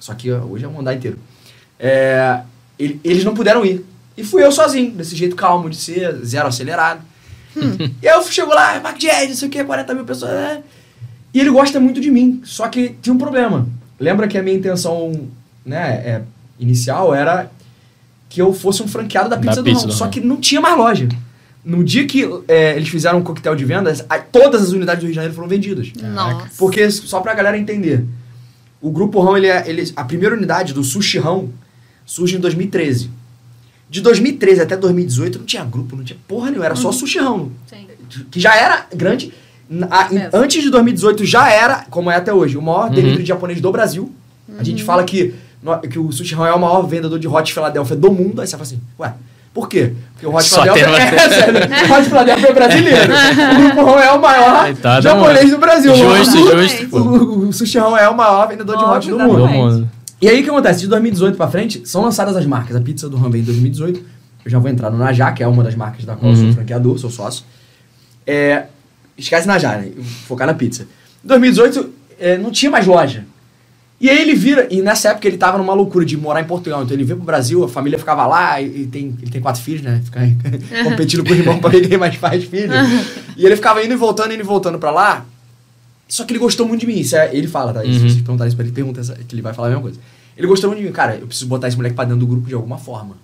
só 0.00 0.12
que 0.12 0.30
hoje 0.32 0.64
é 0.64 0.68
um 0.68 0.80
andar 0.80 0.92
inteiro, 0.94 1.18
é, 1.78 2.40
ele- 2.76 3.00
eles 3.04 3.22
não 3.24 3.32
puderam 3.32 3.64
ir. 3.64 3.84
E 4.16 4.24
fui 4.24 4.42
eu 4.42 4.50
sozinho, 4.50 4.90
desse 4.90 5.14
jeito 5.14 5.36
calmo 5.36 5.70
de 5.70 5.76
ser, 5.76 6.16
zero 6.24 6.48
acelerado. 6.48 7.00
E 8.02 8.08
aí 8.08 8.14
eu 8.16 8.22
chego 8.24 8.50
lá, 8.52 8.80
Mark 8.80 8.98
Jazz, 8.98 9.28
não 9.28 9.36
sei 9.36 9.48
o 9.48 9.50
que, 9.50 9.64
40 9.64 9.94
mil 9.94 10.04
pessoas. 10.04 10.32
é. 10.32 10.62
E 11.32 11.40
ele 11.40 11.50
gosta 11.50 11.80
muito 11.80 12.00
de 12.00 12.10
mim, 12.10 12.40
só 12.44 12.68
que 12.68 12.90
tinha 13.02 13.12
um 13.12 13.18
problema. 13.18 13.66
Lembra 13.98 14.28
que 14.28 14.38
a 14.38 14.42
minha 14.42 14.56
intenção 14.56 15.28
né, 15.66 15.94
é, 16.04 16.22
inicial 16.60 17.14
era 17.14 17.50
que 18.28 18.40
eu 18.40 18.52
fosse 18.52 18.82
um 18.82 18.88
franqueado 18.88 19.28
da 19.28 19.36
Da 19.36 19.42
Pizza, 19.42 19.62
do 19.62 19.64
Pizza 19.64 19.80
Rão, 19.80 19.86
do 19.88 19.92
só 19.92 20.04
Rão. 20.04 20.10
que 20.12 20.20
não 20.20 20.36
tinha 20.36 20.60
mais 20.60 20.76
loja. 20.76 21.08
No 21.64 21.82
dia 21.82 22.06
que 22.06 22.28
é, 22.46 22.76
eles 22.76 22.88
fizeram 22.88 23.18
um 23.18 23.22
coquetel 23.22 23.56
de 23.56 23.64
vendas, 23.64 24.04
a- 24.08 24.18
todas 24.18 24.62
as 24.62 24.70
unidades 24.70 25.00
do 25.00 25.06
Rio 25.06 25.10
de 25.12 25.16
Janeiro 25.16 25.34
foram 25.34 25.48
vendidas. 25.48 25.92
Nossa. 26.00 26.50
Porque, 26.58 26.88
só 26.90 27.20
pra 27.20 27.34
galera 27.34 27.56
entender, 27.58 28.04
o 28.80 28.90
Grupo 28.90 29.20
Rão, 29.20 29.36
ele 29.36 29.46
é, 29.46 29.64
ele, 29.68 29.90
a 29.96 30.04
primeira 30.04 30.36
unidade 30.36 30.72
do 30.74 30.84
Sushi 30.84 31.18
Rão 31.18 31.48
surge 32.04 32.36
em 32.36 32.40
2013. 32.40 33.10
De 33.94 34.00
2013 34.00 34.60
até 34.60 34.76
2018 34.76 35.38
não 35.38 35.46
tinha 35.46 35.62
grupo, 35.62 35.94
não 35.94 36.02
tinha 36.02 36.18
porra 36.26 36.46
nenhuma, 36.46 36.64
era 36.66 36.74
só 36.74 36.90
Sushi. 36.90 37.20
Sim. 37.20 37.86
Que 38.28 38.40
já 38.40 38.52
era 38.56 38.86
grande. 38.92 39.32
A- 39.88 40.08
antes 40.32 40.60
de 40.64 40.68
2018 40.68 41.24
já 41.24 41.48
era, 41.48 41.84
como 41.90 42.10
é 42.10 42.16
até 42.16 42.32
hoje, 42.34 42.58
o 42.58 42.62
maior 42.62 42.88
Uhum. 42.88 42.94
delivery 42.94 43.22
de 43.22 43.28
japonês 43.28 43.60
do 43.60 43.70
Brasil. 43.70 44.12
A 44.58 44.64
gente 44.64 44.82
fala 44.82 45.04
que, 45.04 45.32
no- 45.62 45.78
que 45.78 45.96
o 45.96 46.10
Sushi 46.10 46.34
Rão 46.34 46.44
é 46.44 46.52
o 46.52 46.58
maior 46.58 46.82
vendedor 46.82 47.20
de 47.20 47.28
Hot 47.28 47.54
Philadelphia 47.54 47.94
do 47.94 48.10
mundo. 48.10 48.40
Aí 48.40 48.48
você 48.48 48.52
fala 48.56 48.64
assim, 48.64 48.80
ué, 48.98 49.14
por 49.54 49.68
quê? 49.68 49.92
Porque 50.14 50.26
o 50.26 50.34
Hot 50.34 50.42
Só 50.44 50.62
Philadelphia 50.62 50.96
tem 50.96 51.06
é, 51.14 51.28
sério, 51.28 51.60
o 51.88 51.94
Hot 51.96 52.04
Philadelphia 52.08 52.48
é 52.48 52.52
brasileiro. 52.52 53.12
o 53.14 53.62
Grupo 53.62 53.84
Rão 53.84 53.98
é 54.00 54.10
o 54.12 54.20
maior 54.20 54.64
Coitado, 54.64 55.02
japonês 55.04 55.38
mano. 55.44 55.50
do 55.50 55.58
Brasil. 55.60 55.94
Justo, 55.94 56.38
o, 56.42 56.58
justo, 56.62 56.88
pô. 56.88 56.98
o, 56.98 57.48
o 57.48 57.52
Sushi 57.52 57.78
Rão 57.78 57.96
é 57.96 58.08
o 58.08 58.16
maior 58.16 58.48
vendedor 58.48 58.76
de 58.76 58.84
hot 58.84 59.08
do 59.08 59.20
Óbvio, 59.20 59.46
mundo. 59.46 59.88
E 60.24 60.28
aí 60.28 60.40
o 60.40 60.44
que 60.44 60.48
acontece? 60.48 60.80
De 60.80 60.88
2018 60.88 61.36
pra 61.36 61.48
frente, 61.48 61.82
são 61.86 62.00
lançadas 62.02 62.34
as 62.34 62.46
marcas. 62.46 62.74
A 62.74 62.80
pizza 62.80 63.08
do 63.10 63.16
Ram 63.18 63.28
em 63.36 63.42
2018. 63.42 64.00
Eu 64.44 64.50
já 64.50 64.58
vou 64.58 64.70
entrar 64.70 64.90
no 64.90 64.96
Najá, 64.96 65.32
que 65.32 65.42
é 65.42 65.46
uma 65.46 65.62
das 65.62 65.74
marcas 65.74 66.04
da 66.06 66.16
qual 66.16 66.30
eu 66.32 66.36
sou 66.36 66.46
Uhum. 66.46 66.54
franqueador, 66.54 66.98
sou 66.98 67.10
sócio. 67.10 67.44
É, 68.26 68.64
esquece 69.18 69.46
Najá, 69.46 69.76
né? 69.78 69.90
Focar 70.26 70.46
na 70.46 70.54
pizza. 70.54 70.84
Em 71.22 71.28
2018, 71.28 71.90
é, 72.18 72.38
não 72.38 72.50
tinha 72.50 72.70
mais 72.70 72.86
loja. 72.86 73.24
E 74.00 74.08
aí 74.08 74.18
ele 74.20 74.34
vira, 74.34 74.66
e 74.70 74.80
nessa 74.82 75.10
época 75.10 75.28
ele 75.28 75.36
tava 75.36 75.56
numa 75.58 75.72
loucura 75.74 76.04
de 76.06 76.16
morar 76.16 76.40
em 76.40 76.44
Portugal. 76.44 76.82
Então 76.82 76.96
ele 76.96 77.04
veio 77.04 77.16
pro 77.18 77.26
Brasil, 77.26 77.62
a 77.62 77.68
família 77.68 77.98
ficava 77.98 78.26
lá, 78.26 78.60
e, 78.62 78.86
tem, 78.86 79.14
ele 79.20 79.30
tem 79.30 79.40
quatro 79.42 79.60
filhos, 79.62 79.82
né? 79.82 80.00
Fica 80.04 80.20
competindo 80.84 81.22
com 81.24 81.32
o 81.32 81.36
irmão 81.36 81.58
pra 81.58 81.68
ver 81.70 81.86
quem 81.86 81.98
mais 81.98 82.14
faz 82.16 82.44
filho. 82.44 82.72
e 83.36 83.44
ele 83.44 83.56
ficava 83.56 83.84
indo 83.84 83.92
e 83.92 83.96
voltando, 83.96 84.32
indo 84.32 84.40
e 84.40 84.46
voltando 84.46 84.78
pra 84.78 84.90
lá. 84.90 85.24
Só 86.08 86.24
que 86.24 86.32
ele 86.32 86.38
gostou 86.38 86.66
muito 86.68 86.80
de 86.82 86.86
mim. 86.86 86.98
Isso 86.98 87.16
é, 87.16 87.30
ele 87.34 87.46
fala, 87.46 87.72
tá? 87.72 87.80
Uhum. 87.80 87.92
Se 87.92 87.98
vocês 88.00 88.14
perguntarem 88.16 88.48
isso 88.48 88.56
pra 88.56 88.64
ele, 88.66 88.74
pergunta 88.74 89.00
essa- 89.00 89.14
que 89.14 89.34
ele 89.34 89.40
vai 89.42 89.54
falar 89.54 89.68
a 89.68 89.70
mesma 89.70 89.82
coisa. 89.82 89.98
Ele 90.36 90.46
gostou 90.46 90.70
muito 90.70 90.80
de 90.80 90.86
mim. 90.86 90.92
Cara, 90.92 91.16
eu 91.16 91.26
preciso 91.26 91.48
botar 91.48 91.68
esse 91.68 91.76
moleque 91.76 91.94
pra 91.94 92.04
dentro 92.04 92.20
do 92.20 92.26
grupo 92.26 92.46
de 92.48 92.54
alguma 92.54 92.78
forma. 92.78 93.16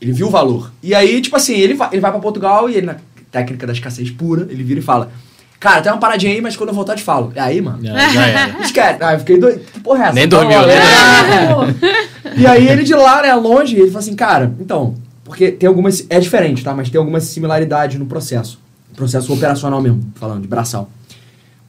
Ele 0.00 0.12
viu 0.12 0.28
o 0.28 0.30
valor. 0.30 0.72
E 0.82 0.94
aí, 0.94 1.20
tipo 1.20 1.36
assim, 1.36 1.54
ele 1.54 1.74
vai, 1.74 1.88
ele 1.92 2.00
vai 2.00 2.10
pra 2.10 2.20
Portugal 2.20 2.70
e 2.70 2.76
ele, 2.76 2.86
na 2.86 2.96
técnica 3.30 3.66
da 3.66 3.72
escassez 3.72 4.10
pura, 4.10 4.46
ele 4.50 4.62
vira 4.62 4.80
e 4.80 4.82
fala: 4.82 5.10
Cara, 5.58 5.82
tem 5.82 5.90
uma 5.90 5.98
paradinha 5.98 6.32
aí, 6.32 6.40
mas 6.40 6.56
quando 6.56 6.68
eu 6.68 6.74
voltar 6.74 6.92
eu 6.92 6.98
te 6.98 7.02
falo. 7.02 7.32
E 7.34 7.38
aí, 7.38 7.60
mano. 7.60 7.84
Já, 7.84 8.08
já 8.08 8.26
era. 8.26 8.60
Esquece. 8.62 8.98
Ah, 9.02 9.14
eu 9.14 9.18
fiquei 9.18 9.38
doido. 9.38 9.60
Que 9.72 9.80
porra 9.80 10.04
é 10.04 10.06
essa? 10.06 10.12
Nem 10.14 10.28
dormiu, 10.28 10.66
né? 10.66 10.74
é. 10.74 12.08
E 12.36 12.46
aí 12.46 12.68
ele 12.68 12.84
de 12.84 12.94
lá, 12.94 13.22
né, 13.22 13.34
longe, 13.34 13.74
ele 13.74 13.86
fala 13.88 13.98
assim, 14.00 14.14
cara, 14.14 14.52
então, 14.60 14.94
porque 15.24 15.50
tem 15.50 15.66
algumas. 15.66 16.06
É 16.08 16.20
diferente, 16.20 16.62
tá? 16.62 16.72
Mas 16.74 16.88
tem 16.90 16.98
algumas 16.98 17.24
similaridades 17.24 17.98
no 17.98 18.06
processo. 18.06 18.60
Processo 18.94 19.32
operacional 19.32 19.80
mesmo, 19.80 20.12
falando, 20.14 20.42
de 20.42 20.48
braçal. 20.48 20.88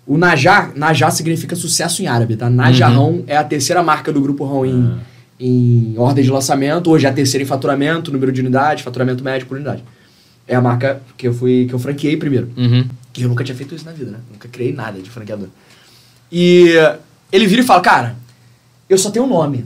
O 0.10 0.18
Najá, 0.18 0.72
Najá 0.76 1.12
significa 1.12 1.56
sucesso 1.56 2.02
em 2.02 2.08
árabe, 2.08 2.36
tá? 2.36 2.50
Najarrão 2.50 3.24
é 3.28 3.38
a 3.38 3.44
terceira 3.44 3.84
marca 3.84 4.12
do 4.12 4.20
grupo 4.20 4.44
Rão 4.44 4.66
em, 4.66 5.00
em 5.40 5.94
ordem 6.00 6.24
de 6.24 6.32
lançamento, 6.32 6.90
hoje 6.90 7.06
é 7.06 7.10
a 7.10 7.14
terceira 7.14 7.44
em 7.44 7.46
faturamento, 7.46 8.12
número 8.12 8.32
de 8.32 8.42
unidades, 8.42 8.84
faturamento 8.84 9.24
médio 9.24 9.46
por 9.46 9.56
unidade. 9.56 9.84
É 10.48 10.56
a 10.56 10.62
marca 10.62 11.00
que 11.16 11.28
eu 11.28 11.34
fui 11.36 11.68
que 11.68 11.76
eu 11.76 11.78
franqueei 11.78 12.18
primeiro. 12.18 12.50
Uhum. 12.58 12.88
Que 13.14 13.22
eu 13.22 13.30
nunca 13.30 13.44
tinha 13.44 13.56
feito 13.56 13.76
isso 13.76 13.86
na 13.86 13.92
vida, 13.92 14.10
né? 14.10 14.18
Nunca 14.32 14.48
criei 14.48 14.74
nada 14.74 15.00
de 15.00 15.08
franqueador. 15.12 15.50
E 16.32 16.70
ele 17.32 17.46
vira 17.46 17.62
e 17.62 17.66
fala, 17.66 17.82
cara, 17.82 18.16
eu 18.90 18.98
só 18.98 19.12
tenho 19.12 19.26
um 19.26 19.30
nome. 19.30 19.64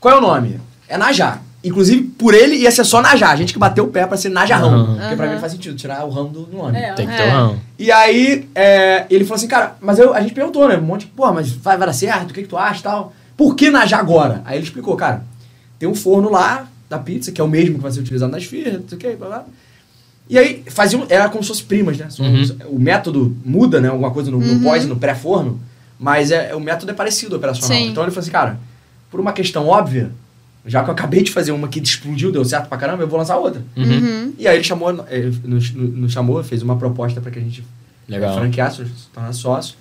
Qual 0.00 0.14
é 0.14 0.16
o 0.16 0.22
nome? 0.22 0.58
É 0.88 0.96
Najá. 0.96 1.42
Inclusive, 1.62 2.04
por 2.16 2.34
ele 2.34 2.54
ia 2.56 2.70
ser 2.70 2.84
só 2.84 3.02
Najá. 3.02 3.30
A 3.30 3.36
gente 3.36 3.52
que 3.52 3.58
bateu 3.58 3.84
o 3.84 3.88
pé 3.88 4.06
pra 4.06 4.16
ser 4.16 4.28
Najarrão. 4.28 4.72
Aham. 4.74 4.96
Porque 5.00 5.16
pra 5.16 5.26
mim 5.26 5.32
não 5.34 5.40
faz 5.40 5.52
sentido 5.52 5.74
tirar 5.76 6.04
o 6.04 6.10
ramo 6.10 6.28
do 6.28 6.42
do 6.44 6.56
nome. 6.56 6.78
É. 6.78 6.92
Tem 6.92 7.06
que 7.06 7.16
ter 7.16 7.22
É. 7.24 7.26
um 7.26 7.30
ramo. 7.30 7.60
E 7.78 7.90
aí, 7.90 8.48
é, 8.54 9.06
ele 9.10 9.24
falou 9.24 9.36
assim, 9.36 9.48
cara, 9.48 9.76
mas 9.80 9.98
eu, 9.98 10.14
a 10.14 10.20
gente 10.20 10.32
perguntou, 10.34 10.68
né? 10.68 10.76
Um 10.76 10.82
monte, 10.82 11.06
pô, 11.06 11.32
mas 11.32 11.50
vai, 11.50 11.76
vai 11.76 11.86
dar 11.88 11.92
certo? 11.92 12.30
O 12.30 12.34
que, 12.34 12.42
que 12.42 12.48
tu 12.48 12.56
acha 12.56 12.80
e 12.80 12.82
tal? 12.84 13.12
Por 13.36 13.54
que 13.56 13.70
Najá 13.70 13.98
agora? 13.98 14.40
Aí 14.44 14.56
ele 14.56 14.64
explicou, 14.64 14.94
cara, 14.96 15.24
tem 15.78 15.88
um 15.88 15.94
forno 15.96 16.30
lá 16.30 16.68
da 16.88 16.98
pizza, 16.98 17.32
que 17.32 17.40
é 17.40 17.44
o 17.44 17.48
mesmo 17.48 17.74
que 17.76 17.80
vai 17.82 17.90
ser 17.92 18.00
utilizado 18.00 18.30
nas 18.32 18.44
firmas, 18.44 18.80
não 18.80 18.88
sei 18.88 18.96
o 18.96 19.00
que, 19.00 19.16
blá 19.16 19.26
blá. 19.28 19.44
E 20.30 20.38
aí, 20.38 20.62
faziam, 20.68 21.06
era 21.08 21.28
como 21.28 21.42
se 21.42 21.48
fossem 21.48 21.64
primas, 21.66 21.96
né? 21.98 22.06
Uhum. 22.20 22.56
O 22.76 22.78
método 22.78 23.36
muda, 23.44 23.80
né? 23.80 23.88
Alguma 23.88 24.10
coisa 24.10 24.30
no, 24.30 24.38
no 24.38 24.52
Uhum. 24.54 24.62
pós, 24.62 24.84
no 24.86 24.96
pré-forno, 24.96 25.60
mas 25.98 26.30
é, 26.30 26.54
o 26.54 26.60
método 26.60 26.92
é 26.92 26.94
parecido 26.94 27.34
operacional. 27.36 27.76
Sim. 27.76 27.88
Então 27.90 28.02
ele 28.04 28.10
falou 28.12 28.22
assim, 28.22 28.30
cara, 28.30 28.58
por 29.10 29.18
uma 29.20 29.32
questão 29.32 29.66
óbvia, 29.66 30.10
já 30.68 30.84
que 30.84 30.90
eu 30.90 30.92
acabei 30.92 31.22
de 31.22 31.32
fazer 31.32 31.50
uma 31.50 31.66
que 31.66 31.80
explodiu, 31.80 32.30
deu 32.30 32.44
certo 32.44 32.68
pra 32.68 32.78
caramba, 32.78 33.02
eu 33.02 33.08
vou 33.08 33.18
lançar 33.18 33.36
outra. 33.38 33.62
Uhum. 33.76 33.84
Uhum. 33.84 34.34
E 34.38 34.46
aí 34.46 34.56
ele 34.56 34.64
chamou, 34.64 35.04
ele 35.08 35.36
nos, 35.44 35.72
nos 35.72 36.12
chamou, 36.12 36.42
fez 36.44 36.62
uma 36.62 36.76
proposta 36.76 37.20
para 37.20 37.30
que 37.30 37.38
a 37.38 37.42
gente 37.42 37.64
Legal. 38.06 38.32
é, 38.32 38.38
franqueasse, 38.38 38.84
se 38.84 39.08
tornar 39.12 39.32
sócio. 39.32 39.74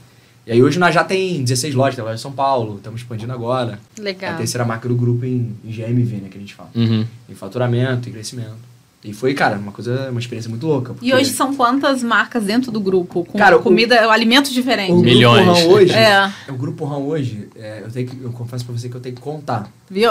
E 0.46 0.52
aí 0.52 0.64
hoje 0.64 0.80
nós 0.80 0.96
já 0.96 1.04
tem 1.04 1.44
16 1.44 1.76
lojas, 1.76 1.96
tem 1.96 2.04
loja 2.04 2.16
em 2.16 2.22
São 2.22 2.32
Paulo, 2.32 2.78
estamos 2.78 3.02
expandindo 3.02 3.34
agora. 3.34 3.80
É 3.98 4.00
a 4.00 4.04
Legal. 4.04 4.38
terceira 4.38 4.64
marca 4.64 4.88
do 4.88 4.96
grupo 4.96 5.26
em, 5.26 5.54
em 5.64 5.72
GMV, 5.72 6.16
né, 6.16 6.30
que 6.32 6.38
a 6.38 6.40
gente 6.40 6.56
fala. 6.56 6.70
Uhum. 6.74 7.06
Em 7.30 7.36
faturamento, 7.36 8.08
em 8.08 8.14
crescimento. 8.14 8.56
E 9.04 9.14
foi, 9.14 9.34
cara, 9.36 9.58
uma 9.58 9.72
coisa, 9.72 10.10
uma 10.10 10.20
experiência 10.20 10.50
muito 10.50 10.66
louca. 10.66 10.92
E 10.92 10.96
porque 10.96 11.14
hoje 11.14 11.30
são 11.30 11.56
quantas 11.56 12.02
marcas 12.04 12.44
dentro 12.44 12.72
do 12.72 12.80
grupo? 12.80 13.24
Com 13.24 13.38
Cara, 13.38 13.56
o- 13.56 13.62
comida, 13.62 14.12
alimentos 14.12 14.50
o 14.52 14.54
diferentes. 14.54 14.92
grupo 14.92 15.06
Milhões. 15.06 15.46
Rão 15.46 15.70
hoje, 15.70 15.94
É. 15.94 16.32
o 16.50 16.54
grupo 16.56 16.84
Rão 16.84 17.08
hoje, 17.08 17.48
é, 17.56 17.84
eu, 17.86 17.92
tenho 17.92 18.08
que, 18.08 18.22
eu 18.22 18.32
confesso 18.32 18.66
pra 18.66 18.76
você 18.78 18.90
que 18.90 18.96
eu 18.96 19.00
tenho 19.00 19.16
que 19.16 19.22
contar. 19.22 19.70
Viu? 19.90 20.10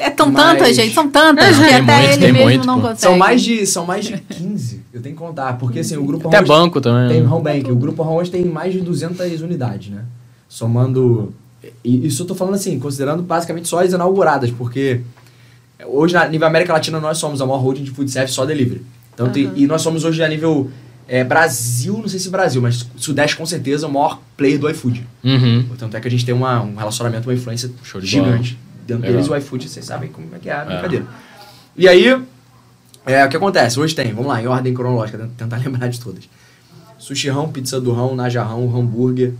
É 0.00 0.10
tão 0.10 0.32
Mas- 0.32 0.42
tantas, 0.58 0.74
gente. 0.74 0.94
São 0.94 1.08
tantas 1.08 1.56
que 1.58 1.64
até 1.64 1.80
muito, 1.80 2.12
ele 2.24 2.32
mesmo 2.32 2.42
muito, 2.44 2.66
não 2.66 2.76
pô. 2.80 2.88
consegue. 2.88 3.00
São 3.02 3.16
mais, 3.18 3.42
de, 3.42 3.66
são 3.66 3.84
mais 3.86 4.04
de 4.06 4.18
15, 4.18 4.80
eu 4.92 5.00
tenho 5.02 5.14
que 5.14 5.20
contar. 5.22 5.58
Porque 5.58 5.78
assim, 5.80 5.96
o 5.96 6.04
grupo 6.04 6.28
Até 6.28 6.38
Rão 6.38 6.44
hoje- 6.44 6.52
banco 6.64 6.80
também. 6.80 7.08
Tem 7.08 7.20
né? 7.22 7.28
Home 7.28 7.44
Bank. 7.44 7.70
O 7.70 7.76
grupo 7.76 8.02
Home 8.02 8.16
hoje 8.20 8.30
tem 8.30 8.44
mais 8.44 8.72
de 8.72 8.80
200 8.80 9.42
unidades, 9.42 9.90
né? 9.90 10.02
Somando. 10.48 11.32
E 11.84 12.06
isso 12.06 12.22
eu 12.22 12.26
tô 12.26 12.34
falando 12.34 12.54
assim, 12.54 12.78
considerando 12.80 13.22
basicamente 13.22 13.68
só 13.68 13.82
as 13.84 13.92
inauguradas, 13.92 14.50
porque 14.50 15.00
hoje, 15.86 16.16
a 16.16 16.28
nível 16.28 16.46
América 16.46 16.72
Latina, 16.72 16.98
nós 17.00 17.18
somos 17.18 17.40
a 17.40 17.46
maior 17.46 17.58
holding 17.60 17.84
de 17.84 17.90
food 17.90 18.10
service 18.10 18.34
só 18.34 18.44
delivery. 18.44 18.82
Então, 19.14 19.28
tem- 19.30 19.50
e 19.56 19.66
nós 19.66 19.82
somos 19.82 20.04
hoje 20.04 20.22
a 20.22 20.28
nível 20.28 20.70
é, 21.08 21.22
Brasil, 21.24 21.98
não 21.98 22.08
sei 22.08 22.18
se 22.18 22.30
Brasil, 22.30 22.62
mas 22.62 22.86
Sudeste 22.96 23.36
com 23.36 23.44
certeza 23.44 23.86
o 23.86 23.92
maior 23.92 24.20
player 24.36 24.58
do 24.58 24.70
iFood. 24.70 25.06
Uhum. 25.22 25.66
Tanto 25.76 25.96
é 25.96 26.00
que 26.00 26.08
a 26.08 26.10
gente 26.10 26.24
tem 26.24 26.34
uma, 26.34 26.62
um 26.62 26.74
relacionamento, 26.76 27.28
uma 27.28 27.34
influência 27.34 27.68
de 27.68 28.06
gigante. 28.06 28.58
Dentro 28.86 29.02
Legal. 29.02 29.22
deles, 29.22 29.28
o 29.28 29.36
iFood, 29.36 29.68
vocês 29.68 29.84
sabem 29.84 30.08
como 30.10 30.28
é 30.34 30.38
que 30.38 30.48
é 30.48 30.52
a 30.54 30.62
É. 30.62 30.64
brincadeira. 30.64 31.06
E 31.76 31.86
aí, 31.88 32.22
É, 33.04 33.24
o 33.26 33.28
que 33.28 33.36
acontece? 33.36 33.80
Hoje 33.80 33.96
tem, 33.96 34.12
vamos 34.12 34.28
lá, 34.28 34.40
em 34.40 34.46
ordem 34.46 34.72
cronológica, 34.72 35.18
tenta- 35.18 35.32
tentar 35.36 35.56
lembrar 35.68 35.88
de 35.88 35.98
todas. 36.00 36.22
Sushi 36.98 37.28
rão, 37.28 37.48
pizza 37.48 37.80
do 37.80 37.92
rão, 37.92 38.14
najarrão, 38.14 38.74
hambúrguer. 38.74 39.32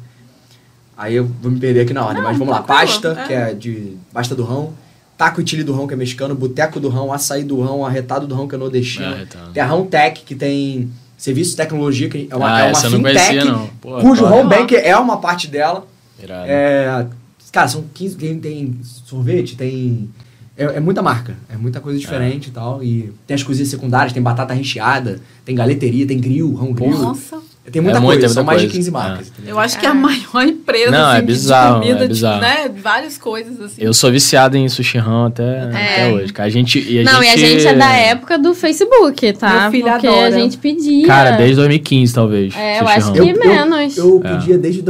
Aí 0.96 1.14
eu 1.14 1.24
vou 1.40 1.50
me 1.50 1.60
perder 1.60 1.82
aqui 1.82 1.94
na 1.94 2.04
ordem, 2.04 2.22
mas 2.22 2.36
vamos 2.36 2.52
lá. 2.52 2.60
tranquilo, 2.62 2.86
Pasta, 3.02 3.20
é. 3.20 3.26
que 3.26 3.32
é 3.32 3.54
de 3.54 3.96
pasta 4.12 4.34
do 4.34 4.42
rão. 4.44 4.72
Taco 5.16 5.40
e 5.40 5.46
chili 5.46 5.62
do 5.62 5.72
rão, 5.72 5.86
que 5.86 5.94
é 5.94 5.96
mexicano. 5.96 6.34
Boteco 6.34 6.80
do 6.80 6.88
rão, 6.88 7.12
açaí 7.12 7.44
do 7.44 7.60
rão, 7.60 7.84
arretado 7.84 8.26
do 8.26 8.34
rão, 8.34 8.48
que 8.48 8.54
é 8.54 8.58
nordestino. 8.58 9.04
É, 9.04 9.12
arretado. 9.12 9.52
tem 9.52 9.62
a 9.62 9.66
Rão 9.66 9.86
Tech, 9.86 10.22
que 10.24 10.34
tem 10.34 10.90
serviço 11.16 11.50
de 11.52 11.56
tecnologia, 11.58 12.08
que 12.08 12.26
é 12.30 12.36
uma, 12.36 12.52
Ah, 12.52 12.60
é 12.60 12.62
uma 12.64 12.70
essa 12.70 12.86
eu 12.86 12.90
não 12.90 12.98
fintech, 12.98 13.26
conhecia, 13.26 13.44
não. 13.44 13.66
Pô, 13.80 13.98
cujo 14.00 14.22
top. 14.22 14.34
home 14.34 14.48
bank 14.48 14.74
é 14.74 14.96
uma 14.96 15.18
parte 15.18 15.46
dela. 15.46 15.86
Irado. 16.20 16.44
É, 16.48 17.06
cara, 17.52 17.68
são 17.68 17.84
15. 17.94 18.16
Tem, 18.16 18.38
tem 18.40 18.80
sorvete, 18.82 19.56
tem. 19.56 20.10
É, 20.56 20.64
é 20.64 20.80
muita 20.80 21.02
marca, 21.02 21.36
é 21.48 21.56
muita 21.56 21.80
coisa 21.80 21.98
diferente 21.98 22.48
e 22.48 22.50
tal. 22.50 22.82
E 22.82 23.12
tem 23.26 23.34
as 23.34 23.42
cozinhas 23.42 23.68
secundárias, 23.68 24.12
tem 24.12 24.22
batata 24.22 24.52
recheada, 24.52 25.20
tem 25.44 25.54
galeteria, 25.54 26.06
tem 26.06 26.18
grill, 26.20 26.54
rão 26.54 26.72
grill. 26.72 26.98
Nossa, 26.98 27.40
Tem 27.70 27.80
muita 27.80 27.98
É 27.98 28.00
coisa, 28.00 28.14
muita, 28.20 28.28
são 28.28 28.42
muita 28.42 28.56
mais 28.58 28.60
de 28.62 28.66
coisa. 28.66 28.78
15 28.78 28.88
É. 28.88 28.92
marcas. 28.92 29.28
entendeu? 29.28 29.50
eu 29.54 29.60
acho 29.60 29.78
que 29.78 29.86
é 29.86 29.88
a 29.88 29.94
maior 29.94 30.42
empresa 30.48 30.90
Não, 30.90 31.06
assim, 31.06 31.16
é 31.16 31.20
de- 31.20 31.26
bizarro, 31.26 31.74
de 31.80 31.86
comida, 31.86 32.04
é 32.04 32.08
bizarro. 32.08 32.40
De, 32.40 32.46
né? 32.46 32.70
Várias 32.82 33.18
coisas 33.18 33.60
assim. 33.60 33.80
Eu 33.82 33.94
sou 33.94 34.10
viciado 34.10 34.56
em 34.56 34.68
sushi 34.68 34.98
rão 34.98 35.26
até, 35.26 35.60
até 35.62 36.12
hoje. 36.12 36.32
A 36.36 36.48
gente, 36.48 36.78
e 36.80 37.00
a 37.00 37.04
Não, 37.04 37.22
gente, 37.22 37.40
e 37.40 37.44
a 37.44 37.48
gente 37.48 37.66
é 37.68 37.74
da 37.74 37.92
época 37.92 38.36
do 38.38 38.52
Facebook, 38.54 39.32
tá? 39.34 39.62
Meu 39.62 39.70
filho 39.70 39.84
Porque 39.92 40.06
adora. 40.08 40.26
a 40.26 40.30
gente 40.32 40.58
pedia. 40.58 41.06
Cara, 41.06 41.30
desde 41.32 41.54
2015, 41.56 42.12
talvez. 42.12 42.54
É, 42.56 42.80
eu 42.80 42.88
acho 42.88 43.12
que- 43.12 43.18
Eu, 43.20 43.26
eu, 43.28 43.38
menos. 43.38 43.96
eu 43.96 44.20
É. 44.24 44.28
pedia 44.30 44.58
desde 44.58 44.82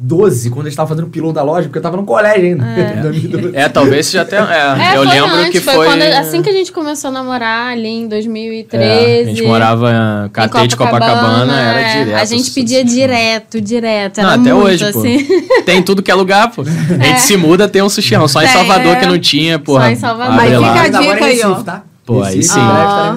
2012, 0.00 0.50
quando 0.50 0.62
eles 0.62 0.72
estavam 0.72 0.88
fazendo 0.88 1.06
o 1.06 1.10
pilão 1.10 1.32
da 1.32 1.42
loja, 1.42 1.68
porque 1.68 1.78
eu 1.78 1.82
tava 1.82 1.96
no 1.96 2.04
colégio 2.04 2.44
ainda. 2.44 2.64
2012. 3.02 3.56
É, 3.56 3.68
talvez 3.68 4.06
você 4.06 4.16
já 4.16 4.24
tenha. 4.24 4.42
É, 4.42 4.94
É, 4.94 4.96
eu 4.96 5.02
lembro 5.02 5.34
antes, 5.34 5.50
que 5.50 5.60
foi, 5.60 5.74
foi. 5.74 5.86
quando, 5.86 6.02
assim 6.02 6.42
que 6.42 6.48
a 6.48 6.52
gente 6.52 6.72
começou 6.72 7.08
a 7.08 7.12
namorar, 7.12 7.72
ali 7.72 7.88
em 7.88 8.08
2013. 8.08 8.84
É, 8.84 9.20
a 9.20 9.24
gente 9.24 9.42
morava 9.42 9.90
em 10.26 10.28
Catete 10.30 10.68
de 10.68 10.76
Copacabana, 10.76 11.60
era 11.60 11.80
é. 11.80 12.04
direto. 12.04 12.20
A 12.20 12.24
gente 12.24 12.50
pedia 12.50 12.80
sushi 12.80 12.96
direto, 12.96 13.60
direto. 13.60 14.22
Não, 14.22 14.30
até 14.30 14.52
muito, 14.52 14.56
hoje, 14.56 14.92
pô. 14.92 14.98
assim. 14.98 15.26
Tem 15.64 15.82
tudo 15.82 16.02
que 16.02 16.10
é 16.10 16.14
lugar, 16.14 16.50
pô. 16.50 16.62
A 17.00 17.04
gente 17.04 17.20
se 17.20 17.36
muda, 17.36 17.68
tem 17.68 17.82
um 17.82 17.88
sushi. 17.88 18.14
Só 18.28 18.42
em 18.42 18.48
Salvador 18.48 18.96
é. 18.96 18.96
que 18.96 19.06
não 19.06 19.18
tinha, 19.18 19.58
porra. 19.58 19.92
em 19.92 19.96
Salvador. 19.96 20.34
Mas 20.34 20.50
fica 20.50 20.80
a 20.80 20.88
dica 20.88 21.24
aí, 21.24 21.42
ó. 21.44 21.54
Tá? 21.62 21.84
Pô, 22.14 22.22
aí 22.22 22.32
sim. 22.34 22.38
em 22.40 22.42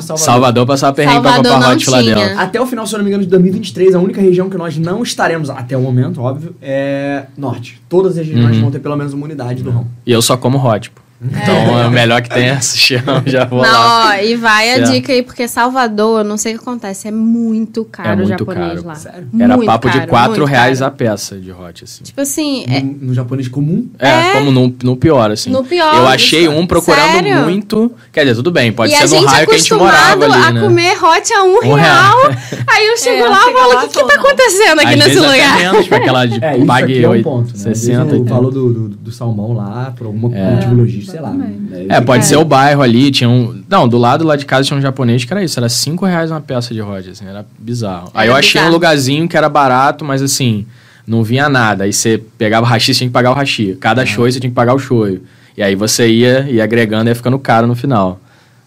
Salvador. 0.01 0.17
Salvador 0.17 0.65
passava 0.67 0.93
perrengue 0.93 1.21
pra 1.21 1.31
Salvador 1.43 1.71
hot 1.73 1.89
lá 1.89 2.01
tinha. 2.03 2.15
dentro. 2.15 2.39
Até 2.39 2.61
o 2.61 2.65
final, 2.65 2.85
se 2.87 2.93
eu 2.93 2.97
não 2.99 3.03
me 3.03 3.09
engano, 3.09 3.23
de 3.23 3.29
2023, 3.29 3.95
a 3.95 3.99
única 3.99 4.21
região 4.21 4.49
que 4.49 4.57
nós 4.57 4.77
não 4.77 5.01
estaremos, 5.03 5.49
até 5.49 5.75
o 5.77 5.81
momento, 5.81 6.21
óbvio, 6.21 6.55
é 6.61 7.25
norte. 7.37 7.81
Todas 7.89 8.17
as 8.17 8.25
regiões 8.27 8.55
Uhum. 8.55 8.61
vão 8.63 8.71
ter 8.71 8.79
pelo 8.79 8.95
menos 8.95 9.13
uma 9.13 9.25
unidade 9.25 9.61
do 9.63 9.69
ramo. 9.71 9.87
E 10.05 10.11
eu 10.11 10.21
só 10.21 10.37
como 10.37 10.57
hot, 10.57 10.89
pô. 10.91 11.01
Então 11.25 11.79
é 11.79 11.87
o 11.87 11.91
melhor 11.91 12.21
que 12.21 12.29
tem 12.29 12.49
é 12.49 12.59
sushi 12.61 12.95
rão, 12.97 13.21
já 13.25 13.45
vou 13.45 13.59
lá. 13.59 13.71
Não, 13.71 14.09
ó, 14.09 14.13
e 14.21 14.35
vai 14.35 14.71
a 14.71 14.75
Certo. 14.77 14.91
dica 14.91 15.13
aí, 15.13 15.23
porque 15.23 15.47
Salvador, 15.47 16.19
eu 16.19 16.23
não 16.23 16.37
sei 16.37 16.53
o 16.55 16.57
que 16.59 16.63
acontece, 16.63 17.07
é 17.07 17.11
muito 17.11 17.85
caro 17.85 18.09
É 18.09 18.13
o 18.13 18.17
muito 18.17 18.29
japonês 18.29 18.73
caro. 18.73 18.87
lá. 18.87 18.95
Sério? 18.95 19.27
Era 19.39 19.55
Muito 19.55 19.65
papo 19.67 19.89
de 19.89 19.97
caro, 19.99 20.09
4 20.09 20.29
muito 20.31 20.45
reais 20.45 20.79
caro. 20.79 20.91
a 20.91 20.95
peça 20.95 21.35
de 21.37 21.51
hot, 21.51 21.83
assim. 21.83 22.03
Tipo 22.03 22.21
assim, 22.21 22.65
é, 22.67 22.81
No, 22.81 22.93
no 23.07 23.13
japonês 23.13 23.47
comum, 23.47 23.87
É, 23.99 24.09
É. 24.09 24.31
como 24.33 24.51
no, 24.51 24.75
no 24.83 24.95
pior, 24.97 25.31
assim. 25.31 25.49
No 25.49 25.63
pior, 25.63 25.95
Eu 25.95 26.07
achei 26.07 26.43
isso. 26.43 26.51
um 26.51 26.65
procurando 26.67 27.11
Sério? 27.13 27.37
muito. 27.43 27.91
Quer 28.11 28.21
dizer, 28.21 28.35
tudo 28.35 28.51
bem, 28.51 28.71
pode 28.71 28.93
e 28.93 28.95
ser 28.95 29.19
no 29.19 29.25
raio 29.25 29.47
que 29.47 29.55
a 29.55 29.57
gente 29.57 29.73
morava 29.73 30.25
acostumado 30.25 30.33
ali, 30.33 30.43
a 30.43 30.51
né? 30.51 30.61
comer 30.61 31.03
hot 31.03 31.33
a 31.33 31.43
um, 31.43 31.55
Um 31.57 31.73
real. 31.73 31.77
real. 31.77 32.17
Aí 32.67 32.87
eu 32.87 32.97
chego 32.97 33.23
É, 33.25 33.29
lá 33.29 33.37
e 33.49 33.53
falo, 33.53 33.73
lá 33.73 33.83
o 33.85 33.87
que, 33.87 33.99
que 34.01 34.07
tá 34.07 34.15
acontecendo 34.15 34.79
aqui 34.79 34.87
Às 34.89 34.95
nesse 34.95 35.09
vezes 35.09 35.21
lugar? 35.31 35.57
Menos, 35.57 35.91
aquela 35.91 36.25
de 36.25 36.39
É, 36.43 36.65
pague 36.65 36.93
aqui 36.93 37.03
é 37.03 37.07
um 37.07 37.11
oito- 37.11 37.23
ponto, 37.23 37.47
né? 37.47 37.53
60. 37.55 37.69
Desde 37.73 37.91
o 37.91 38.19
80. 38.19 38.33
valor 38.33 38.51
do, 38.51 39.11
salmão 39.13 39.53
lá, 39.53 39.93
por 39.95 40.07
alguma 40.07 40.35
É. 40.35 40.55
motivo 40.55 40.73
logístico, 40.75 41.11
sei 41.13 41.21
lá. 41.21 41.31
Né? 41.31 41.85
É, 41.89 42.01
pode 42.01 42.25
ser 42.25 42.37
o 42.37 42.43
bairro 42.43 42.81
ali, 42.81 43.11
tinha 43.11 43.29
um... 43.29 43.61
Não, 43.69 43.87
do 43.87 43.99
lado 43.99 44.25
lá 44.25 44.35
de 44.35 44.45
casa 44.47 44.63
tinha 44.65 44.77
um 44.77 44.81
japonês 44.81 45.23
que 45.23 45.31
era 45.31 45.43
isso, 45.43 45.59
era 45.59 45.69
5 45.69 46.05
reais 46.05 46.31
uma 46.31 46.41
peça 46.41 46.73
de 46.73 46.81
hot, 46.81 47.07
assim, 47.07 47.27
era 47.27 47.45
bizarro. 47.59 48.09
Aí 48.15 48.25
Era 48.27 48.33
eu 48.33 48.35
achei 48.39 48.59
um 48.59 48.63
bizarro. 48.63 48.73
lugarzinho 48.73 49.27
que 49.27 49.37
era 49.37 49.47
barato, 49.47 50.03
mas 50.03 50.23
assim, 50.23 50.65
não 51.05 51.23
vinha 51.23 51.47
nada. 51.47 51.83
Aí 51.83 51.93
você 51.93 52.19
pegava 52.37 52.65
o 52.65 52.69
hashi, 52.69 52.93
você 52.93 52.97
tinha 52.99 53.09
que 53.09 53.13
pagar 53.13 53.29
o 53.29 53.35
hashi. 53.35 53.77
Cada 53.79 54.03
show 54.05 54.25
você 54.25 54.39
tinha 54.39 54.49
que 54.49 54.55
pagar 54.55 54.73
o 54.73 54.79
show. 54.79 55.07
E 55.55 55.61
aí 55.61 55.75
você 55.75 56.07
ia, 56.07 56.49
ia 56.49 56.63
agregando 56.63 57.07
e 57.07 57.11
ia 57.11 57.15
ficando 57.15 57.37
caro 57.37 57.67
no 57.67 57.75
final. 57.75 58.19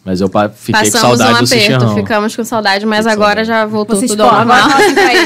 Mas 0.06 0.20
eu 0.20 0.28
fiquei 0.28 0.72
com 0.72 0.78
Passamos 0.92 1.18
saudade 1.18 1.42
um 1.42 1.44
do 1.44 1.52
aperto, 1.52 1.84
rão. 1.84 1.94
ficamos 1.96 2.36
com 2.36 2.44
saudade, 2.44 2.86
mas 2.86 3.04
com 3.04 3.10
agora 3.10 3.44
saudade. 3.44 3.48
já 3.48 3.66
voltou 3.66 3.96
Vocês 3.96 4.08
tudo 4.12 4.22
ao 4.22 4.32
normal. 4.32 4.68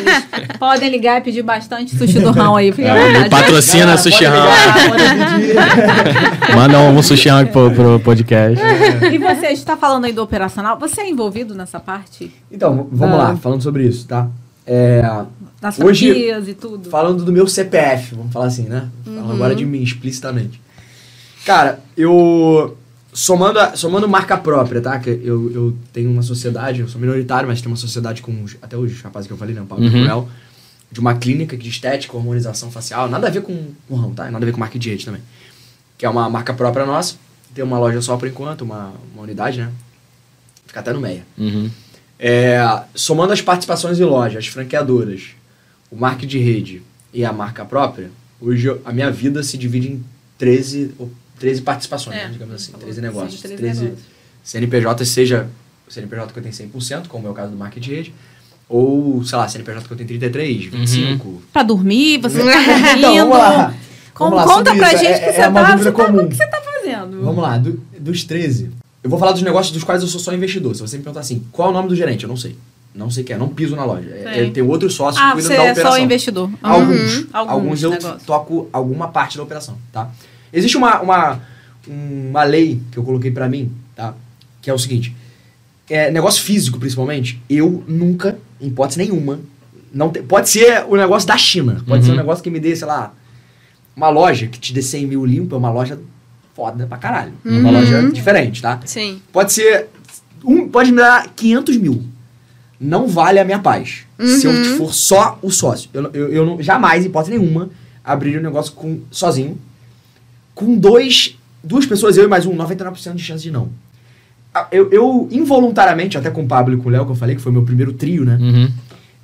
Podem 0.59 0.89
ligar 0.89 1.21
e 1.21 1.21
pedir 1.21 1.43
bastante 1.43 1.95
sushi 1.95 2.19
do 2.19 2.31
rão 2.31 2.57
aí. 2.57 2.69
É, 2.71 2.73
vontade. 2.73 3.29
patrocina 3.29 3.81
Galera, 3.81 3.99
sushi 3.99 4.25
rão. 4.25 4.47
Manda 6.57 6.79
um 6.79 7.03
sushi 7.03 7.29
rão 7.29 7.41
aqui 7.41 7.53
pro, 7.53 7.71
pro 7.73 8.01
podcast. 8.01 8.59
E 9.13 9.19
você 9.19 9.49
está 9.49 9.77
falando 9.77 10.07
aí 10.07 10.13
do 10.13 10.23
operacional? 10.23 10.79
Você 10.79 11.03
é 11.03 11.11
envolvido 11.11 11.55
nessa 11.55 11.79
parte? 11.79 12.33
Então, 12.51 12.89
vamos 12.91 13.17
Ah. 13.17 13.19
lá, 13.19 13.37
falando 13.37 13.63
sobre 13.63 13.85
isso, 13.85 14.07
tá? 14.07 14.29
É, 14.67 15.03
Das 15.61 15.79
Hoje- 15.79 16.11
e 16.47 16.55
tudo? 16.55 16.89
falando 16.89 17.23
do 17.23 17.31
meu 17.31 17.47
CPF, 17.47 18.15
vamos 18.15 18.33
falar 18.33 18.47
assim, 18.47 18.63
né? 18.63 18.89
Uhum. 19.07 19.15
Falando 19.17 19.33
agora 19.35 19.55
de 19.55 19.67
mim, 19.67 19.83
explicitamente. 19.83 20.59
Cara, 21.45 21.81
eu. 21.97 22.77
Somando, 23.13 23.59
a- 23.59 23.75
somando 23.77 24.09
marca 24.09 24.37
própria, 24.37 24.81
tá? 24.81 24.99
Que 25.01 25.11
eu, 25.11 25.51
eu 25.53 25.77
tenho 25.93 26.11
uma 26.11 26.23
sociedade, 26.23 26.81
eu 26.81 26.89
sou 26.89 27.01
minoritário, 27.01 27.49
mas 27.49 27.61
tenho 27.61 27.71
uma 27.73 27.77
sociedade 27.77 28.23
com 28.23 28.45
os- 28.45 28.57
até 28.63 28.77
os 28.77 29.01
rapazes 29.03 29.27
que 29.27 29.33
eu 29.33 29.37
falei, 29.39 29.55
né? 29.55 29.61
O 29.63 29.67
Paulo 29.67 29.83
Uhum. 29.85 29.89
o 29.91 29.93
Cruel, 29.93 30.29
de 30.93 31.01
uma 31.01 31.15
clínica 31.15 31.57
de 31.57 31.69
estética, 31.69 32.17
hormonização 32.17 32.71
facial. 32.71 33.09
Nada 33.09 33.27
a 33.27 33.31
ver 33.31 33.43
com 33.43 33.67
o 33.89 33.97
ramo, 33.97 34.15
tá? 34.15 34.31
Nada 34.31 34.45
a 34.45 34.47
ver 34.47 34.53
com 34.53 34.61
marca 34.61 34.79
de 34.79 34.89
rede 34.91 35.05
também. 35.05 35.21
Que 35.99 36.07
é 36.07 36.09
uma 36.09 36.29
marca 36.31 36.55
própria 36.55 36.87
nossa. 36.87 37.17
Tem 37.53 37.65
uma 37.65 37.79
loja 37.81 38.01
só 38.01 38.17
por 38.17 38.29
enquanto, 38.29 38.61
uma, 38.63 38.93
uma 39.13 39.23
unidade, 39.25 39.59
né? 39.59 39.71
Fica 40.67 40.79
até 40.81 40.93
no 40.93 41.01
meia. 41.01 41.25
Uhum. 41.37 41.69
É, 42.19 42.61
somando 42.95 43.33
as 43.33 43.41
participações 43.43 43.99
em 43.99 44.05
loja, 44.05 44.39
as 44.39 44.47
franqueadoras, 44.47 45.31
o 45.91 45.97
marketing 45.97 46.27
de 46.29 46.39
rede 46.39 46.83
e 47.13 47.25
a 47.25 47.33
marca 47.33 47.65
própria, 47.65 48.11
hoje 48.41 48.67
eu- 48.69 48.81
a 48.85 48.93
minha 48.93 49.11
vida 49.11 49.43
se 49.43 49.59
divide 49.59 49.89
em 49.89 50.05
13, 50.39 50.93
ou 50.99 51.11
13 51.41 51.63
participações, 51.63 52.17
É, 52.17 52.25
né, 52.27 52.31
digamos 52.33 52.55
assim, 52.55 52.71
falou, 52.71 52.81
13 52.87 53.01
sim, 53.01 53.07
negócios. 53.07 53.41
13 53.41 53.57
13 53.57 53.81
negócios. 53.85 54.05
CNPJ, 54.45 55.05
seja 55.05 55.49
o 55.89 55.93
CNPJ 55.93 56.33
que 56.33 56.39
eu 56.39 56.43
tenho 56.43 56.55
100%, 56.55 57.09
como 57.09 57.27
é 57.27 57.31
o 57.31 57.35
caso 57.35 57.51
do 57.51 57.57
marketing 57.57 57.89
de 57.89 57.95
rede, 57.97 58.15
ou, 58.69 59.25
sei 59.25 59.37
lá, 59.39 59.49
CNPJ 59.49 59.87
que 59.87 59.93
eu 59.93 59.97
tenho 59.97 60.07
33, 60.09 60.67
25. 60.67 61.43
Pra 61.53 61.63
dormir, 61.63 62.19
você 62.19 62.39
tá 62.39 62.45
dormindo? 62.55 62.99
Então, 62.99 63.15
vamos 63.17 63.39
lá. 63.39 63.75
Como- 64.15 64.31
Vamos 64.37 64.47
lá, 64.51 64.55
conta 64.55 64.75
pra 64.77 64.89
isso. 64.93 64.99
gente 65.03 65.13
É- 65.15 65.19
que 65.19 65.25
é 65.25 65.33
você, 65.33 65.47
uma 65.49 65.63
tá, 65.65 65.77
você 65.77 65.93
tá- 65.93 66.03
o 66.05 66.29
que 66.29 66.35
você 66.37 66.47
tá 66.47 66.61
fazendo. 66.61 67.23
Vamos 67.25 67.43
lá, 67.43 67.57
do- 67.59 67.83
dos 67.99 68.23
13. 68.25 68.71
Eu 69.03 69.09
vou 69.09 69.19
falar 69.19 69.33
dos 69.33 69.41
negócios 69.43 69.73
dos 69.73 69.83
quais 69.83 70.03
eu 70.03 70.09
sou 70.09 70.21
só 70.21 70.33
investidor. 70.35 70.75
Se 70.75 70.83
você 70.83 70.99
me 70.99 71.03
perguntar 71.03 71.21
assim, 71.21 71.43
qual 71.51 71.69
é 71.69 71.71
o 71.71 71.75
nome 71.75 71.89
do 71.89 71.97
gerente? 71.97 72.25
Eu 72.25 72.29
não 72.29 72.37
sei. 72.37 72.55
Não 72.95 73.09
sei 73.11 73.25
quem 73.25 73.37
é, 73.37 73.39
não 73.39 73.49
piso 73.49 73.75
na 73.77 73.85
loja. 73.85 74.11
É, 74.11 74.35
Sim. 74.35 74.41
é, 74.41 74.51
tem 74.51 74.63
outros 74.63 74.95
sócios 74.95 75.23
Ah, 75.23 75.29
que 75.29 75.35
cuidam 75.35 75.51
você 75.53 75.57
da 75.57 75.65
é 75.65 75.73
operação. 75.73 75.93
só 75.97 75.99
investidor. 76.05 76.51
Alguns. 76.63 77.17
Uhum. 77.19 77.27
Alguns, 77.33 77.53
Alguns 77.55 77.83
eu 77.85 77.91
negócios. 77.91 78.23
toco 78.25 78.69
alguma 78.73 79.09
parte 79.09 79.37
da 79.39 79.43
operação, 79.43 79.79
tá? 79.93 80.11
Existe 80.53 80.77
uma, 80.77 81.01
uma, 81.01 81.41
uma 81.87 82.43
lei 82.45 82.81
que 82.91 82.99
eu 82.99 83.03
coloquei 83.03 83.31
pra 83.31 83.49
mim, 83.49 83.71
tá? 83.95 84.15
Que 84.61 84.71
é 84.71 84.75
o 84.75 84.79
seguinte. 84.79 85.15
É, 85.89 86.11
negócio 86.11 86.43
físico, 86.43 86.79
principalmente, 86.79 87.41
eu 87.49 87.83
nunca, 87.89 88.39
em 88.61 88.69
hipótese 88.69 88.99
nenhuma, 88.99 89.41
não 89.93 90.11
te- 90.11 90.23
pode 90.23 90.49
ser 90.49 90.85
o 90.89 90.97
negócio 90.97 91.27
da 91.27 91.37
China. 91.37 91.83
Pode 91.87 92.01
Uhum. 92.03 92.07
ser 92.07 92.13
um 92.13 92.17
negócio 92.17 92.45
que 92.45 92.51
me 92.51 92.61
dê, 92.61 92.75
sei 92.77 92.87
lá, 92.87 93.13
uma 93.97 94.09
loja 94.09 94.47
que 94.47 94.59
te 94.59 94.73
dê 94.73 94.83
100 94.83 95.07
mil 95.07 95.25
limpo, 95.27 95.55
é 95.55 95.59
uma 95.59 95.71
loja 95.71 95.99
foda 96.55 96.87
pra 96.87 96.97
caralho. 96.97 97.33
É 97.45 97.49
uma 97.49 97.71
Uhum. 97.71 97.75
loja 97.81 98.11
diferente, 98.11 98.63
tá? 98.63 98.81
Sim. 98.85 99.21
Pode 99.33 99.53
ser. 99.53 99.89
Um, 100.45 100.69
pode 100.69 100.91
me 100.93 100.99
dar 100.99 101.29
500 101.35 101.77
mil. 101.77 102.05
Não 102.81 103.07
vale 103.09 103.39
a 103.39 103.45
minha 103.45 103.59
paz. 103.59 104.05
Se 104.19 104.47
eu 104.47 104.53
Uhum. 104.53 104.77
for 104.79 104.95
só 104.95 105.39
o 105.43 105.51
sócio. 105.51 105.91
Eu, 105.93 106.11
eu, 106.13 106.29
eu 106.33 106.47
não, 106.47 106.63
jamais, 106.63 107.05
em 107.05 107.09
hipótese 107.09 107.37
nenhuma, 107.37 107.69
abriria 108.05 108.39
um 108.39 108.43
negócio 108.43 108.73
com, 108.73 109.01
sozinho. 109.11 109.59
Com 110.61 110.77
dois. 110.77 111.37
Duas 111.65 111.85
pessoas, 111.87 112.17
eu 112.17 112.25
e 112.25 112.29
mais 112.29 112.47
um, 112.47 112.55
99% 112.57 113.15
de 113.15 113.23
chance 113.23 113.43
de 113.43 113.51
não. 113.51 113.69
Eu, 114.71 114.91
eu, 114.91 115.29
involuntariamente, 115.31 116.17
até 116.19 116.31
com 116.31 116.43
o 116.43 116.47
Pablo 116.47 116.75
e 116.75 116.77
com 116.77 116.89
o 116.89 116.93
Léo, 116.93 117.05
que 117.07 117.13
eu 117.13 117.17
falei, 117.17 117.37
que 117.37 117.43
foi 117.43 117.53
meu 117.53 117.63
primeiro 117.63 117.93
trio, 117.93 118.25
né? 118.25 118.37
Uhum. 118.41 118.71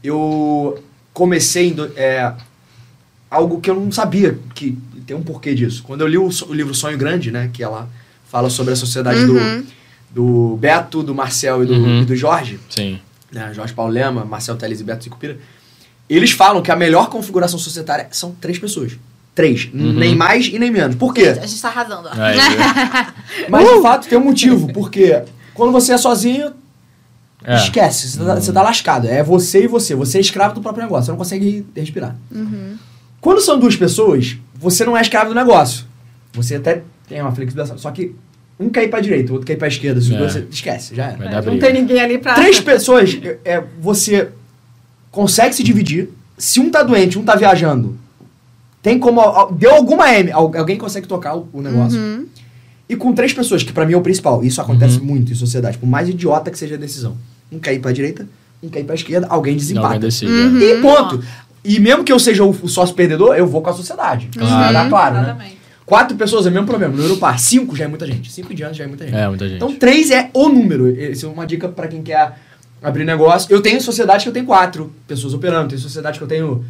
eu 0.05 0.82
comecei 1.12 1.72
do- 1.72 1.91
é, 1.97 2.32
algo 3.30 3.61
que 3.61 3.68
eu 3.70 3.74
não 3.74 3.91
sabia 3.91 4.39
que 4.55 4.76
tem 5.07 5.16
um 5.16 5.22
porquê 5.22 5.55
disso. 5.55 5.82
Quando 5.82 6.03
eu 6.03 6.07
li 6.07 6.18
o, 6.18 6.28
o 6.49 6.53
livro 6.55 6.74
Sonho 6.74 6.97
Grande, 6.99 7.30
né, 7.30 7.51
que 7.53 7.62
ela 7.62 7.89
fala 8.28 8.49
sobre 8.51 8.72
a 8.72 8.76
sociedade 8.76 9.20
Uhum. 9.20 9.62
do, 10.12 10.53
do 10.53 10.57
Beto, 10.59 11.03
do 11.03 11.14
Marcel 11.14 11.62
e 11.64 11.66
do, 11.66 11.72
Uhum. 11.74 12.03
e 12.03 12.05
do 12.05 12.14
Jorge, 12.14 12.61
Sim. 12.70 12.99
né, 13.32 13.53
Jorge 13.55 13.72
Paulo 13.72 13.93
Lema, 13.93 14.24
Marcel 14.24 14.57
Teles 14.57 14.80
e 14.80 14.84
Beto 14.84 15.03
Sicupira, 15.05 15.39
eles 16.09 16.30
falam 16.30 16.62
que 16.62 16.70
a 16.70 16.76
melhor 16.76 17.09
configuração 17.11 17.59
societária 17.59 18.07
são 18.12 18.30
três 18.41 18.59
pessoas. 18.59 18.93
Três. 19.37 19.68
Uhum. 19.72 19.93
Nem 19.93 20.16
mais 20.16 20.47
e 20.47 20.59
nem 20.59 20.70
menos. 20.70 20.97
Por 20.97 21.12
quê? 21.14 21.26
A 21.41 21.47
gente 21.47 21.61
tá 21.62 21.68
arrasando. 21.68 22.09
ó. 22.09 22.12
Aí, 22.20 22.37
Mas 23.49 23.68
de 23.68 23.82
fato 23.82 24.09
tem 24.09 24.18
um 24.18 24.24
motivo. 24.24 24.72
Porque 24.72 25.22
quando 25.55 25.70
você 25.70 25.93
é 25.93 25.99
sozinho, 25.99 26.53
é. 27.45 27.55
Esquece, 27.57 28.09
você 28.09 28.24
tá, 28.24 28.34
você 28.34 28.53
tá 28.53 28.62
lascado. 28.62 29.07
É 29.07 29.22
você 29.22 29.64
e 29.64 29.66
você. 29.68 29.95
Você 29.95 30.18
é 30.18 30.20
escravo 30.20 30.55
do 30.55 30.61
próprio 30.61 30.82
negócio. 30.82 31.05
Você 31.05 31.11
não 31.12 31.18
consegue 31.18 31.64
respirar. 31.76 32.16
Quando 33.20 33.41
são 33.41 33.57
duas 33.59 33.76
pessoas, 33.76 34.37
você 34.55 34.84
não 34.84 34.97
é 34.97 35.01
escravo 35.03 35.28
do 35.28 35.34
negócio. 35.34 35.84
Você 36.32 36.57
até 36.57 36.82
tem 37.09 37.20
uma 37.20 37.30
flexibilização. 37.32 37.78
Só 37.78 37.91
que 37.93 38.16
um 38.59 38.68
quer 38.70 38.84
ir 38.84 38.89
pra 38.89 39.01
direita, 39.01 39.30
o 39.30 39.34
outro 39.34 39.47
quer 39.47 39.53
ir 39.53 39.57
pra 39.59 39.68
esquerda. 39.68 40.01
Se 40.01 40.09
os 40.09 40.14
É. 40.14 40.18
dois, 40.18 40.32
você 40.32 40.47
esquece, 40.51 40.95
já 40.97 41.09
era. 41.09 41.30
Não 41.43 41.43
briga. 41.43 41.66
tem 41.66 41.74
ninguém 41.74 42.01
ali 42.01 42.18
pra. 42.18 42.34
Três 42.34 42.59
pessoas, 42.59 43.16
é, 43.22 43.39
é, 43.45 43.64
você 43.80 44.30
consegue 45.11 45.55
se 45.55 45.62
dividir. 45.62 46.09
Se 46.39 46.59
um 46.59 46.70
tá 46.70 46.82
doente, 46.82 47.18
um 47.18 47.22
tá 47.24 47.37
viajando, 47.37 47.97
tem 48.87 49.01
como. 49.01 49.20
Deu 49.53 49.72
alguma 49.74 50.09
M, 50.14 50.30
al- 50.30 50.53
alguém 50.57 50.78
consegue 50.78 51.09
tocar 51.09 51.34
o, 51.37 51.49
o 51.53 51.61
negócio. 51.61 51.99
Uhum. 51.99 52.24
E 52.89 52.95
com 52.95 53.12
três 53.12 53.32
pessoas, 53.32 53.64
que 53.64 53.72
pra 53.72 53.84
mim 53.84 53.95
é 53.95 53.97
o 53.97 54.01
principal. 54.01 54.45
Isso 54.45 54.61
acontece 54.61 55.01
muito 55.01 55.32
em 55.32 55.34
sociedade, 55.34 55.76
por 55.76 55.89
mais 55.89 56.09
idiota 56.09 56.53
que 56.53 56.57
seja 56.59 56.76
a 56.76 56.78
decisão. 56.78 57.16
Um 57.51 57.59
quer 57.59 57.74
ir 57.74 57.80
pra 57.80 57.91
direita, 57.91 58.28
um 58.62 58.68
quer 58.68 58.78
ir 58.80 58.84
pra 58.84 58.95
esquerda, 58.95 59.26
alguém 59.26 59.55
Alguém 59.55 59.57
desempata. 59.57 59.99
decide. 59.99 60.30
Uhum. 60.30 60.61
E 60.61 60.80
ponto. 60.80 61.20
E 61.64 61.80
mesmo 61.80 62.05
que 62.05 62.12
eu 62.12 62.18
seja 62.20 62.45
o, 62.45 62.68
sócio 62.68 62.95
perdedor, 62.95 63.34
eu 63.34 63.45
vou 63.45 63.61
com 63.61 63.70
a 63.70 63.72
sociedade. 63.72 64.28
Claro. 64.32 64.72
Tá 64.72 64.89
claro, 64.89 65.14
né? 65.16 65.20
Exatamente. 65.22 65.57
Quatro 65.84 66.16
pessoas 66.16 66.47
é 66.47 66.49
o 66.49 66.53
mesmo 66.53 66.66
problema. 66.66 66.95
No 66.97 67.03
Europar, 67.03 67.41
cinco 67.41 67.74
já 67.74 67.87
é 67.87 67.89
muita 67.89 68.07
gente. 68.07 68.30
Cinco 68.30 68.55
de 68.55 68.62
anos 68.62 68.76
já 68.76 68.84
é 68.84 68.87
muita 68.87 69.05
gente. 69.05 69.16
É, 69.16 69.26
muita 69.28 69.47
gente. 69.49 69.57
Então, 69.57 69.74
três 69.74 70.12
é 70.12 70.30
o 70.32 70.49
número. 70.49 70.97
Essa 71.01 71.26
é 71.26 71.28
uma 71.28 71.45
dica 71.45 71.68
pra 71.68 71.89
quem 71.89 72.03
quer 72.03 72.39
abrir 72.80 73.05
negócio. 73.05 73.53
Eu 73.53 73.61
tenho 73.61 73.80
sociedade 73.80 74.22
que 74.22 74.28
eu 74.28 74.32
tenho 74.32 74.47
quatro 74.47 74.93
pessoas 75.09 75.34
operando. 75.34 75.70
Tem 75.70 75.78
sociedade 75.78 76.18
que 76.18 76.24
eu 76.24 76.28
tenho 76.28 76.64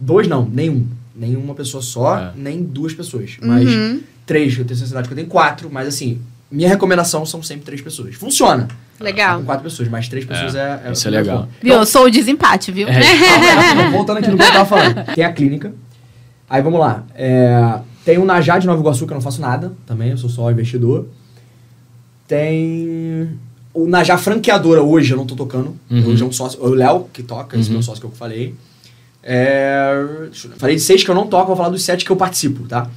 dois, 0.00 0.26
não, 0.26 0.44
nenhum. 0.52 0.84
Nenhuma 1.14 1.54
pessoa 1.54 1.82
só, 1.82 2.18
É. 2.18 2.32
nem 2.36 2.62
duas 2.62 2.94
pessoas. 2.94 3.36
Mas 3.42 3.68
Uhum. 3.68 4.00
três. 4.26 4.56
Eu 4.58 4.64
tenho 4.64 4.78
sociedade 4.78 5.08
que 5.08 5.12
eu 5.12 5.16
tenho 5.16 5.28
quatro, 5.28 5.68
mas 5.70 5.88
assim, 5.88 6.20
minha 6.50 6.68
recomendação 6.68 7.26
são 7.26 7.42
sempre 7.42 7.64
três 7.64 7.80
pessoas. 7.80 8.14
Funciona. 8.14 8.68
Legal. 9.00 9.38
Com 9.40 9.46
quatro 9.46 9.64
pessoas, 9.64 9.88
mas 9.88 10.08
três 10.08 10.24
pessoas 10.24 10.54
é. 10.54 10.82
é 10.84 10.92
isso 10.92 11.06
o 11.06 11.08
é 11.08 11.12
mais 11.16 11.26
legal. 11.26 11.48
Viu? 11.62 11.74
Eu 11.74 11.86
sou 11.86 12.04
o 12.04 12.10
desempate, 12.10 12.70
viu? 12.70 12.86
É. 12.88 13.00
Então, 13.72 13.90
voltando 13.92 14.18
aqui 14.18 14.30
no 14.30 14.36
que 14.36 14.42
eu 14.42 14.52
tava 14.52 14.66
falando. 14.66 15.14
Tem 15.14 15.24
a 15.24 15.32
clínica. 15.32 15.72
Aí 16.48 16.60
vamos 16.62 16.78
lá. 16.80 17.04
É, 17.14 17.78
tem 18.04 18.18
o 18.18 18.24
Najá 18.24 18.58
de 18.58 18.66
Nova 18.66 18.80
Iguaçu, 18.80 19.06
que 19.06 19.12
eu 19.12 19.16
não 19.16 19.22
faço 19.22 19.40
nada 19.40 19.72
também, 19.86 20.10
eu 20.10 20.16
sou 20.18 20.28
só 20.28 20.50
investidor. 20.50 21.06
Tem 22.28 23.38
o 23.72 23.86
Najá 23.86 24.16
franqueadora 24.18 24.82
hoje, 24.82 25.12
eu 25.12 25.16
não 25.16 25.26
tô 25.26 25.34
tocando. 25.34 25.76
Uhum. 25.90 26.06
Hoje 26.08 26.22
é 26.22 26.26
um 26.26 26.32
sócio. 26.32 26.62
O 26.62 26.68
Léo 26.70 27.08
que 27.12 27.22
toca, 27.22 27.56
esse 27.58 27.68
Uhum. 27.68 27.74
meu 27.74 27.82
sócio 27.82 28.00
que 28.00 28.06
eu 28.06 28.10
falei. 28.12 28.54
É, 29.22 29.92
eu- 30.22 30.30
falei 30.58 30.76
de 30.76 30.82
seis 30.82 31.04
que 31.04 31.10
eu 31.10 31.14
não 31.14 31.26
toco, 31.26 31.48
vou 31.48 31.56
falar 31.56 31.68
dos 31.68 31.82
sete 31.82 32.04
que 32.04 32.10
eu 32.10 32.16
participo, 32.16 32.66
tá? 32.66 32.88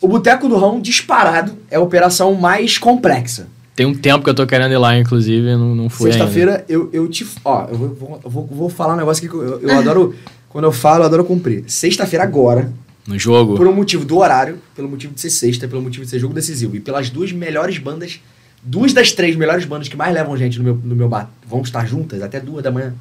O 0.00 0.08
Boteco 0.08 0.48
do 0.48 0.56
Rão, 0.56 0.80
disparado, 0.80 1.52
é 1.70 1.76
a 1.76 1.80
operação 1.80 2.34
mais 2.34 2.78
complexa. 2.78 3.48
Tem 3.76 3.86
um 3.86 3.94
tempo 3.94 4.24
que 4.24 4.30
eu 4.30 4.34
tô 4.34 4.46
querendo 4.46 4.72
ir 4.72 4.78
lá, 4.78 4.98
inclusive, 4.98 5.54
não, 5.56 5.74
não 5.74 5.88
fui. 5.88 6.10
Sexta-feira 6.10 6.64
eu, 6.68 6.88
eu 6.92 7.08
te. 7.08 7.26
Ó, 7.44 7.66
eu 7.70 7.76
vou, 7.76 7.88
vou, 7.94 8.20
eu 8.24 8.30
vou, 8.30 8.46
vou 8.46 8.68
falar 8.68 8.94
um 8.94 8.96
negócio 8.96 9.20
aqui 9.24 9.28
que 9.30 9.34
eu, 9.42 9.60
eu 9.60 9.78
adoro. 9.78 10.14
Quando 10.48 10.64
eu 10.64 10.72
falo, 10.72 11.02
eu 11.02 11.06
adoro 11.06 11.24
cumprir. 11.24 11.62
Sexta-feira 11.68 12.24
agora, 12.24 12.72
No 13.06 13.16
jogo. 13.16 13.54
por 13.56 13.68
um 13.68 13.72
motivo 13.72 14.04
do 14.04 14.18
horário, 14.18 14.58
pelo 14.74 14.88
motivo 14.88 15.14
de 15.14 15.20
ser 15.20 15.30
sexta, 15.30 15.68
pelo 15.68 15.80
motivo 15.80 16.04
de 16.04 16.10
ser 16.10 16.18
jogo 16.18 16.34
decisivo 16.34 16.74
e 16.74 16.80
pelas 16.80 17.08
duas 17.08 17.30
melhores 17.30 17.78
bandas, 17.78 18.20
duas 18.60 18.92
das 18.92 19.12
três 19.12 19.36
melhores 19.36 19.64
bandas 19.64 19.86
que 19.88 19.96
mais 19.96 20.12
levam 20.12 20.36
gente 20.36 20.58
no 20.58 20.64
meu, 20.64 20.74
no 20.82 20.96
meu 20.96 21.08
bar 21.08 21.30
vão 21.48 21.60
estar 21.62 21.86
juntas 21.86 22.20
até 22.20 22.40
duas 22.40 22.64
da 22.64 22.70
manhã. 22.72 22.92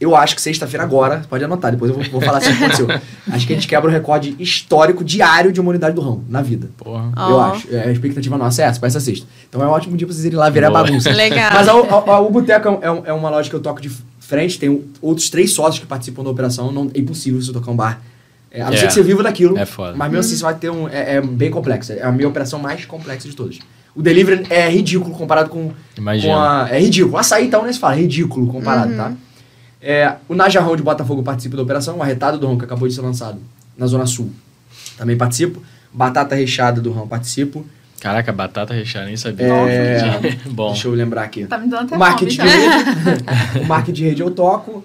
Eu 0.00 0.14
acho 0.14 0.36
que 0.36 0.40
sexta-feira 0.42 0.84
agora, 0.84 1.22
pode 1.28 1.42
anotar, 1.42 1.72
depois 1.72 1.90
eu 1.90 1.96
vou, 1.96 2.04
vou 2.12 2.20
falar 2.20 2.40
se 2.40 2.48
aconteceu. 2.50 2.86
acho 3.32 3.46
que 3.46 3.52
a 3.52 3.56
gente 3.56 3.66
quebra 3.66 3.90
o 3.90 3.92
recorde 3.92 4.36
histórico 4.38 5.02
diário 5.02 5.50
de 5.52 5.60
uma 5.60 5.70
unidade 5.70 5.94
do 5.96 6.00
ramo 6.00 6.24
na 6.28 6.40
vida. 6.40 6.68
Porra. 6.76 7.10
Eu 7.16 7.40
acho. 7.40 7.74
É, 7.74 7.84
a 7.88 7.90
expectativa 7.90 8.38
nossa 8.38 8.62
é 8.62 8.66
essa, 8.66 8.78
pra 8.78 8.86
essa 8.86 9.00
sexta. 9.00 9.26
Então 9.48 9.60
é 9.60 9.66
um 9.66 9.70
ótimo 9.70 9.96
dia 9.96 10.06
pra 10.06 10.14
vocês 10.14 10.24
irem 10.24 10.38
lá 10.38 10.48
virar 10.50 10.70
Boa. 10.70 10.84
bagunça. 10.84 11.10
Legal. 11.10 11.50
Mas 11.52 11.66
a, 11.68 11.72
a- 11.72 12.14
a- 12.14 12.20
o 12.20 12.30
Boteco 12.30 12.78
é, 12.80 12.90
um- 12.90 13.02
é 13.06 13.12
uma 13.12 13.28
loja 13.28 13.50
que 13.50 13.56
eu 13.56 13.60
toco 13.60 13.80
de 13.80 13.90
frente, 14.20 14.56
tem 14.58 14.84
outros 15.02 15.28
três 15.30 15.52
sócios 15.52 15.80
que 15.80 15.86
participam 15.86 16.22
da 16.22 16.30
operação, 16.30 16.70
não, 16.70 16.88
é 16.94 16.98
impossível 17.00 17.40
você 17.42 17.52
tocar 17.52 17.70
um 17.72 17.76
bar. 17.76 18.00
É, 18.52 18.62
a 18.62 18.66
não 18.66 18.74
É. 18.74 18.76
ser 18.76 18.86
que 18.86 18.92
você 18.92 19.02
viva 19.02 19.22
daquilo. 19.24 19.58
É 19.58 19.66
foda. 19.66 19.94
Mas 19.96 20.08
mesmo 20.12 20.20
assim 20.20 20.36
você 20.36 20.42
vai 20.44 20.54
ter 20.54 20.70
um. 20.70 20.88
É, 20.88 21.16
é 21.16 21.20
bem 21.20 21.50
complexo. 21.50 21.92
É 21.92 22.02
a 22.02 22.12
minha 22.12 22.28
operação 22.28 22.60
mais 22.60 22.84
complexa 22.84 23.28
de 23.28 23.34
todas. 23.34 23.58
O 23.96 24.00
delivery 24.02 24.46
é 24.48 24.68
ridículo 24.70 25.12
comparado 25.12 25.50
com, 25.50 25.72
Imagina. 25.96 26.32
com 26.32 26.38
a. 26.40 26.68
É 26.70 26.78
ridículo. 26.78 27.14
O 27.14 27.18
açaí 27.18 27.46
então 27.46 27.64
nem 27.64 27.72
se 27.72 27.80
fala, 27.80 27.94
é 27.96 27.98
ridículo 28.02 28.46
comparado, 28.46 28.94
tá? 28.94 29.12
É, 29.80 30.14
o 30.28 30.34
Najarrão 30.34 30.74
de 30.76 30.82
Botafogo 30.82 31.22
participa 31.22 31.56
da 31.56 31.62
operação, 31.62 31.98
o 31.98 32.02
Arretado 32.02 32.38
do 32.38 32.46
Rão, 32.46 32.58
que 32.58 32.64
acabou 32.64 32.88
de 32.88 32.94
ser 32.94 33.00
lançado 33.00 33.38
na 33.76 33.86
Zona 33.86 34.06
Sul. 34.06 34.30
Também 34.96 35.16
participo. 35.16 35.62
Batata 35.92 36.34
recheada 36.34 36.80
do 36.80 36.90
Rão 36.92 37.06
participo. 37.06 37.64
Caraca, 38.00 38.32
batata 38.32 38.74
recheada, 38.74 39.06
nem 39.06 39.16
sabia. 39.16 39.46
É, 39.46 40.36
Bom. 40.50 40.68
Deixa 40.72 40.88
eu 40.88 40.92
lembrar 40.92 41.22
aqui. 41.22 41.46
Tá 41.46 41.58
me 41.58 41.68
dando 41.68 41.86
até 41.86 41.96
O 41.96 41.98
marketing 41.98 42.30
de 42.30 42.36
fome, 42.36 42.50
já. 42.50 42.78
rede. 42.78 43.24
o 43.64 43.66
marketing 43.66 43.92
de 43.92 44.04
rede 44.04 44.22
eu 44.22 44.30
toco. 44.30 44.84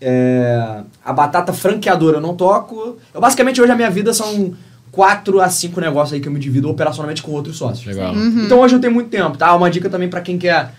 É, 0.00 0.80
a 1.04 1.12
batata 1.12 1.52
franqueadora 1.52 2.18
eu 2.18 2.20
não 2.20 2.34
toco. 2.34 2.98
Eu, 3.12 3.20
basicamente, 3.20 3.60
hoje 3.60 3.72
a 3.72 3.76
minha 3.76 3.90
vida 3.90 4.12
são 4.12 4.54
quatro 4.90 5.40
a 5.40 5.48
cinco 5.48 5.80
negócios 5.80 6.12
aí 6.14 6.20
que 6.20 6.28
eu 6.28 6.32
me 6.32 6.38
divido 6.38 6.68
operacionalmente 6.70 7.22
com 7.22 7.32
outros 7.32 7.56
sócios. 7.56 7.86
Legal. 7.86 8.14
Então 8.14 8.60
hoje 8.60 8.76
eu 8.76 8.80
tenho 8.80 8.92
muito 8.92 9.08
tempo, 9.10 9.36
tá? 9.36 9.54
Uma 9.54 9.70
dica 9.70 9.90
também 9.90 10.08
pra 10.08 10.20
quem 10.20 10.38
quer 10.38 10.72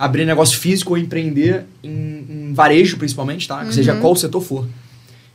abrir 0.00 0.24
negócio 0.24 0.58
físico 0.58 0.92
ou 0.92 0.98
empreender 0.98 1.66
em, 1.84 2.48
em 2.48 2.54
varejo, 2.54 2.96
principalmente, 2.96 3.46
tá? 3.46 3.62
Que 3.66 3.74
seja 3.74 3.94
qual 3.96 4.14
o 4.14 4.16
setor 4.16 4.40
for. 4.40 4.66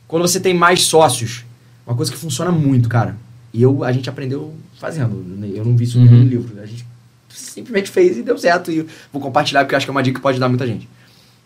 Quando 0.08 0.22
você 0.26 0.40
tem 0.40 0.52
mais 0.52 0.82
sócios, 0.82 1.44
uma 1.86 1.94
coisa 1.94 2.10
que 2.10 2.18
funciona 2.18 2.50
muito, 2.50 2.88
cara. 2.88 3.16
E 3.54 3.62
eu, 3.62 3.84
a 3.84 3.92
gente 3.92 4.10
aprendeu 4.10 4.52
fazendo. 4.80 5.24
Eu 5.54 5.64
não 5.64 5.76
vi 5.76 5.84
isso 5.84 5.98
Uhum. 6.00 6.04
no 6.04 6.24
livro. 6.24 6.60
A 6.60 6.66
gente 6.66 6.84
simplesmente 7.28 7.88
fez 7.90 8.16
e 8.18 8.22
deu 8.24 8.36
certo. 8.36 8.72
E 8.72 8.84
vou 9.12 9.22
compartilhar 9.22 9.60
porque 9.62 9.74
eu 9.74 9.76
acho 9.76 9.86
que 9.86 9.90
é 9.90 9.92
uma 9.92 10.02
dica 10.02 10.18
que 10.18 10.22
pode 10.22 10.40
dar 10.40 10.48
muita 10.48 10.66
gente. 10.66 10.88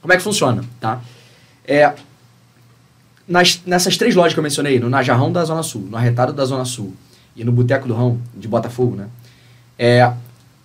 Como 0.00 0.14
é 0.14 0.16
que 0.16 0.22
funciona, 0.22 0.64
tá? 0.80 1.02
É, 1.66 1.92
nas, 3.28 3.60
nessas 3.66 3.98
três 3.98 4.14
lojas 4.14 4.32
que 4.32 4.38
eu 4.38 4.42
mencionei, 4.42 4.80
no 4.80 4.88
Najarrão 4.88 5.30
da 5.30 5.44
Zona 5.44 5.62
Sul, 5.62 5.86
no 5.90 5.96
Arretado 5.96 6.32
da 6.32 6.44
Zona 6.46 6.64
Sul 6.64 6.94
e 7.36 7.44
no 7.44 7.52
Boteco 7.52 7.86
do 7.86 7.92
Rão, 7.94 8.18
de 8.34 8.48
Botafogo, 8.48 8.96
né? 8.96 9.06
É, 9.78 10.10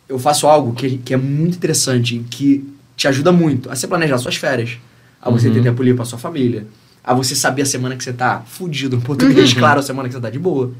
eu 0.08 0.20
faço 0.20 0.48
algo 0.48 0.74
que, 0.74 0.98
que 0.98 1.14
é 1.14 1.18
muito 1.18 1.56
interessante, 1.56 2.24
que 2.30 2.68
te 2.96 3.08
ajuda 3.08 3.32
muito 3.32 3.70
a 3.70 3.76
você 3.76 3.88
planejar 3.88 4.18
suas 4.18 4.36
férias, 4.36 4.78
a 5.22 5.30
você 5.30 5.48
Uhum. 5.48 5.54
ter 5.56 5.64
tempo 5.64 5.82
livre 5.84 5.98
pra 5.98 6.06
sua 6.06 6.20
família, 6.20 6.68
a 7.04 7.14
você 7.14 7.36
saber 7.36 7.64
a 7.64 7.66
semana 7.66 7.96
que 7.96 8.04
você 8.04 8.14
tá 8.14 8.42
fudido, 8.46 8.96
em 8.98 9.02
português, 9.02 9.54
claro, 9.54 9.80
a 9.80 9.84
semana 9.84 10.08
que 10.08 10.16
você 10.16 10.22
tá 10.22 10.30
de 10.30 10.40
boa. 10.40 10.72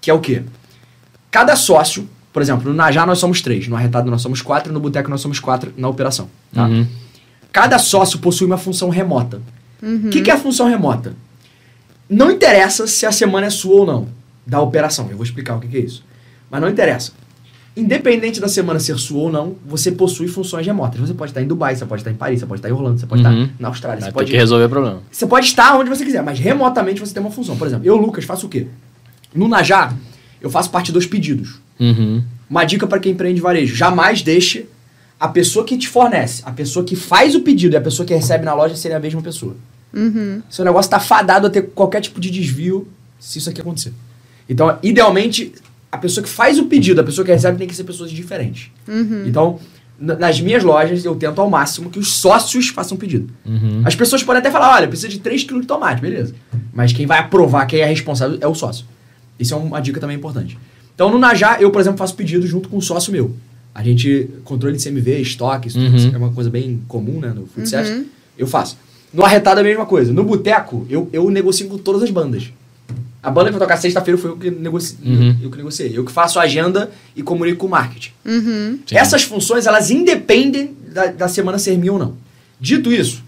Que 0.00 0.10
é 0.10 0.14
o 0.14 0.20
quê? 0.20 0.42
Cada 1.30 1.54
sócio, 1.56 2.08
por 2.32 2.42
exemplo, 2.42 2.68
no 2.70 2.74
Najá 2.74 3.04
nós 3.06 3.18
somos 3.18 3.40
três, 3.40 3.68
no 3.68 3.76
Arretado 3.76 4.10
nós 4.10 4.22
somos 4.22 4.40
quatro, 4.42 4.72
no 4.72 4.80
Boteco 4.80 5.10
nós 5.10 5.20
somos 5.20 5.38
quatro 5.40 5.72
na 5.76 5.88
operação. 5.88 6.28
Tá? 6.52 6.66
Uhum. 6.66 6.86
Cada 7.52 7.78
sócio 7.78 8.18
possui 8.18 8.46
uma 8.46 8.58
função 8.58 8.88
remota. 8.88 9.40
O 9.82 10.10
que, 10.10 10.20
que 10.22 10.30
é 10.30 10.34
a 10.34 10.38
função 10.38 10.68
remota? 10.68 11.14
Não 12.08 12.30
interessa 12.30 12.86
se 12.86 13.06
a 13.06 13.12
semana 13.12 13.46
é 13.46 13.50
sua 13.50 13.76
ou 13.80 13.86
não, 13.86 14.08
da 14.46 14.60
operação. 14.60 15.08
Eu 15.10 15.16
vou 15.16 15.24
explicar 15.24 15.56
o 15.56 15.60
que, 15.60 15.68
que 15.68 15.76
é 15.76 15.80
isso. 15.80 16.04
Mas 16.50 16.60
não 16.60 16.68
interessa. 16.68 17.12
Independente 17.76 18.40
da 18.40 18.48
semana 18.48 18.80
ser 18.80 18.98
sua 18.98 19.18
ou 19.22 19.32
não, 19.32 19.54
você 19.64 19.92
possui 19.92 20.26
funções 20.26 20.66
remotas. 20.66 21.00
Você 21.00 21.14
pode 21.14 21.30
estar 21.30 21.40
em 21.40 21.46
Dubai, 21.46 21.76
você 21.76 21.86
pode 21.86 22.00
estar 22.02 22.10
em 22.10 22.14
Paris, 22.16 22.40
você 22.40 22.46
pode 22.46 22.58
estar 22.58 22.68
em 22.68 22.72
Orlando, 22.72 22.98
você 22.98 23.06
pode 23.06 23.22
Uhum. 23.24 23.44
estar 23.44 23.54
na 23.60 23.68
Austrália, 23.68 24.00
Vai 24.00 24.10
você 24.10 24.12
pode, 24.14 24.30
que 24.30 24.36
resolver 24.36 24.64
o 24.64 24.68
problema. 24.68 25.02
você 25.10 25.26
pode 25.26 25.46
estar 25.46 25.78
onde 25.78 25.88
você 25.88 26.04
quiser, 26.04 26.22
mas 26.22 26.38
remotamente 26.38 27.00
você 27.00 27.14
tem 27.14 27.22
uma 27.22 27.30
função. 27.30 27.56
Por 27.56 27.66
exemplo, 27.68 27.86
eu, 27.86 27.96
Lucas, 27.96 28.24
faço 28.24 28.46
o 28.46 28.48
quê? 28.48 28.66
No 29.32 29.46
Najá, 29.46 29.94
eu 30.40 30.50
faço 30.50 30.68
parte 30.70 30.90
dos 30.90 31.06
pedidos. 31.06 31.60
Uhum. 31.78 32.22
Uma 32.48 32.64
dica 32.64 32.86
para 32.86 32.98
quem 32.98 33.12
empreende 33.12 33.40
varejo: 33.40 33.74
jamais 33.76 34.20
deixe 34.22 34.66
a 35.18 35.28
pessoa 35.28 35.64
que 35.64 35.78
te 35.78 35.86
fornece, 35.88 36.42
a 36.44 36.50
pessoa 36.50 36.84
que 36.84 36.96
faz 36.96 37.34
o 37.36 37.40
pedido 37.40 37.74
e 37.74 37.76
a 37.76 37.80
pessoa 37.80 38.04
que 38.04 38.12
recebe 38.14 38.44
na 38.44 38.52
loja 38.52 38.74
serem 38.74 38.96
a 38.96 39.00
mesma 39.00 39.22
pessoa. 39.22 39.54
Uhum. 39.94 40.42
Seu 40.50 40.64
negócio 40.64 40.88
está 40.88 40.98
fadado 40.98 41.46
a 41.46 41.50
ter 41.50 41.62
qualquer 41.70 42.00
tipo 42.00 42.20
de 42.20 42.30
desvio 42.30 42.88
se 43.18 43.38
isso 43.38 43.48
aqui 43.48 43.60
acontecer. 43.60 43.92
Então, 44.48 44.76
idealmente, 44.82 45.52
a 45.90 45.98
pessoa 45.98 46.22
que 46.24 46.30
faz 46.30 46.58
o 46.58 46.66
pedido, 46.66 47.00
a 47.00 47.04
pessoa 47.04 47.24
que 47.24 47.32
recebe, 47.32 47.58
tem 47.58 47.66
que 47.66 47.74
ser 47.74 47.84
pessoas 47.84 48.10
diferentes. 48.10 48.70
Uhum. 48.86 49.24
Então, 49.26 49.58
nas 49.98 50.40
minhas 50.40 50.62
lojas, 50.62 51.04
eu 51.04 51.14
tento 51.16 51.40
ao 51.40 51.50
máximo 51.50 51.90
que 51.90 51.98
os 51.98 52.12
sócios 52.12 52.68
façam 52.68 52.96
pedido. 52.96 53.30
Uhum. 53.44 53.82
As 53.84 53.94
pessoas 53.94 54.22
podem 54.22 54.40
até 54.40 54.50
falar, 54.50 54.74
olha, 54.76 54.88
precisa 54.88 55.08
de 55.08 55.18
3 55.18 55.44
kg 55.44 55.60
de 55.60 55.66
tomate, 55.66 56.00
beleza. 56.00 56.34
Mas 56.72 56.92
quem 56.92 57.06
vai 57.06 57.18
aprovar, 57.18 57.66
quem 57.66 57.80
é 57.80 57.84
responsável, 57.86 58.38
é 58.40 58.46
o 58.46 58.54
sócio. 58.54 58.86
Isso 59.38 59.52
é 59.52 59.56
uma 59.56 59.80
dica 59.80 60.00
também 60.00 60.16
importante. 60.16 60.56
Então, 60.94 61.10
no 61.10 61.18
Najá, 61.18 61.58
eu, 61.60 61.70
por 61.70 61.80
exemplo, 61.80 61.98
faço 61.98 62.14
pedido 62.14 62.46
junto 62.46 62.68
com 62.68 62.76
um 62.76 62.80
sócio 62.80 63.10
meu. 63.12 63.34
A 63.74 63.82
gente, 63.82 64.28
controle 64.44 64.76
de 64.76 64.82
CMV, 64.82 65.20
estoque, 65.20 65.68
isso 65.68 65.78
Uhum. 65.78 66.10
é 66.14 66.16
uma 66.16 66.30
coisa 66.32 66.50
bem 66.50 66.82
comum, 66.88 67.20
né, 67.20 67.28
no 67.34 67.46
food 67.46 67.68
service. 67.68 68.06
Eu 68.38 68.46
faço. 68.46 68.76
No 69.12 69.24
Arretado 69.24 69.60
é 69.60 69.62
a 69.62 69.64
mesma 69.66 69.86
coisa. 69.86 70.12
No 70.12 70.24
Boteco, 70.24 70.86
eu, 70.88 71.08
eu 71.12 71.28
negocio 71.30 71.66
com 71.68 71.76
todas 71.78 72.02
as 72.02 72.10
bandas. 72.10 72.52
A 73.22 73.30
banda 73.30 73.46
que 73.50 73.58
vai 73.58 73.60
tocar 73.60 73.76
sexta-feira 73.76 74.16
foi 74.18 74.30
eu 74.30 74.36
que, 74.36 74.50
negoci... 74.50 74.96
Uhum. 75.04 75.36
eu 75.42 75.50
que 75.50 75.56
negociei. 75.58 75.92
Eu 75.96 76.04
que 76.04 76.10
faço 76.12 76.38
a 76.38 76.42
agenda 76.42 76.90
e 77.14 77.22
comunico 77.22 77.58
com 77.58 77.66
o 77.66 77.70
marketing. 77.70 78.12
Uhum. 78.24 78.78
Essas 78.90 79.22
funções, 79.24 79.66
elas 79.66 79.90
independem 79.90 80.74
da, 80.92 81.06
da 81.06 81.28
semana 81.28 81.58
ser 81.58 81.76
minha 81.76 81.92
ou 81.92 81.98
não. 81.98 82.14
Dito 82.58 82.90
isso, 82.92 83.22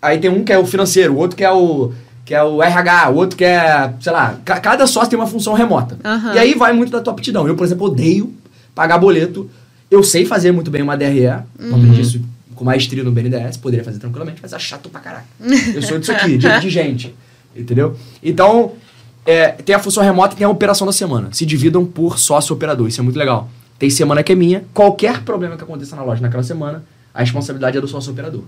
aí 0.00 0.18
tem 0.18 0.30
um 0.30 0.44
que 0.44 0.52
é 0.52 0.58
o 0.58 0.66
financeiro, 0.66 1.14
o 1.14 1.16
outro 1.16 1.36
que 1.36 1.44
é 1.44 1.50
o, 1.50 1.92
que 2.24 2.34
é 2.34 2.42
o 2.42 2.62
RH, 2.62 3.10
o 3.10 3.14
outro 3.16 3.36
que 3.36 3.44
é, 3.44 3.92
sei 4.00 4.12
lá, 4.12 4.38
ca- 4.44 4.60
cada 4.60 4.86
sócio 4.86 5.08
tem 5.10 5.18
uma 5.18 5.26
função 5.26 5.54
remota. 5.54 5.98
Aham. 6.04 6.34
E 6.34 6.38
aí 6.38 6.54
vai 6.54 6.72
muito 6.72 6.90
da 6.92 7.00
tua 7.00 7.12
aptidão. 7.14 7.46
Eu, 7.48 7.56
por 7.56 7.64
exemplo, 7.64 7.86
odeio 7.86 8.32
pagar 8.74 8.98
boleto. 8.98 9.50
Eu 9.90 10.02
sei 10.02 10.26
fazer 10.26 10.52
muito 10.52 10.70
bem 10.70 10.82
uma 10.82 10.96
DRE, 10.96 11.26
aprendi 11.28 12.00
isso 12.02 12.20
com 12.54 12.64
maestria 12.64 13.04
no 13.04 13.12
BNDES, 13.12 13.56
poderia 13.58 13.84
fazer 13.84 13.98
tranquilamente, 13.98 14.40
mas 14.42 14.52
é 14.52 14.58
chato 14.58 14.88
pra 14.88 15.00
caraca. 15.00 15.26
Eu 15.74 15.80
sou 15.82 15.98
disso 15.98 16.12
aqui, 16.12 16.36
de, 16.38 16.60
de 16.60 16.70
gente. 16.70 17.14
Entendeu? 17.54 17.96
Então, 18.22 18.72
é, 19.26 19.48
tem 19.48 19.74
a 19.74 19.78
função 19.78 20.02
remota 20.02 20.34
e 20.34 20.38
tem 20.38 20.46
a 20.46 20.50
operação 20.50 20.86
da 20.86 20.92
semana. 20.92 21.28
Se 21.32 21.44
dividam 21.44 21.84
por 21.84 22.18
sócio 22.18 22.54
operador, 22.54 22.86
isso 22.88 23.00
é 23.00 23.04
muito 23.04 23.18
legal. 23.18 23.48
Tem 23.78 23.90
semana 23.90 24.22
que 24.22 24.32
é 24.32 24.34
minha. 24.34 24.64
Qualquer 24.72 25.22
problema 25.22 25.56
que 25.56 25.62
aconteça 25.64 25.94
na 25.96 26.02
loja 26.02 26.22
naquela 26.22 26.42
semana, 26.42 26.82
a 27.12 27.20
responsabilidade 27.20 27.76
é 27.76 27.80
do 27.80 27.88
sócio 27.88 28.12
operador. 28.12 28.44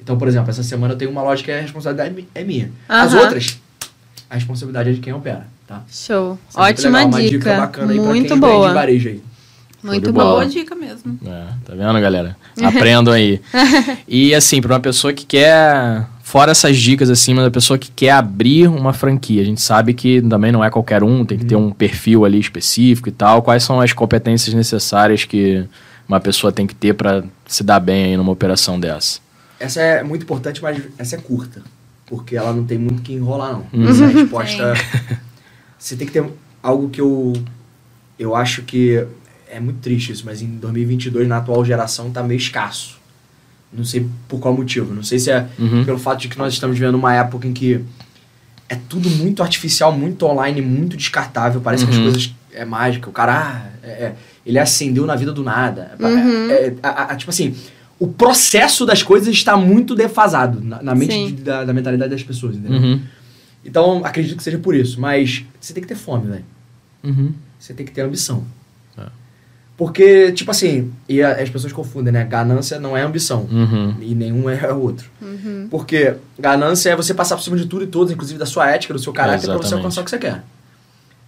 Então, 0.00 0.16
por 0.18 0.28
exemplo, 0.28 0.50
essa 0.50 0.62
semana 0.62 0.94
eu 0.94 0.98
tenho 0.98 1.10
uma 1.10 1.22
loja 1.22 1.42
que 1.42 1.50
a 1.50 1.60
responsabilidade 1.60 2.26
é 2.34 2.44
minha. 2.44 2.70
As 2.88 3.12
Aham. 3.14 3.22
outras, 3.22 3.58
a 4.28 4.34
responsabilidade 4.34 4.90
é 4.90 4.92
de 4.92 5.00
quem 5.00 5.12
opera, 5.12 5.46
tá? 5.66 5.82
Show. 5.90 6.38
Isso 6.48 6.58
é 6.58 6.62
muito 6.62 6.70
Ótima 6.70 7.04
uma 7.04 7.20
dica. 7.22 7.56
bacana 7.56 7.92
aí 7.92 7.98
pra 7.98 8.06
Muito 8.08 8.28
quem 8.28 8.38
boa. 8.40 8.62
vende 8.62 8.74
varejo 8.74 9.08
aí. 9.08 9.22
Muito 9.82 10.12
bola. 10.12 10.30
boa 10.32 10.46
dica 10.46 10.74
mesmo. 10.74 11.18
É, 11.24 11.44
tá 11.64 11.74
vendo, 11.74 12.00
galera? 12.00 12.36
Aprendam 12.62 13.14
aí. 13.14 13.40
e 14.08 14.34
assim, 14.34 14.60
pra 14.60 14.74
uma 14.74 14.80
pessoa 14.80 15.12
que 15.12 15.24
quer. 15.24 16.04
Fora 16.28 16.50
essas 16.50 16.76
dicas, 16.76 17.08
assim, 17.08 17.32
mas 17.32 17.46
a 17.46 17.50
pessoa 17.50 17.78
que 17.78 17.90
quer 17.90 18.10
abrir 18.10 18.68
uma 18.68 18.92
franquia, 18.92 19.40
a 19.40 19.44
gente 19.46 19.62
sabe 19.62 19.94
que 19.94 20.20
também 20.20 20.52
não 20.52 20.62
é 20.62 20.68
qualquer 20.68 21.02
um, 21.02 21.24
tem 21.24 21.38
que 21.38 21.44
ter 21.46 21.56
um 21.56 21.70
perfil 21.70 22.22
ali 22.26 22.38
específico 22.38 23.08
e 23.08 23.12
tal. 23.12 23.40
Quais 23.40 23.62
são 23.62 23.80
as 23.80 23.94
competências 23.94 24.54
necessárias 24.54 25.24
que 25.24 25.64
uma 26.06 26.20
pessoa 26.20 26.52
tem 26.52 26.66
que 26.66 26.74
ter 26.74 26.92
pra 26.92 27.24
se 27.46 27.64
dar 27.64 27.80
bem 27.80 28.04
aí 28.04 28.16
numa 28.18 28.30
operação 28.30 28.78
dessa? 28.78 29.20
Essa 29.58 29.80
é 29.80 30.02
muito 30.02 30.24
importante, 30.24 30.62
mas 30.62 30.82
essa 30.98 31.16
é 31.16 31.18
curta. 31.18 31.62
Porque 32.04 32.36
ela 32.36 32.52
não 32.52 32.66
tem 32.66 32.76
muito 32.76 33.00
que 33.00 33.14
enrolar, 33.14 33.52
não. 33.52 33.66
Uhum. 33.72 33.88
Essa 33.88 34.06
resposta... 34.08 34.74
Você 35.78 35.96
tem 35.96 36.06
que 36.06 36.12
ter 36.12 36.26
algo 36.62 36.90
que 36.90 37.00
eu... 37.00 37.32
Eu 38.18 38.36
acho 38.36 38.64
que... 38.64 39.02
É 39.50 39.58
muito 39.58 39.78
triste 39.78 40.12
isso, 40.12 40.24
mas 40.26 40.42
em 40.42 40.58
2022, 40.58 41.26
na 41.26 41.38
atual 41.38 41.64
geração, 41.64 42.10
tá 42.10 42.22
meio 42.22 42.36
escasso. 42.36 42.97
Não 43.72 43.84
sei 43.84 44.06
por 44.28 44.38
qual 44.40 44.54
motivo. 44.54 44.94
Não 44.94 45.02
sei 45.02 45.18
se 45.18 45.30
é 45.30 45.46
Uhum. 45.58 45.84
pelo 45.84 45.98
fato 45.98 46.20
de 46.20 46.28
que 46.28 46.38
nós 46.38 46.52
estamos 46.54 46.78
vivendo 46.78 46.94
uma 46.94 47.14
época 47.14 47.46
em 47.46 47.52
que 47.52 47.80
é 48.68 48.76
tudo 48.88 49.08
muito 49.10 49.42
artificial, 49.42 49.92
muito 49.92 50.24
online, 50.26 50.60
muito 50.62 50.96
descartável. 50.96 51.60
Parece 51.60 51.84
que 51.84 51.90
as 51.90 51.96
Uhum. 51.96 52.04
coisas 52.04 52.34
é 52.52 52.64
mágica. 52.64 53.08
O 53.08 53.12
cara, 53.12 53.32
ah, 53.38 53.70
é- 53.82 53.88
é, 53.90 54.14
ele 54.46 54.58
acendeu 54.58 55.06
na 55.06 55.14
vida 55.16 55.32
do 55.32 55.42
nada. 55.42 55.92
Uhum. 56.00 56.50
É- 56.50 56.66
é- 56.68 56.74
a- 56.82 57.12
a- 57.12 57.16
tipo 57.16 57.30
assim, 57.30 57.54
o 57.98 58.08
processo 58.08 58.86
das 58.86 59.02
coisas 59.02 59.28
está 59.28 59.56
muito 59.56 59.94
defasado 59.94 60.60
na, 60.62 60.82
na 60.82 60.94
mente 60.94 61.32
de- 61.32 61.42
da, 61.42 61.64
da 61.64 61.72
mentalidade 61.72 62.10
das 62.10 62.22
pessoas, 62.22 62.56
entendeu? 62.56 62.80
Uhum. 62.80 63.00
Então, 63.64 64.02
acredito 64.04 64.36
que 64.36 64.42
seja 64.42 64.58
por 64.58 64.74
isso. 64.74 65.00
Mas 65.00 65.44
você 65.60 65.72
tem 65.74 65.82
que 65.82 65.88
ter 65.88 65.94
fome, 65.96 66.26
velho. 66.28 66.44
Uhum. 67.04 67.32
Você 67.58 67.74
tem 67.74 67.84
que 67.84 67.92
ter 67.92 68.00
ambição. 68.02 68.44
É. 69.78 69.84
Porque, 69.84 70.32
tipo 70.32 70.50
assim, 70.50 70.90
e 71.08 71.22
a- 71.22 71.40
as 71.40 71.48
pessoas 71.48 71.72
confundem, 71.72 72.12
né? 72.12 72.24
Ganância 72.24 72.80
não 72.80 72.96
é 72.96 73.02
ambição. 73.02 73.46
Uhum. 73.50 73.94
E 74.00 74.12
nenhum 74.14 74.50
é 74.50 74.72
o 74.72 74.76
outro. 74.82 75.08
Uhum. 75.22 75.68
Porque 75.70 76.14
ganância 76.38 76.90
é 76.90 76.96
você 76.96 77.14
passar 77.14 77.36
por 77.36 77.42
cima 77.42 77.56
de 77.56 77.66
tudo 77.66 77.84
e 77.84 77.86
todos, 77.86 78.12
inclusive 78.12 78.38
da 78.38 78.46
sua 78.46 78.68
ética, 78.70 78.92
do 78.92 78.98
seu 78.98 79.12
caráter, 79.12 79.42
pra 79.46 79.52
você 79.54 79.66
Exatamente. 79.68 79.74
alcançar 79.74 80.00
o 80.00 80.04
que 80.04 80.10
você 80.10 80.18
quer. 80.18 80.42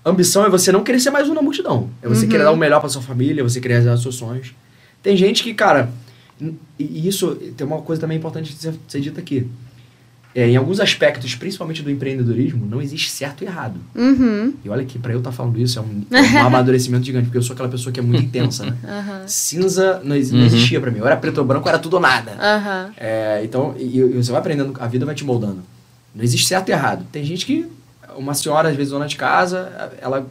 Ambição 0.05 0.45
é 0.45 0.49
você 0.51 0.73
não 0.73 0.83
querer 0.83 0.99
ser 0.99 1.11
mais 1.11 1.29
um 1.29 1.35
na 1.35 1.43
multidão. 1.43 1.89
É 2.03 2.09
você 2.09 2.27
querer 2.27 2.43
dar 2.43 2.53
o 2.53 2.57
melhor 2.57 2.81
pra 2.81 2.89
sua 2.89 3.03
família, 3.03 3.45
você 3.45 3.61
querer 3.61 3.75
realizar 3.75 3.95
os 3.95 4.03
seus 4.03 4.17
sonhos. 4.17 4.53
Tem 5.03 5.17
gente 5.17 5.43
que, 5.43 5.55
cara, 5.55 5.91
e 6.41 6.55
e 6.79 7.07
isso 7.07 7.37
tem 7.57 7.67
uma 7.67 7.83
coisa 7.83 8.01
também 8.01 8.17
importante 8.19 8.53
de 8.55 8.59
ser, 8.59 8.75
ser 8.89 9.01
dita 9.01 9.21
aqui. 9.21 9.47
É, 10.33 10.49
em 10.49 10.57
alguns 10.57 10.79
aspectos, 10.79 11.35
principalmente 11.35 11.83
do 11.83 11.91
empreendedorismo, 11.91 12.65
não 12.65 12.81
existe 12.81 13.11
certo 13.11 13.43
e 13.43 13.47
errado. 13.49 13.75
Uhum. 13.97 14.55
E 14.65 14.69
olha 14.69 14.85
que 14.85 14.97
pra 14.97 15.13
eu 15.13 15.19
estar 15.19 15.33
falando 15.33 15.59
isso 15.61 15.79
é 15.79 15.83
um, 15.83 16.05
é 16.13 16.43
um 16.43 16.47
amadurecimento 16.47 17.05
gigante, 17.05 17.25
porque 17.25 17.39
eu 17.39 17.43
sou 17.43 17.55
aquela 17.55 17.69
pessoa 17.69 17.93
que 17.93 17.99
é 17.99 18.03
muito 18.03 18.23
intensa, 18.23 18.65
né? 18.65 18.77
Aham. 18.87 19.23
Cinza 19.27 19.95
não, 20.05 20.15
não 20.15 20.17
Uhum. 20.17 20.45
existia 20.47 20.81
pra 20.81 20.91
mim. 20.93 21.01
Ou 21.01 21.07
era 21.07 21.17
preto 21.17 21.39
ou 21.39 21.45
branco, 21.45 21.69
era 21.69 21.81
tudo 21.81 21.95
ou 21.95 22.01
nada. 22.01 22.31
É, 22.97 23.41
então, 23.43 23.75
e, 23.77 23.99
e 23.99 24.03
você 24.23 24.31
vai 24.31 24.41
aprendendo, 24.41 24.73
a 24.79 24.87
vida 24.87 25.05
vai 25.05 25.17
te 25.17 25.25
moldando. 25.25 25.63
Não 26.15 26.23
existe 26.23 26.47
certo 26.47 26.69
e 26.69 26.73
errado. 26.73 27.05
Tem 27.11 27.25
gente 27.25 27.45
que, 27.45 27.67
uma 28.17 28.33
senhora, 28.35 28.69
às 28.69 28.77
vezes, 28.77 28.93
dona 28.93 29.07
de 29.09 29.17
casa, 29.17 29.91
ela 30.01 30.25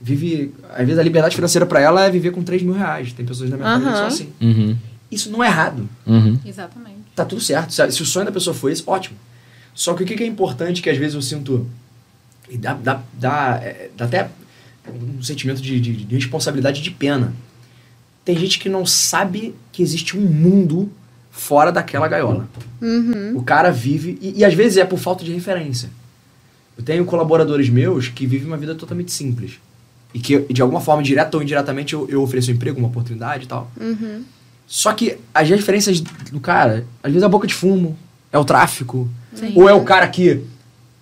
vive. 0.00 0.54
Às 0.70 0.84
vezes 0.86 0.98
a 0.98 1.02
liberdade 1.02 1.34
financeira 1.34 1.66
pra 1.66 1.80
ela 1.80 2.04
é 2.04 2.10
viver 2.10 2.30
com 2.30 2.44
3 2.44 2.62
mil 2.62 2.74
reais. 2.74 3.12
Tem 3.12 3.26
pessoas 3.26 3.50
na 3.50 3.56
minha 3.56 3.68
família 3.68 3.92
que 3.92 3.98
são 3.98 4.06
assim. 4.06 4.28
Uhum. 4.40 4.76
Isso 5.10 5.30
não 5.30 5.42
é 5.42 5.48
errado. 5.48 5.88
Uhum. 6.06 6.38
Exatamente. 6.46 6.98
Tá 7.14 7.24
tudo 7.24 7.40
certo. 7.40 7.72
Se, 7.72 7.90
se 7.90 8.02
o 8.02 8.06
sonho 8.06 8.26
da 8.26 8.32
pessoa 8.32 8.54
foi 8.54 8.70
esse, 8.72 8.82
ótimo. 8.86 9.16
Só 9.74 9.94
que 9.94 10.02
o 10.02 10.06
que, 10.06 10.22
é 10.22 10.26
importante 10.26 10.82
que 10.82 10.90
às 10.90 10.98
vezes 10.98 11.14
eu 11.14 11.22
sinto. 11.22 11.66
E 12.48 12.56
dá, 12.56 12.74
dá, 12.74 13.02
dá, 13.14 13.60
é, 13.62 13.90
dá 13.96 14.04
até 14.04 14.28
um 14.88 15.22
sentimento 15.22 15.62
de, 15.62 15.80
de, 15.80 16.04
de 16.04 16.14
responsabilidade 16.14 16.82
de 16.82 16.90
pena. 16.90 17.32
Tem 18.24 18.36
gente 18.36 18.58
que 18.58 18.68
não 18.68 18.84
sabe 18.84 19.54
que 19.72 19.82
existe 19.82 20.16
um 20.16 20.20
mundo 20.20 20.90
fora 21.30 21.72
daquela 21.72 22.06
gaiola. 22.06 22.48
Uhum. 22.80 23.36
O 23.36 23.42
cara 23.42 23.70
vive, 23.70 24.18
e, 24.20 24.40
e 24.40 24.44
às 24.44 24.54
vezes 24.54 24.76
é 24.76 24.84
por 24.84 24.98
falta 24.98 25.24
de 25.24 25.32
referência. 25.32 25.88
Eu 26.76 26.84
tenho 26.84 27.04
colaboradores 27.04 27.68
meus 27.68 28.08
que 28.08 28.26
vivem 28.26 28.46
uma 28.46 28.56
vida 28.56 28.74
totalmente 28.74 29.12
simples. 29.12 29.58
E 30.14 30.20
que, 30.20 30.40
de 30.40 30.60
alguma 30.60 30.80
forma, 30.80 31.02
direta 31.02 31.36
ou 31.36 31.42
indiretamente, 31.42 31.94
eu, 31.94 32.06
eu 32.08 32.22
ofereço 32.22 32.50
um 32.50 32.54
emprego, 32.54 32.78
uma 32.78 32.88
oportunidade 32.88 33.44
e 33.44 33.48
tal. 33.48 33.70
Uhum. 33.80 34.24
Só 34.66 34.92
que 34.92 35.18
as 35.34 35.48
referências 35.48 36.00
do 36.00 36.40
cara, 36.40 36.86
às 37.02 37.10
vezes 37.10 37.22
é 37.22 37.26
a 37.26 37.28
boca 37.28 37.46
de 37.46 37.54
fumo, 37.54 37.96
é 38.30 38.38
o 38.38 38.44
tráfico, 38.44 39.08
Sim. 39.34 39.52
ou 39.56 39.68
é 39.68 39.74
o 39.74 39.82
cara 39.84 40.06
que. 40.08 40.44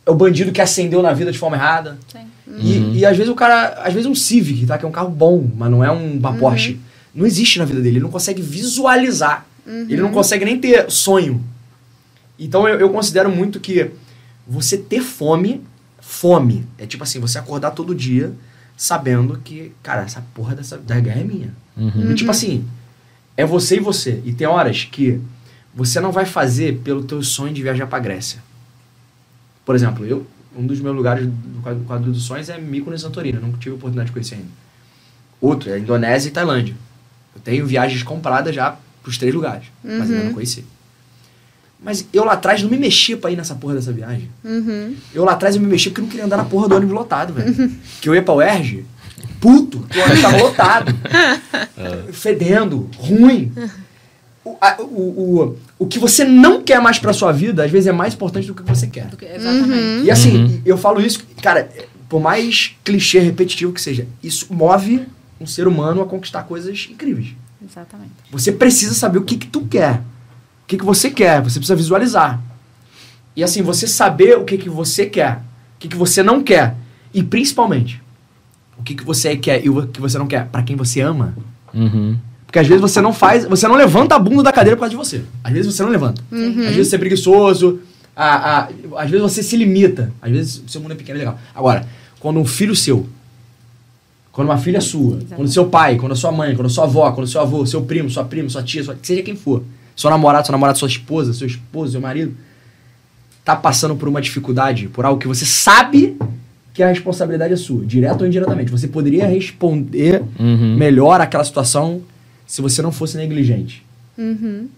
É 0.07 0.11
o 0.11 0.15
bandido 0.15 0.51
que 0.53 0.61
acendeu 0.61 1.03
na 1.03 1.13
vida 1.13 1.31
de 1.31 1.39
forma 1.39 1.57
errada. 1.57 1.99
Sim. 2.11 2.19
E, 2.59 2.79
Uhum. 2.79 2.95
e 2.95 3.05
às 3.07 3.17
vezes 3.17 3.31
o 3.31 3.35
cara. 3.35 3.81
Às 3.85 3.93
vezes 3.93 4.07
um 4.09 4.15
Civic, 4.15 4.67
tá? 4.67 4.77
Que 4.79 4.85
é 4.85 4.89
um 4.89 4.93
carro 4.93 5.11
bom, 5.11 5.49
mas 5.57 5.71
não 5.71 5.85
é 5.85 5.91
um 5.91 6.15
uma 6.17 6.33
Porsche. 6.35 6.81
Não 7.15 7.27
existe 7.27 7.59
na 7.59 7.65
vida 7.65 7.81
dele. 7.81 7.97
Ele 7.97 8.05
não 8.05 8.11
consegue 8.11 8.41
visualizar. 8.43 9.47
Ele 9.67 10.01
não 10.01 10.11
consegue 10.11 10.45
nem 10.45 10.59
ter 10.59 10.91
sonho. 10.91 11.43
Então 12.39 12.67
eu, 12.69 12.81
eu 12.81 12.91
considero 12.91 13.31
muito 13.31 13.61
que 13.61 13.91
você 14.47 14.77
ter 14.77 15.01
fome. 15.03 15.63
Fome. 16.01 16.67
É 16.79 16.87
tipo 16.87 17.05
assim, 17.05 17.21
você 17.21 17.39
acordar 17.39 17.71
todo 17.73 17.95
dia 17.95 18.33
sabendo 18.77 19.39
que, 19.45 19.73
cara, 19.83 20.03
essa 20.03 20.25
porra 20.35 20.57
dessa, 20.57 20.77
da 20.79 20.99
guerra 20.99 21.21
é 21.21 21.25
minha. 21.25 21.55
Uhum. 21.77 22.11
E 22.11 22.15
tipo 22.15 22.31
assim, 22.31 22.65
é 23.37 23.45
você 23.45 23.77
e 23.77 23.81
você. 23.81 24.21
E 24.25 24.33
tem 24.33 24.47
horas 24.47 24.89
que 24.91 25.21
você 25.75 26.01
não 26.01 26.13
vai 26.13 26.27
fazer 26.27 26.81
pelo 26.85 27.05
teu 27.05 27.23
sonho 27.23 27.53
de 27.55 27.63
viajar 27.63 27.87
pra 27.87 27.99
Grécia. 27.99 28.43
Por 29.65 29.75
exemplo, 29.75 30.05
eu, 30.05 30.27
um 30.57 30.67
dos 30.67 30.81
meus 30.81 30.97
lugares 30.97 31.27
do 31.27 31.63
quadro, 31.63 31.85
quadro 31.85 32.13
dos 32.13 32.25
sonhos 32.25 32.49
é 32.49 32.59
Mykonos 32.59 33.01
e 33.01 33.03
Santorini. 33.05 33.37
Eu 33.37 33.43
nunca 33.43 33.59
tive 33.59 33.71
a 33.71 33.75
oportunidade 33.75 34.07
de 34.09 34.13
conhecer 34.13 34.35
ainda. 34.37 34.49
Outro 35.41 35.71
é 35.71 35.79
Indonésia 35.79 36.29
e 36.29 36.33
Tailândia. 36.33 36.75
Eu 37.35 37.41
tenho 37.41 37.67
viagens 37.67 38.03
compradas 38.03 38.55
já 38.55 38.77
pros 39.03 39.17
três 39.17 39.35
lugares, 39.35 39.67
mas 39.83 40.11
ainda 40.11 40.25
não 40.25 40.35
conheci. 40.35 40.65
Mas 41.83 42.07
eu 42.13 42.25
lá 42.25 42.35
atrás 42.35 42.63
não 42.63 42.69
me 42.69 42.77
mexia 42.77 43.17
pra 43.17 43.31
ir 43.31 43.37
nessa 43.37 43.55
porra 43.55 43.75
dessa 43.75 43.93
viagem. 43.93 44.29
Uhum. 44.45 44.95
Eu 45.15 45.25
lá 45.25 45.33
atrás 45.33 45.57
eu 45.57 45.63
me 45.63 45.69
mexia 45.69 45.91
porque 45.91 46.01
eu 46.01 46.05
não 46.05 46.11
queria 46.11 46.27
andar 46.27 46.37
na 46.37 46.45
porra 46.45 46.69
do 46.69 46.75
ônibus 46.75 46.95
lotado, 46.95 47.33
velho. 47.33 47.73
que 48.03 48.09
eu 48.09 48.15
ia 48.15 48.23
pra 48.23 48.35
UERJ, 48.35 48.85
puto, 49.41 49.87
que 49.89 49.99
o 49.99 50.03
ônibus 50.03 50.21
tava 50.21 50.37
lotado. 50.37 50.95
Fedendo, 52.13 52.91
ruim. 52.97 53.51
O, 54.45 54.57
a- 54.61 54.77
o, 54.81 54.85
o, 55.43 55.57
o 55.81 55.87
que 55.87 55.99
você 55.99 56.25
não 56.25 56.63
quer 56.63 56.81
mais 56.81 56.99
pra 56.99 57.13
sua 57.13 57.31
vida, 57.33 57.65
às 57.65 57.71
vezes 57.71 57.87
é 57.87 57.93
mais 57.93 58.15
importante 58.15 58.47
do 58.47 58.55
que 58.55 58.63
você 58.63 58.87
quer. 58.87 59.09
Que- 59.11 59.27
Exatamente. 59.27 60.05
E 60.07 60.11
assim, 60.11 60.45
Uhum. 60.45 60.63
eu 60.65 60.79
falo 60.79 61.01
isso, 61.01 61.25
cara, 61.43 61.69
por 62.09 62.21
mais 62.21 62.75
clichê, 62.83 63.19
repetitivo 63.21 63.73
que 63.73 63.81
seja, 63.81 64.07
isso 64.23 64.53
move 64.53 65.07
um 65.41 65.47
ser 65.47 65.69
humano 65.69 66.01
a 66.03 66.07
conquistar 66.07 66.43
coisas 66.45 66.89
incríveis. 66.91 67.35
Exatamente. 67.63 68.13
Você 68.31 68.51
precisa 68.53 68.95
saber 68.95 69.19
o 69.19 69.23
que 69.25 69.37
que 69.37 69.47
tu 69.47 69.63
quer. 69.67 69.97
O 70.65 70.67
que 70.67 70.79
que 70.79 70.85
você 70.85 71.11
quer, 71.11 71.43
você 71.43 71.59
precisa 71.59 71.77
visualizar. 71.77 72.41
E 73.37 73.45
assim, 73.45 73.61
você 73.63 73.87
saber 73.87 74.37
o 74.39 74.45
que 74.45 74.57
que 74.57 74.69
você 74.71 75.05
quer, 75.07 75.37
o 75.77 75.79
que 75.81 75.89
que 75.89 75.97
você 75.97 76.23
não 76.23 76.43
quer. 76.43 76.75
E 77.13 77.23
principalmente, 77.23 78.01
o 78.79 78.83
que 78.83 78.95
que 78.95 79.05
você 79.05 79.37
quer 79.37 79.65
e 79.65 79.69
o 79.69 79.87
que 79.87 80.01
você 80.01 80.17
não 80.19 80.27
quer, 80.27 80.47
pra 80.47 80.63
quem 80.63 80.77
você 80.77 81.01
ama. 81.01 81.35
Uhum. 81.75 82.17
Porque 82.51 82.59
às 82.59 82.67
vezes 82.67 82.81
você 82.81 83.01
não 83.01 83.13
faz, 83.13 83.45
você 83.45 83.69
não 83.69 83.77
levanta 83.77 84.17
a 84.17 84.19
bunda 84.19 84.43
da 84.43 84.51
cadeira 84.53 84.77
por 84.77 84.81
causa 84.81 84.91
de 84.91 84.97
você. 84.97 85.23
Às 85.45 85.53
vezes 85.53 85.73
você 85.73 85.85
não 85.85 85.91
levanta. 85.91 86.21
Às 86.33 86.75
vezes 86.75 86.89
você 86.89 86.97
é 86.97 86.99
preguiçoso, 86.99 87.79
a, 88.17 88.63
a- 88.63 88.69
às 88.97 89.09
vezes 89.09 89.23
você 89.23 89.41
se 89.41 89.57
limita. 89.57 90.13
Às 90.21 90.33
vezes 90.33 90.63
o 90.67 90.69
seu 90.69 90.81
mundo 90.81 90.91
é 90.91 90.95
pequeno 90.97 91.17
e 91.17 91.21
legal. 91.21 91.39
Agora, 91.55 91.87
quando 92.19 92.41
um 92.41 92.45
filho 92.45 92.75
seu, 92.75 93.07
quando 94.33 94.49
uma 94.49 94.59
filha 94.59 94.81
sua, 94.81 95.21
quando 95.37 95.47
seu 95.49 95.67
pai, 95.69 95.95
quando 95.97 96.11
a 96.11 96.17
sua 96.17 96.33
mãe, 96.33 96.57
quando 96.57 96.67
a 96.67 96.71
sua 96.71 96.85
avó, 96.85 97.13
quando 97.13 97.29
seu 97.29 97.41
avô, 97.41 97.65
seu 97.65 97.83
primo, 97.83 98.11
sua 98.11 98.25
prima, 98.25 98.49
sua 98.49 98.65
tia, 98.65 98.83
sua, 98.83 98.99
seja 99.01 99.23
quem 99.23 99.37
for, 99.37 99.63
seu 99.95 100.11
namorado, 100.11 100.45
sua 100.45 100.53
namorada, 100.53 100.77
sua 100.77 100.89
esposa, 100.89 101.33
seu 101.33 101.47
esposo, 101.47 101.93
seu 101.93 102.01
marido, 102.01 102.35
tá 103.45 103.55
passando 103.55 103.95
por 103.95 104.09
uma 104.09 104.21
dificuldade, 104.21 104.89
por 104.89 105.05
algo 105.05 105.21
que 105.21 105.29
você 105.29 105.45
sabe 105.47 106.17
que 106.75 106.83
a 106.83 106.89
responsabilidade 106.89 107.53
é 107.53 107.57
sua, 107.57 107.85
direto 107.85 108.23
ou 108.23 108.27
indiretamente. 108.27 108.73
Você 108.73 108.89
poderia 108.89 109.25
responder 109.27 110.21
Uhum. 110.39 110.77
melhor 110.77 111.21
aquela 111.21 111.45
situação 111.45 112.01
se 112.51 112.61
você 112.61 112.83
não 112.83 112.91
fosse 112.91 113.17
negligente. 113.17 113.87
Uhum. 114.19 114.69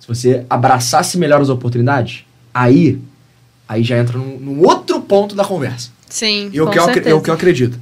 Se 0.00 0.08
você 0.08 0.46
abraçasse 0.48 1.18
melhor 1.18 1.42
as 1.42 1.50
oportunidades, 1.50 2.24
aí, 2.54 2.98
aí 3.68 3.84
já 3.84 3.98
entra 3.98 4.16
num, 4.16 4.38
num 4.38 4.66
outro 4.66 4.98
ponto 5.02 5.36
da 5.36 5.44
conversa. 5.44 5.90
Sim, 6.08 6.48
E 6.54 6.58
o 6.58 6.64
com 6.64 6.70
que, 6.72 6.78
eu, 6.78 7.18
o 7.18 7.20
que 7.20 7.28
eu 7.28 7.34
acredito. 7.34 7.78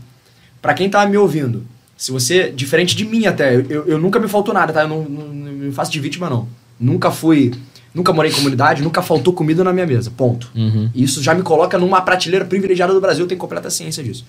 Pra 0.60 0.74
quem 0.74 0.90
tá 0.90 1.06
me 1.06 1.16
ouvindo, 1.16 1.64
se 1.96 2.10
você, 2.10 2.50
diferente 2.50 2.96
de 2.96 3.04
mim 3.04 3.26
até, 3.26 3.54
eu, 3.54 3.60
eu, 3.70 3.86
eu 3.86 3.98
nunca 4.00 4.18
me 4.18 4.26
faltou 4.26 4.52
nada, 4.52 4.72
tá? 4.72 4.82
Eu 4.82 4.88
não, 4.88 5.04
não, 5.04 5.28
não 5.28 5.52
me 5.52 5.70
faço 5.70 5.92
de 5.92 6.00
vítima, 6.00 6.28
não. 6.28 6.48
Nunca 6.78 7.12
fui, 7.12 7.54
nunca 7.94 8.12
morei 8.12 8.32
em 8.32 8.34
comunidade, 8.34 8.82
nunca 8.82 9.00
faltou 9.00 9.32
comida 9.32 9.62
na 9.62 9.72
minha 9.72 9.86
mesa, 9.86 10.10
ponto. 10.10 10.50
Uhum. 10.56 10.90
E 10.92 11.04
Isso 11.04 11.22
já 11.22 11.36
me 11.36 11.42
coloca 11.44 11.78
numa 11.78 12.00
prateleira 12.00 12.44
privilegiada 12.44 12.92
do 12.92 13.00
Brasil, 13.00 13.24
eu 13.24 13.28
tenho 13.28 13.40
completa 13.40 13.70
ciência 13.70 14.02
disso. 14.02 14.26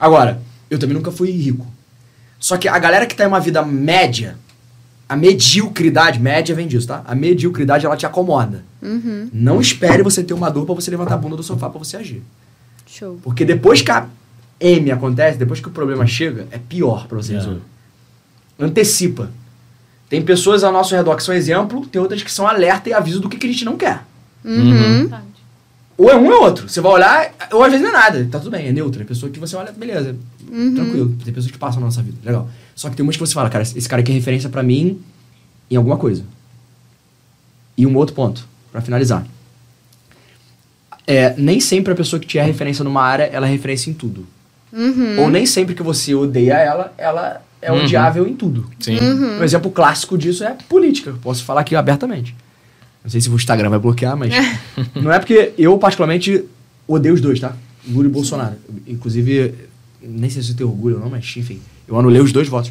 Agora, 0.00 0.42
eu 0.68 0.80
também 0.80 0.96
nunca 0.96 1.12
fui 1.12 1.30
rico. 1.30 1.64
Só 2.40 2.56
que 2.56 2.66
a 2.66 2.78
galera 2.80 3.06
que 3.06 3.14
tá 3.14 3.22
em 3.22 3.28
uma 3.28 3.38
vida 3.38 3.62
média, 3.62 4.36
a 5.08 5.16
mediocridade, 5.16 6.20
média 6.20 6.54
vem 6.54 6.66
disso, 6.68 6.86
tá? 6.86 7.02
A 7.06 7.14
mediocridade, 7.14 7.86
ela 7.86 7.96
te 7.96 8.04
acomoda. 8.06 8.62
Uhum. 8.82 9.28
Não 9.32 9.60
espere 9.60 10.02
você 10.02 10.22
ter 10.22 10.34
uma 10.34 10.50
dor 10.50 10.66
pra 10.66 10.74
você 10.74 10.90
levantar 10.90 11.14
a 11.14 11.18
bunda 11.18 11.36
do 11.36 11.42
sofá 11.42 11.70
pra 11.70 11.78
você 11.78 11.96
agir. 11.96 12.22
Show. 12.86 13.18
Porque 13.22 13.44
depois 13.44 13.80
que 13.82 13.90
a 13.90 14.06
M 14.60 14.90
acontece, 14.90 15.38
depois 15.38 15.60
que 15.60 15.68
o 15.68 15.70
problema 15.70 16.06
chega, 16.06 16.46
é 16.50 16.58
pior 16.58 17.06
pra 17.06 17.16
você 17.16 17.32
É. 17.32 17.36
resolver. 17.36 17.60
Antecipa. 18.58 19.30
Tem 20.08 20.22
pessoas 20.22 20.64
ao 20.64 20.72
nosso 20.72 20.94
redor 20.94 21.14
que 21.16 21.22
são 21.22 21.34
exemplo, 21.34 21.86
tem 21.86 22.00
outras 22.00 22.22
que 22.22 22.32
são 22.32 22.46
alerta 22.46 22.88
e 22.88 22.92
aviso 22.92 23.20
do 23.20 23.28
que, 23.28 23.36
que 23.36 23.46
a 23.46 23.52
gente 23.52 23.64
não 23.64 23.76
quer. 23.76 24.04
Uhum. 24.44 25.08
Ou 25.98 26.08
é 26.08 26.16
um 26.16 26.26
ou 26.26 26.32
é 26.32 26.36
outro. 26.38 26.68
Você 26.68 26.80
vai 26.80 26.92
olhar, 26.92 27.34
ou 27.52 27.62
às 27.62 27.70
vezes 27.72 27.84
não 27.84 27.90
é 27.90 28.00
nada. 28.00 28.28
Tá 28.30 28.38
tudo 28.38 28.52
bem, 28.52 28.68
é 28.68 28.72
neutro. 28.72 29.02
É 29.02 29.04
pessoa 29.04 29.30
que 29.30 29.38
você 29.40 29.56
olha, 29.56 29.72
beleza, 29.72 30.16
Uhum. 30.50 30.74
tranquilo. 30.74 31.16
Tem 31.24 31.34
pessoas 31.34 31.50
que 31.52 31.58
passam 31.58 31.80
na 31.80 31.86
nossa 31.86 32.00
vida, 32.02 32.16
legal. 32.24 32.48
Só 32.74 32.88
que 32.88 32.94
tem 32.96 33.02
umas 33.02 33.16
que 33.16 33.20
você 33.20 33.34
fala, 33.34 33.50
cara, 33.50 33.62
esse 33.64 33.88
cara 33.88 34.00
aqui 34.00 34.12
é 34.12 34.14
referência 34.14 34.48
pra 34.48 34.62
mim 34.62 35.00
em 35.70 35.74
alguma 35.76 35.96
coisa. 35.96 36.22
E 37.76 37.84
um 37.86 37.94
outro 37.96 38.14
ponto, 38.14 38.46
pra 38.72 38.80
finalizar. 38.80 39.26
É, 41.06 41.34
nem 41.38 41.58
sempre 41.58 41.92
a 41.92 41.96
pessoa 41.96 42.20
que 42.20 42.26
te 42.26 42.38
é 42.38 42.42
referência 42.44 42.84
numa 42.84 43.02
área, 43.02 43.24
ela 43.24 43.46
é 43.48 43.50
referência 43.50 43.90
em 43.90 43.94
tudo. 43.94 44.26
Uhum. 44.72 45.20
Ou 45.22 45.30
nem 45.30 45.46
sempre 45.46 45.74
que 45.74 45.82
você 45.82 46.14
odeia 46.14 46.54
ela, 46.54 46.92
ela 46.98 47.40
é 47.62 47.72
Uhum. 47.72 47.82
odiável 47.84 48.26
em 48.28 48.36
tudo. 48.36 48.70
Sim. 48.78 48.98
Um 49.00 49.42
exemplo 49.42 49.70
clássico 49.70 50.16
disso 50.18 50.44
é 50.44 50.56
política. 50.68 51.14
Posso 51.22 51.44
falar 51.44 51.62
aqui 51.62 51.74
abertamente. 51.74 52.36
Não 53.08 53.10
sei 53.10 53.22
se 53.22 53.30
o 53.30 53.34
Instagram 53.36 53.70
vai 53.70 53.78
bloquear, 53.78 54.14
mas. 54.18 54.30
não 54.94 55.10
é 55.10 55.18
porque 55.18 55.52
eu, 55.56 55.78
particularmente, 55.78 56.44
odeio 56.86 57.14
os 57.14 57.22
dois, 57.22 57.40
tá? 57.40 57.56
Lula 57.88 58.06
e 58.06 58.10
Bolsonaro. 58.10 58.56
Inclusive, 58.86 59.54
nem 60.02 60.28
sei 60.28 60.42
se 60.42 60.50
eu 60.50 60.56
tenho 60.56 60.68
orgulho 60.68 60.96
ou 60.96 61.00
não, 61.00 61.08
mas 61.08 61.24
enfim. 61.36 61.58
Eu 61.86 61.98
anulei 61.98 62.20
os 62.20 62.32
dois 62.32 62.48
votos. 62.48 62.70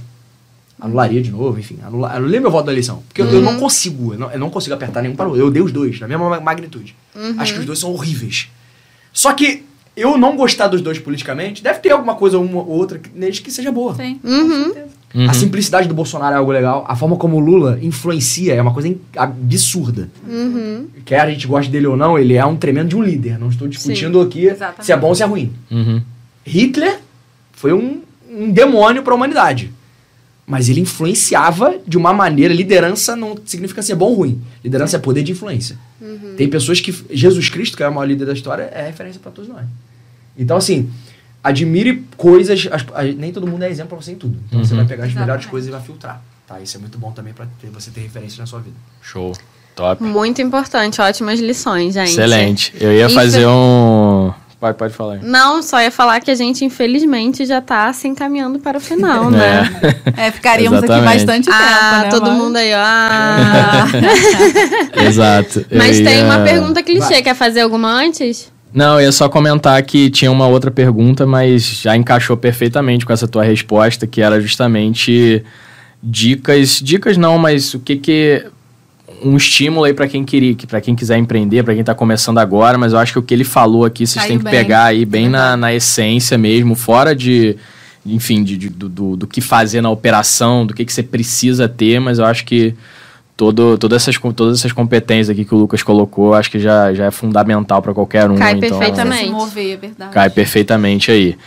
Anularia 0.79 1.23
de 1.23 1.31
novo, 1.31 1.57
enfim. 1.59 1.79
Anula, 1.83 2.13
anulei 2.15 2.39
meu 2.39 2.51
voto 2.51 2.67
da 2.67 2.71
eleição. 2.71 3.01
Porque 3.07 3.19
eu, 3.23 3.25
eu 3.31 3.41
não 3.41 3.57
consigo, 3.59 4.13
eu 4.13 4.19
não, 4.19 4.31
eu 4.31 4.37
não 4.37 4.51
consigo 4.51 4.75
apertar 4.75 5.01
nenhum 5.01 5.15
para 5.15 5.25
o 5.25 5.29
outro. 5.29 5.41
Eu 5.43 5.47
odeio 5.47 5.65
os 5.65 5.71
dois, 5.71 5.99
na 5.99 6.07
mesma 6.07 6.29
ma- 6.29 6.39
magnitude. 6.39 6.95
Acho 7.39 7.53
que 7.55 7.59
os 7.61 7.65
dois 7.65 7.79
são 7.79 7.91
horríveis. 7.91 8.47
Só 9.11 9.33
que 9.33 9.63
eu 9.95 10.19
não 10.19 10.37
gostar 10.37 10.67
dos 10.67 10.81
dois 10.81 10.99
politicamente, 10.99 11.63
deve 11.63 11.79
ter 11.79 11.89
alguma 11.89 12.13
coisa, 12.13 12.37
uma 12.37 12.59
ou 12.61 12.67
outra, 12.69 13.01
neles 13.15 13.39
que 13.39 13.49
seja 13.49 13.71
boa. 13.71 13.95
Sim, 13.95 14.19
Uhum. 14.23 14.49
com 14.49 14.63
certeza. 14.65 14.87
Uhum. 15.13 15.29
A 15.29 15.33
simplicidade 15.33 15.87
do 15.87 15.93
Bolsonaro 15.93 16.35
é 16.35 16.37
algo 16.37 16.51
legal. 16.51 16.85
A 16.87 16.95
forma 16.95 17.15
como 17.15 17.37
o 17.37 17.39
Lula 17.39 17.79
influencia 17.81 18.53
é 18.53 18.61
uma 18.61 18.73
coisa 18.73 18.93
absurda. 19.15 20.09
Uhum. 20.27 20.87
Quer 21.05 21.21
a 21.21 21.29
gente 21.29 21.47
goste 21.47 21.71
dele 21.71 21.87
ou 21.87 21.95
não, 21.95 22.19
ele 22.19 22.33
é 22.33 22.45
um 22.45 22.55
tremendo 22.55 22.89
de 22.89 22.95
um 22.95 23.01
líder. 23.01 23.39
Não 23.39 23.49
estou 23.49 23.67
discutindo 23.67 24.19
aqui 24.19 24.45
Exatamente. 24.45 24.85
se 24.85 24.91
é 24.91 24.97
bom 24.97 25.07
ou 25.07 25.15
se 25.15 25.23
é 25.23 25.25
ruim. 25.25 25.53
Uhum. 25.71 26.01
Hitler 26.45 26.99
foi 27.53 27.73
um, 27.73 28.01
um 28.29 28.51
demônio 28.51 29.01
para 29.01 29.13
a 29.13 29.15
humanidade. 29.15 29.71
Mas 30.45 30.69
ele 30.69 30.79
influenciava 30.81 31.75
de 31.85 31.97
uma 31.97 32.13
maneira. 32.13 32.53
Liderança 32.53 33.15
não 33.15 33.37
significa 33.45 33.81
ser 33.81 33.95
bom 33.95 34.07
ou 34.07 34.13
ruim. 34.13 34.41
Liderança 34.63 34.95
é 34.95 34.99
poder 34.99 35.23
de 35.23 35.31
influência. 35.31 35.77
Tem 36.37 36.47
pessoas 36.47 36.79
que. 36.79 36.93
Jesus 37.11 37.49
Cristo, 37.49 37.75
que 37.75 37.83
é 37.83 37.89
o 37.89 37.93
maior 37.93 38.05
líder 38.05 38.25
da 38.25 38.33
história, 38.33 38.63
é 38.73 38.85
referência 38.85 39.19
para 39.19 39.31
todos 39.31 39.49
nós. 39.49 39.65
Então, 40.37 40.55
assim, 40.55 40.89
admire 41.47 42.03
coisas. 42.15 42.67
as- 42.71 42.85
a- 42.93 43.03
nem 43.03 43.31
todo 43.31 43.47
mundo 43.47 43.63
é 43.63 43.69
exemplo 43.69 43.89
pra 43.97 44.05
você 44.05 44.11
em 44.11 44.15
tudo. 44.15 44.37
Então 44.47 44.63
você 44.63 44.73
Uhum. 44.73 44.79
vai 44.79 44.87
pegar 44.87 45.03
as 45.05 45.09
melhores 45.13 45.43
Exatamente. 45.43 45.47
coisas 45.49 45.67
e 45.69 45.71
vai 45.71 45.81
filtrar. 45.81 46.21
Tá? 46.47 46.59
Isso 46.61 46.77
é 46.77 46.79
muito 46.79 46.97
bom 46.97 47.11
também 47.11 47.33
pra 47.33 47.45
ter- 47.61 47.69
você 47.69 47.91
ter 47.91 48.01
referência 48.01 48.39
na 48.39 48.45
sua 48.45 48.59
vida. 48.59 48.75
Show. 49.01 49.33
Top. 49.75 50.01
Muito 50.01 50.41
importante, 50.41 50.99
ótimas 51.01 51.39
lições, 51.39 51.93
gente. 51.93 52.09
Excelente. 52.11 52.73
Eu 52.79 52.91
ia 52.93 53.05
Infe- 53.05 53.13
fazer 53.15 53.45
um. 53.47 54.31
Pode, 54.59 54.75
pode 54.75 54.91
falar. 54.95 55.13
aí. 55.15 55.19
Não, 55.21 55.61
só 55.61 55.79
ia 55.79 55.91
falar 55.91 56.19
que 56.19 56.31
a 56.31 56.35
gente, 56.35 56.65
infelizmente, 56.65 57.45
já 57.45 57.61
tá 57.61 57.93
se 57.93 58.07
encaminhando 58.07 58.57
para 58.57 58.79
o 58.79 58.81
final, 58.81 59.29
né? 59.29 59.69
É, 60.17 60.31
ficaríamos 60.33 60.79
aqui 60.79 60.85
Exatamente. 60.91 61.13
bastante 61.25 61.45
tempo, 61.45 61.57
Ah, 61.61 62.01
né? 62.05 62.09
todo 62.09 62.25
mas- 62.31 62.37
mundo 62.39 62.55
aí, 62.55 62.73
ó. 62.73 62.77
Ah. 62.79 63.85
Exato. 65.05 65.65
Eu 65.69 65.77
Mas 65.77 65.97
tem 65.99 66.17
ia- 66.19 66.23
uma 66.25 66.39
pergunta 66.39 66.81
clichê. 66.81 67.07
Vai. 67.15 67.21
Quer 67.21 67.35
fazer 67.35 67.61
alguma 67.61 67.89
antes? 67.91 68.51
Não, 68.73 68.95
eu 68.99 69.05
ia 69.05 69.11
só 69.11 69.27
comentar 69.29 69.81
que 69.83 70.09
tinha 70.09 70.31
uma 70.31 70.47
outra 70.47 70.69
pergunta, 70.69 71.25
mas 71.25 71.63
já 71.81 71.95
encaixou 71.95 72.37
perfeitamente 72.37 73.05
com 73.05 73.13
essa 73.13 73.27
tua 73.27 73.43
resposta, 73.43 74.05
que 74.05 74.21
era 74.21 74.39
justamente 74.39 75.43
dicas, 76.03 76.79
dicas 76.83 77.17
não, 77.17 77.37
mas 77.37 77.73
o 77.73 77.79
que 77.79 77.95
que 77.95 78.45
um 79.23 79.35
estímulo 79.35 79.85
aí 79.85 79.93
para 79.93 80.07
quem 80.07 80.23
queria, 80.23 80.55
para 80.67 80.79
quem 80.81 80.95
quiser 80.95 81.17
empreender, 81.17 81.63
para 81.63 81.73
quem 81.73 81.83
tá 81.83 81.95
começando 81.95 82.37
agora, 82.37 82.77
mas 82.77 82.93
eu 82.93 82.99
acho 82.99 83.13
que 83.13 83.19
o 83.19 83.23
que 83.23 83.33
ele 83.33 83.43
falou 83.43 83.83
aqui, 83.85 84.05
vocês 84.05 84.21
Caiu 84.23 84.27
têm 84.29 84.37
que 84.37 84.43
bem. 84.43 84.53
pegar 84.53 84.83
aí 84.83 85.05
bem 85.05 85.27
na, 85.27 85.57
na 85.57 85.73
essência 85.73 86.37
mesmo, 86.37 86.75
fora 86.75 87.15
de 87.15 87.55
enfim, 88.05 88.41
de, 88.43 88.55
de- 88.57 88.69
do, 88.69 88.87
do, 88.87 89.15
do 89.17 89.27
que 89.27 89.41
fazer 89.41 89.81
na 89.81 89.89
operação, 89.89 90.65
do 90.65 90.73
que, 90.73 90.85
que 90.85 90.93
você 90.93 91.03
precisa 91.03 91.67
ter, 91.67 91.99
mas 91.99 92.19
eu 92.19 92.25
acho 92.25 92.45
que 92.45 92.73
todo, 93.37 93.77
todas, 93.77 94.01
essas, 94.01 94.17
todas 94.35 94.59
essas 94.59 94.71
competências 94.71 95.29
aqui 95.29 95.45
que 95.45 95.53
o 95.53 95.57
Lucas 95.59 95.83
colocou, 95.83 96.33
acho 96.33 96.49
que 96.49 96.59
já, 96.59 96.91
já 96.93 97.05
é 97.05 97.11
fundamental 97.11 97.81
para 97.81 97.93
qualquer 97.93 98.29
um. 98.29 98.35
Cai 98.35 98.53
então, 98.53 98.69
perfeitamente. 98.79 99.25
Se 99.25 99.29
mover, 99.31 99.73
é 99.73 99.77
verdade. 99.77 100.11
Cai 100.11 100.29
perfeitamente 100.31 101.11
aí. 101.11 101.37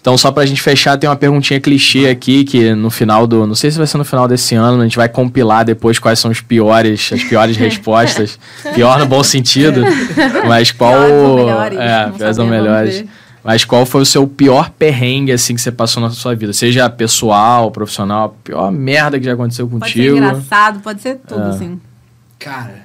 Então, 0.00 0.16
só 0.16 0.30
pra 0.30 0.46
gente 0.46 0.62
fechar, 0.62 0.96
tem 0.96 1.10
uma 1.10 1.16
perguntinha 1.16 1.60
clichê 1.60 2.08
aqui, 2.08 2.44
que 2.44 2.74
no 2.74 2.90
final 2.90 3.26
do. 3.26 3.44
Não 3.44 3.56
sei 3.56 3.72
se 3.72 3.78
vai 3.78 3.86
ser 3.88 3.98
no 3.98 4.04
final 4.04 4.28
desse 4.28 4.54
ano, 4.54 4.80
a 4.80 4.84
gente 4.84 4.96
vai 4.96 5.08
compilar 5.08 5.64
depois 5.64 5.98
quais 5.98 6.18
são 6.20 6.30
os 6.30 6.40
piores, 6.40 7.10
as 7.12 7.24
piores 7.24 7.56
respostas. 7.58 8.38
Pior 8.74 8.98
no 9.00 9.06
bom 9.06 9.24
sentido. 9.24 9.82
Mas 10.46 10.70
qual. 10.70 10.92
Piores 10.92 11.12
ou 11.22 11.36
melhores, 11.36 11.78
É, 11.78 12.10
piores 12.16 12.38
ou 12.38 12.46
melhores. 12.46 12.98
ver. 13.00 13.08
Mas 13.46 13.64
qual 13.64 13.86
foi 13.86 14.02
o 14.02 14.06
seu 14.06 14.26
pior 14.26 14.70
perrengue, 14.70 15.30
assim, 15.32 15.54
que 15.54 15.60
você 15.60 15.70
passou 15.70 16.02
na 16.02 16.10
sua 16.10 16.34
vida? 16.34 16.52
Seja 16.52 16.90
pessoal, 16.90 17.70
profissional, 17.70 18.24
a 18.26 18.28
pior 18.44 18.72
merda 18.72 19.18
que 19.18 19.24
já 19.24 19.34
aconteceu 19.34 19.68
Pode 19.68 19.84
ser 19.92 19.98
contigo. 19.98 20.16
engraçado, 20.16 20.80
pode 20.80 21.00
ser 21.00 21.16
tudo, 21.26 21.42
É. 21.42 21.48
assim. 21.50 21.80
Cara. 22.40 22.84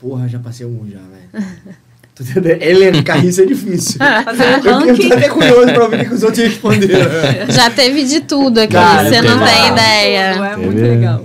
Porra, 0.00 0.28
já 0.28 0.38
passei 0.38 0.64
algum 0.64 0.88
já, 0.88 0.98
velho. 1.00 1.74
Elencar 2.62 3.24
isso 3.24 3.40
é 3.40 3.46
difícil. 3.46 3.98
Fazer 4.24 4.42
um 4.44 4.46
Eu, 4.46 4.64
eu 4.64 4.78
ranking. 4.86 5.08
tô 5.08 5.14
até 5.14 5.28
curioso 5.28 5.72
pra 5.72 5.84
ouvir 5.84 6.00
o 6.02 6.08
que 6.08 6.14
os 6.14 6.22
outros 6.22 6.44
responderam. 6.44 7.10
Já 7.52 7.70
teve 7.70 8.04
de 8.04 8.20
tudo 8.20 8.58
aqui, 8.60 8.72
Cara, 8.74 9.08
você 9.08 9.20
não 9.20 9.38
tem 9.44 9.72
ideia. 9.72 10.18
É 10.20 10.56
muito 10.56 10.74
Teve- 10.76 10.88
legal. 10.90 11.24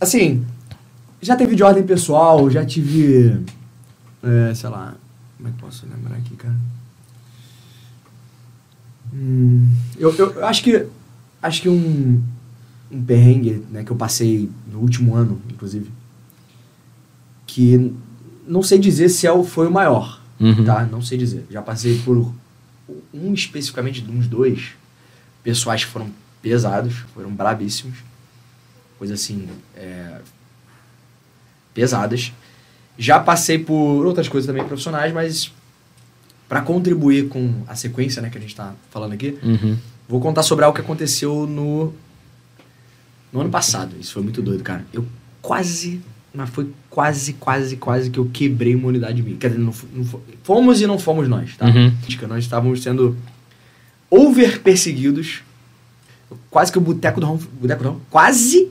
Assim, 0.00 0.44
já 1.20 1.34
teve 1.34 1.56
de 1.56 1.62
ordem 1.64 1.82
pessoal, 1.82 2.48
já 2.48 2.64
tive. 2.64 3.40
É, 4.22 4.54
sei 4.54 4.70
lá. 4.70 4.94
Como 5.44 5.52
é 5.52 5.58
que 5.58 5.62
posso 5.62 5.86
lembrar 5.86 6.16
aqui, 6.16 6.34
cara? 6.36 6.56
Hum, 9.12 9.70
eu, 9.98 10.14
eu, 10.16 10.46
acho 10.46 10.64
que. 10.64 10.86
Acho 11.42 11.60
que 11.60 11.68
um. 11.68 12.22
Um 12.90 13.04
perrengue 13.04 13.62
né, 13.70 13.84
que 13.84 13.90
eu 13.90 13.96
passei 13.96 14.48
no 14.72 14.78
último 14.78 15.14
ano, 15.14 15.42
inclusive. 15.50 15.90
Que 17.46 17.92
não 18.46 18.62
sei 18.62 18.78
dizer 18.78 19.10
se 19.10 19.26
é 19.26 19.32
o, 19.32 19.44
foi 19.44 19.66
o 19.66 19.70
maior. 19.70 20.22
Uhum. 20.40 20.64
Tá? 20.64 20.86
Não 20.86 21.02
sei 21.02 21.18
dizer. 21.18 21.46
Já 21.50 21.60
passei 21.60 21.98
por 21.98 22.32
um 23.12 23.34
especificamente, 23.34 24.02
uns 24.08 24.26
dois 24.26 24.70
pessoais 25.42 25.84
que 25.84 25.90
foram 25.90 26.10
pesados, 26.40 26.94
foram 27.12 27.30
brabíssimos. 27.30 27.98
Coisa 28.98 29.12
assim, 29.12 29.46
é, 29.76 30.22
pesadas. 31.74 32.32
Já 32.96 33.18
passei 33.18 33.58
por 33.58 34.06
outras 34.06 34.28
coisas 34.28 34.46
também 34.46 34.64
profissionais, 34.64 35.12
mas 35.12 35.50
para 36.48 36.60
contribuir 36.60 37.28
com 37.28 37.62
a 37.66 37.74
sequência 37.74 38.22
né, 38.22 38.30
que 38.30 38.38
a 38.38 38.40
gente 38.40 38.50
está 38.50 38.74
falando 38.90 39.12
aqui, 39.14 39.36
Uhum. 39.42 39.76
vou 40.08 40.20
contar 40.20 40.42
sobre 40.42 40.64
algo 40.64 40.74
que 40.76 40.80
aconteceu 40.82 41.46
no, 41.46 41.92
no 43.32 43.40
ano 43.40 43.50
passado. 43.50 43.96
Isso 43.98 44.12
foi 44.12 44.22
muito 44.22 44.40
doido, 44.42 44.62
cara. 44.62 44.84
Eu 44.92 45.04
quase, 45.42 46.00
mas 46.32 46.50
foi 46.50 46.68
quase, 46.88 47.32
quase, 47.34 47.76
quase 47.76 48.10
que 48.10 48.18
eu 48.18 48.30
quebrei 48.32 48.74
uma 48.74 48.88
unidade 48.88 49.22
minha. 49.22 49.36
Quer 49.36 49.48
dizer, 49.48 49.60
não, 49.60 49.74
não 49.92 50.04
fomos 50.44 50.80
e 50.80 50.86
não 50.86 50.98
fomos 50.98 51.28
nós, 51.28 51.56
tá? 51.56 51.66
Uhum. 51.66 51.92
Nós 52.28 52.44
estávamos 52.44 52.82
sendo 52.82 53.16
over 54.10 54.60
perseguidos. 54.60 55.42
Quase 56.50 56.70
que 56.70 56.78
o 56.78 56.80
boteco 56.80 57.20
do 57.20 57.26
Rão. 57.26 57.40
Boteco 57.60 57.82
do 57.82 57.88
Rão. 57.90 58.00
Quase. 58.10 58.68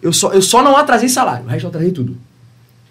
Eu 0.00 0.12
só, 0.12 0.32
eu 0.32 0.40
só 0.42 0.62
não 0.62 0.76
atrasei 0.76 1.08
salário. 1.08 1.44
O 1.44 1.48
resto 1.48 1.64
eu 1.64 1.68
atrasei 1.68 1.90
tudo. 1.90 2.16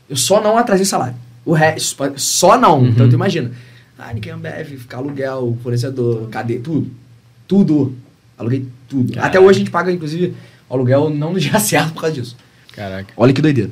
Eu 0.09 0.15
só 0.15 0.41
não 0.41 0.57
atrasei 0.57 0.85
salário. 0.85 1.15
O 1.43 1.53
resto. 1.53 1.95
Só 2.17 2.57
não. 2.57 2.79
Uhum. 2.79 2.87
Então 2.89 3.09
tu 3.09 3.15
imagina. 3.15 3.51
Ah, 3.97 4.13
ninguém 4.13 4.33
Ambev, 4.33 4.77
ficar 4.77 4.97
aluguel, 4.97 5.57
fornecedor, 5.63 6.29
cadeia, 6.29 6.59
tudo. 6.59 6.91
Tudo. 7.47 7.95
Aluguei 8.37 8.67
tudo. 8.89 9.13
Caraca. 9.13 9.27
Até 9.27 9.39
hoje 9.39 9.57
a 9.57 9.59
gente 9.59 9.71
paga, 9.71 9.91
inclusive, 9.91 10.35
aluguel 10.69 11.09
não 11.09 11.33
no 11.33 11.39
dia 11.39 11.57
certo 11.61 11.93
por 11.93 12.01
causa 12.01 12.15
disso. 12.15 12.35
Caraca. 12.73 13.13
Olha 13.15 13.33
que 13.33 13.41
doideira. 13.41 13.71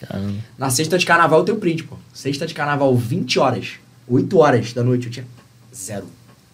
Caramba. 0.00 0.34
Na 0.58 0.68
sexta 0.68 0.98
de 0.98 1.06
carnaval 1.06 1.40
eu 1.40 1.44
tenho 1.44 1.58
print, 1.58 1.84
pô. 1.84 1.96
Sexta 2.12 2.46
de 2.46 2.54
carnaval, 2.54 2.94
20 2.96 3.38
horas. 3.38 3.74
8 4.08 4.38
horas 4.38 4.72
da 4.72 4.82
noite 4.84 5.06
eu 5.06 5.12
tinha 5.12 5.26
zero 5.74 6.06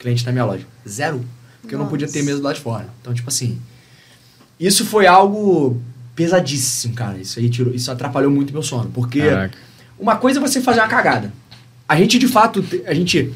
cliente 0.02 0.26
na 0.26 0.32
minha 0.32 0.44
loja. 0.44 0.66
Zero. 0.86 1.24
Porque 1.60 1.74
eu 1.74 1.78
não 1.78 1.86
podia 1.86 2.08
ter 2.08 2.18
Nossa. 2.18 2.26
mesa 2.26 2.38
do 2.40 2.44
lado 2.44 2.56
de 2.56 2.60
fora. 2.60 2.88
Então, 3.00 3.14
tipo 3.14 3.28
assim. 3.28 3.60
Isso 4.58 4.84
foi 4.84 5.06
algo 5.06 5.80
pesadíssimo, 6.14 6.94
cara. 6.94 7.18
Isso 7.18 7.38
aí 7.38 7.48
tirou. 7.48 7.74
Isso 7.74 7.90
atrapalhou 7.90 8.30
muito 8.30 8.52
meu 8.52 8.62
sono. 8.62 8.90
Porque 8.92 9.20
Caraca. 9.20 9.56
uma 9.98 10.16
coisa 10.16 10.38
é 10.38 10.42
você 10.42 10.60
fazer 10.60 10.80
uma 10.80 10.88
cagada. 10.88 11.32
A 11.88 11.96
gente, 11.96 12.18
de 12.18 12.26
fato, 12.28 12.64
a 12.86 12.94
gente. 12.94 13.32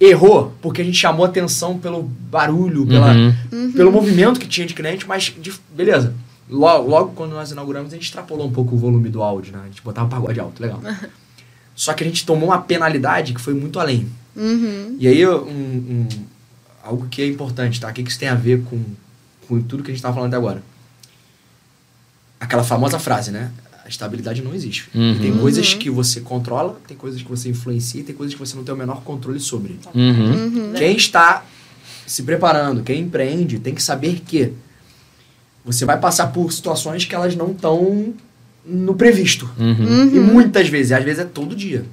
errou 0.00 0.52
porque 0.60 0.82
a 0.82 0.84
gente 0.84 0.96
chamou 0.98 1.24
atenção 1.24 1.78
pelo 1.78 2.02
barulho, 2.02 2.84
pela, 2.84 3.12
Uhum. 3.14 3.72
pelo 3.72 3.92
movimento 3.92 4.40
que 4.40 4.48
tinha 4.48 4.66
de 4.66 4.74
cliente, 4.74 5.06
mas 5.06 5.32
de- 5.40 5.52
beleza. 5.72 6.12
Logo, 6.50 6.88
logo 6.90 7.12
quando 7.12 7.30
nós 7.32 7.52
inauguramos, 7.52 7.92
a 7.92 7.94
gente 7.96 8.06
extrapolou 8.06 8.48
um 8.48 8.50
pouco 8.50 8.74
o 8.74 8.78
volume 8.78 9.08
do 9.08 9.22
áudio, 9.22 9.52
né? 9.52 9.60
A 9.62 9.66
gente 9.66 9.80
botava 9.80 10.08
pagode 10.08 10.40
alto, 10.40 10.60
legal. 10.60 10.80
Só 11.76 11.92
que 11.94 12.02
a 12.02 12.06
gente 12.06 12.26
tomou 12.26 12.48
uma 12.48 12.58
penalidade 12.60 13.32
que 13.32 13.40
foi 13.40 13.54
muito 13.54 13.78
além. 13.78 14.08
Uhum. 14.34 14.96
E 14.98 15.06
aí, 15.06 15.24
um, 15.26 15.32
um- 15.48 16.08
algo 16.82 17.06
que 17.08 17.22
é 17.22 17.26
importante, 17.28 17.80
tá? 17.80 17.88
O 17.88 17.92
que 17.92 18.02
que 18.02 18.10
isso 18.10 18.18
tem 18.18 18.28
a 18.28 18.34
ver 18.34 18.62
com, 18.64 18.80
com 19.46 19.60
tudo 19.62 19.84
que 19.84 19.90
a 19.90 19.94
gente 19.94 19.98
estava 20.00 20.14
falando 20.14 20.30
até 20.30 20.36
agora? 20.36 20.62
Aquela 22.42 22.64
famosa 22.64 22.98
frase, 22.98 23.30
né? 23.30 23.50
A 23.84 23.88
estabilidade 23.88 24.42
não 24.42 24.52
existe. 24.52 24.88
Uhum. 24.94 25.16
Tem 25.20 25.36
coisas 25.38 25.74
que 25.74 25.88
você 25.88 26.20
controla, 26.20 26.76
tem 26.88 26.96
coisas 26.96 27.22
que 27.22 27.28
você 27.28 27.48
influencia 27.48 28.00
e 28.00 28.04
tem 28.04 28.14
coisas 28.14 28.34
que 28.34 28.40
você 28.40 28.56
não 28.56 28.64
tem 28.64 28.74
o 28.74 28.76
menor 28.76 29.02
controle 29.02 29.38
sobre. 29.38 29.78
Uhum. 29.94 30.72
Quem 30.76 30.96
está 30.96 31.44
se 32.06 32.22
preparando, 32.24 32.82
quem 32.82 33.00
empreende, 33.02 33.58
tem 33.60 33.72
que 33.74 33.82
saber 33.82 34.20
que 34.26 34.52
você 35.64 35.84
vai 35.84 35.98
passar 35.98 36.28
por 36.32 36.52
situações 36.52 37.04
que 37.04 37.14
elas 37.14 37.36
não 37.36 37.52
estão 37.52 38.12
no 38.66 38.94
previsto. 38.94 39.48
Uhum. 39.58 40.08
E 40.12 40.18
muitas 40.18 40.68
vezes, 40.68 40.90
às 40.92 41.04
vezes 41.04 41.20
é 41.20 41.24
todo 41.24 41.54
dia. 41.54 41.84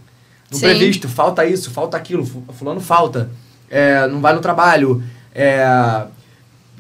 No 0.50 0.58
Sim. 0.58 0.66
previsto, 0.66 1.08
falta 1.08 1.46
isso, 1.46 1.70
falta 1.70 1.96
aquilo, 1.96 2.26
fu- 2.26 2.44
fulano 2.54 2.80
falta, 2.82 3.30
é, 3.70 4.08
não 4.08 4.20
vai 4.20 4.34
no 4.34 4.40
trabalho, 4.42 5.04
é, 5.34 5.64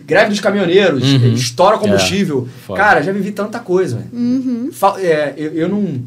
greve 0.09 0.29
dos 0.31 0.39
caminhoneiros, 0.39 1.03
Uhum. 1.03 1.33
estoura 1.33 1.77
combustível. 1.77 2.47
foda. 2.65 2.79
Cara, 2.81 3.01
já 3.01 3.11
vivi 3.11 3.31
tanta 3.31 3.59
coisa, 3.59 3.97
velho. 3.97 4.09
Uhum. 4.11 4.69
É, 4.97 5.33
eu, 5.37 5.53
eu 5.53 5.69
não, 5.69 6.01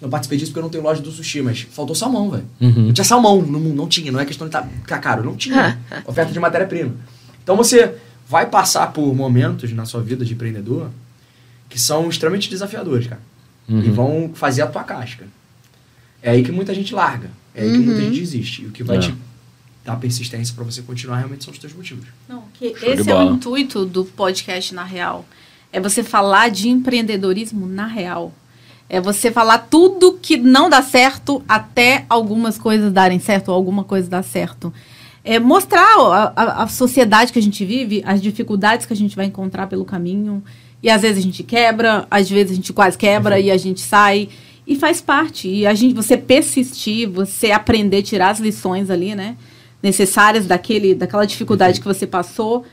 não 0.00 0.08
participei 0.08 0.38
disso 0.38 0.50
porque 0.50 0.60
eu 0.60 0.62
não 0.62 0.70
tenho 0.70 0.84
loja 0.84 1.02
do 1.02 1.10
sushi, 1.10 1.42
mas 1.42 1.60
faltou 1.70 1.94
salmão, 1.94 2.30
velho. 2.30 2.44
Uhum. 2.60 2.86
Não 2.86 2.92
tinha 2.92 3.04
salmão, 3.04 3.42
não, 3.42 3.60
não 3.60 3.88
tinha, 3.88 4.10
não 4.12 4.20
é 4.20 4.24
questão 4.24 4.46
de 4.46 4.52
tá, 4.52 4.62
ficar 4.62 4.98
caro, 4.98 5.22
não 5.24 5.36
tinha 5.36 5.78
oferta 6.06 6.32
de 6.32 6.38
matéria-prima. 6.40 6.94
Então 7.42 7.56
você 7.56 7.94
vai 8.28 8.46
passar 8.46 8.92
por 8.92 9.14
momentos 9.14 9.72
na 9.72 9.84
sua 9.84 10.00
vida 10.00 10.24
de 10.24 10.32
empreendedor 10.34 10.88
que 11.68 11.78
são 11.80 12.08
extremamente 12.08 12.48
desafiadores, 12.48 13.06
cara. 13.08 13.20
Uhum. 13.68 13.80
E 13.82 13.90
vão 13.90 14.30
fazer 14.34 14.62
a 14.62 14.66
tua 14.66 14.82
casca. 14.84 15.24
É 16.22 16.30
aí 16.30 16.42
que 16.42 16.52
muita 16.52 16.74
gente 16.74 16.94
larga, 16.94 17.30
é 17.54 17.62
aí 17.62 17.72
que 17.72 17.78
muita 17.78 18.00
gente 18.02 18.18
desiste. 18.20 18.62
E 18.62 18.66
o 18.66 18.70
que 18.70 18.82
vai 18.82 18.96
É. 18.96 19.00
te 19.00 19.14
dar 19.84 19.96
persistência 19.96 20.54
pra 20.54 20.64
você 20.64 20.82
continuar 20.82 21.18
realmente 21.18 21.44
são 21.44 21.52
os 21.52 21.58
teus 21.58 21.72
motivos. 21.72 22.04
Não, 22.28 22.44
que 22.54 22.74
Show 22.78 22.88
esse 22.92 23.10
é 23.10 23.14
o 23.14 23.18
intuito 23.34 23.84
do 23.86 24.04
podcast 24.04 24.74
na 24.74 24.84
real. 24.84 25.24
É 25.72 25.80
você 25.80 26.02
falar 26.02 26.50
de 26.50 26.68
empreendedorismo 26.68 27.66
na 27.66 27.86
real. 27.86 28.32
É 28.88 29.00
você 29.00 29.30
falar 29.30 29.58
tudo 29.70 30.18
que 30.20 30.36
não 30.36 30.68
dá 30.68 30.82
certo 30.82 31.42
até 31.48 32.04
algumas 32.08 32.58
coisas 32.58 32.92
darem 32.92 33.20
certo 33.20 33.48
ou 33.50 33.54
alguma 33.54 33.84
coisa 33.84 34.08
dar 34.10 34.22
certo. 34.24 34.72
É 35.24 35.38
mostrar 35.38 35.84
a, 35.96 36.32
a- 36.34 36.62
a 36.64 36.66
sociedade 36.66 37.32
que 37.32 37.38
a 37.38 37.42
gente 37.42 37.64
vive, 37.64 38.02
as 38.04 38.20
dificuldades 38.20 38.86
que 38.86 38.92
a 38.92 38.96
gente 38.96 39.14
vai 39.14 39.26
encontrar 39.26 39.66
pelo 39.68 39.84
caminho. 39.84 40.42
E 40.82 40.90
às 40.90 41.02
vezes 41.02 41.18
a 41.18 41.22
gente 41.22 41.42
quebra, 41.42 42.06
às 42.10 42.28
vezes 42.28 42.52
a 42.52 42.54
gente 42.56 42.72
quase 42.72 42.98
quebra 42.98 43.38
e 43.38 43.50
a 43.50 43.56
gente 43.56 43.80
sai. 43.80 44.28
E 44.66 44.74
faz 44.76 45.00
parte. 45.00 45.48
E 45.48 45.66
a 45.66 45.74
gente, 45.74 45.94
você 45.94 46.16
persistir, 46.16 47.08
você 47.08 47.50
aprender, 47.52 48.02
tirar 48.02 48.30
as 48.30 48.40
lições 48.40 48.90
ali, 48.90 49.14
né? 49.14 49.36
Necessárias 49.82 50.46
daquele, 50.46 50.94
daquela 50.94 51.24
dificuldade 51.26 51.80
que 51.80 51.86
você 51.86 52.06
passou 52.06 52.64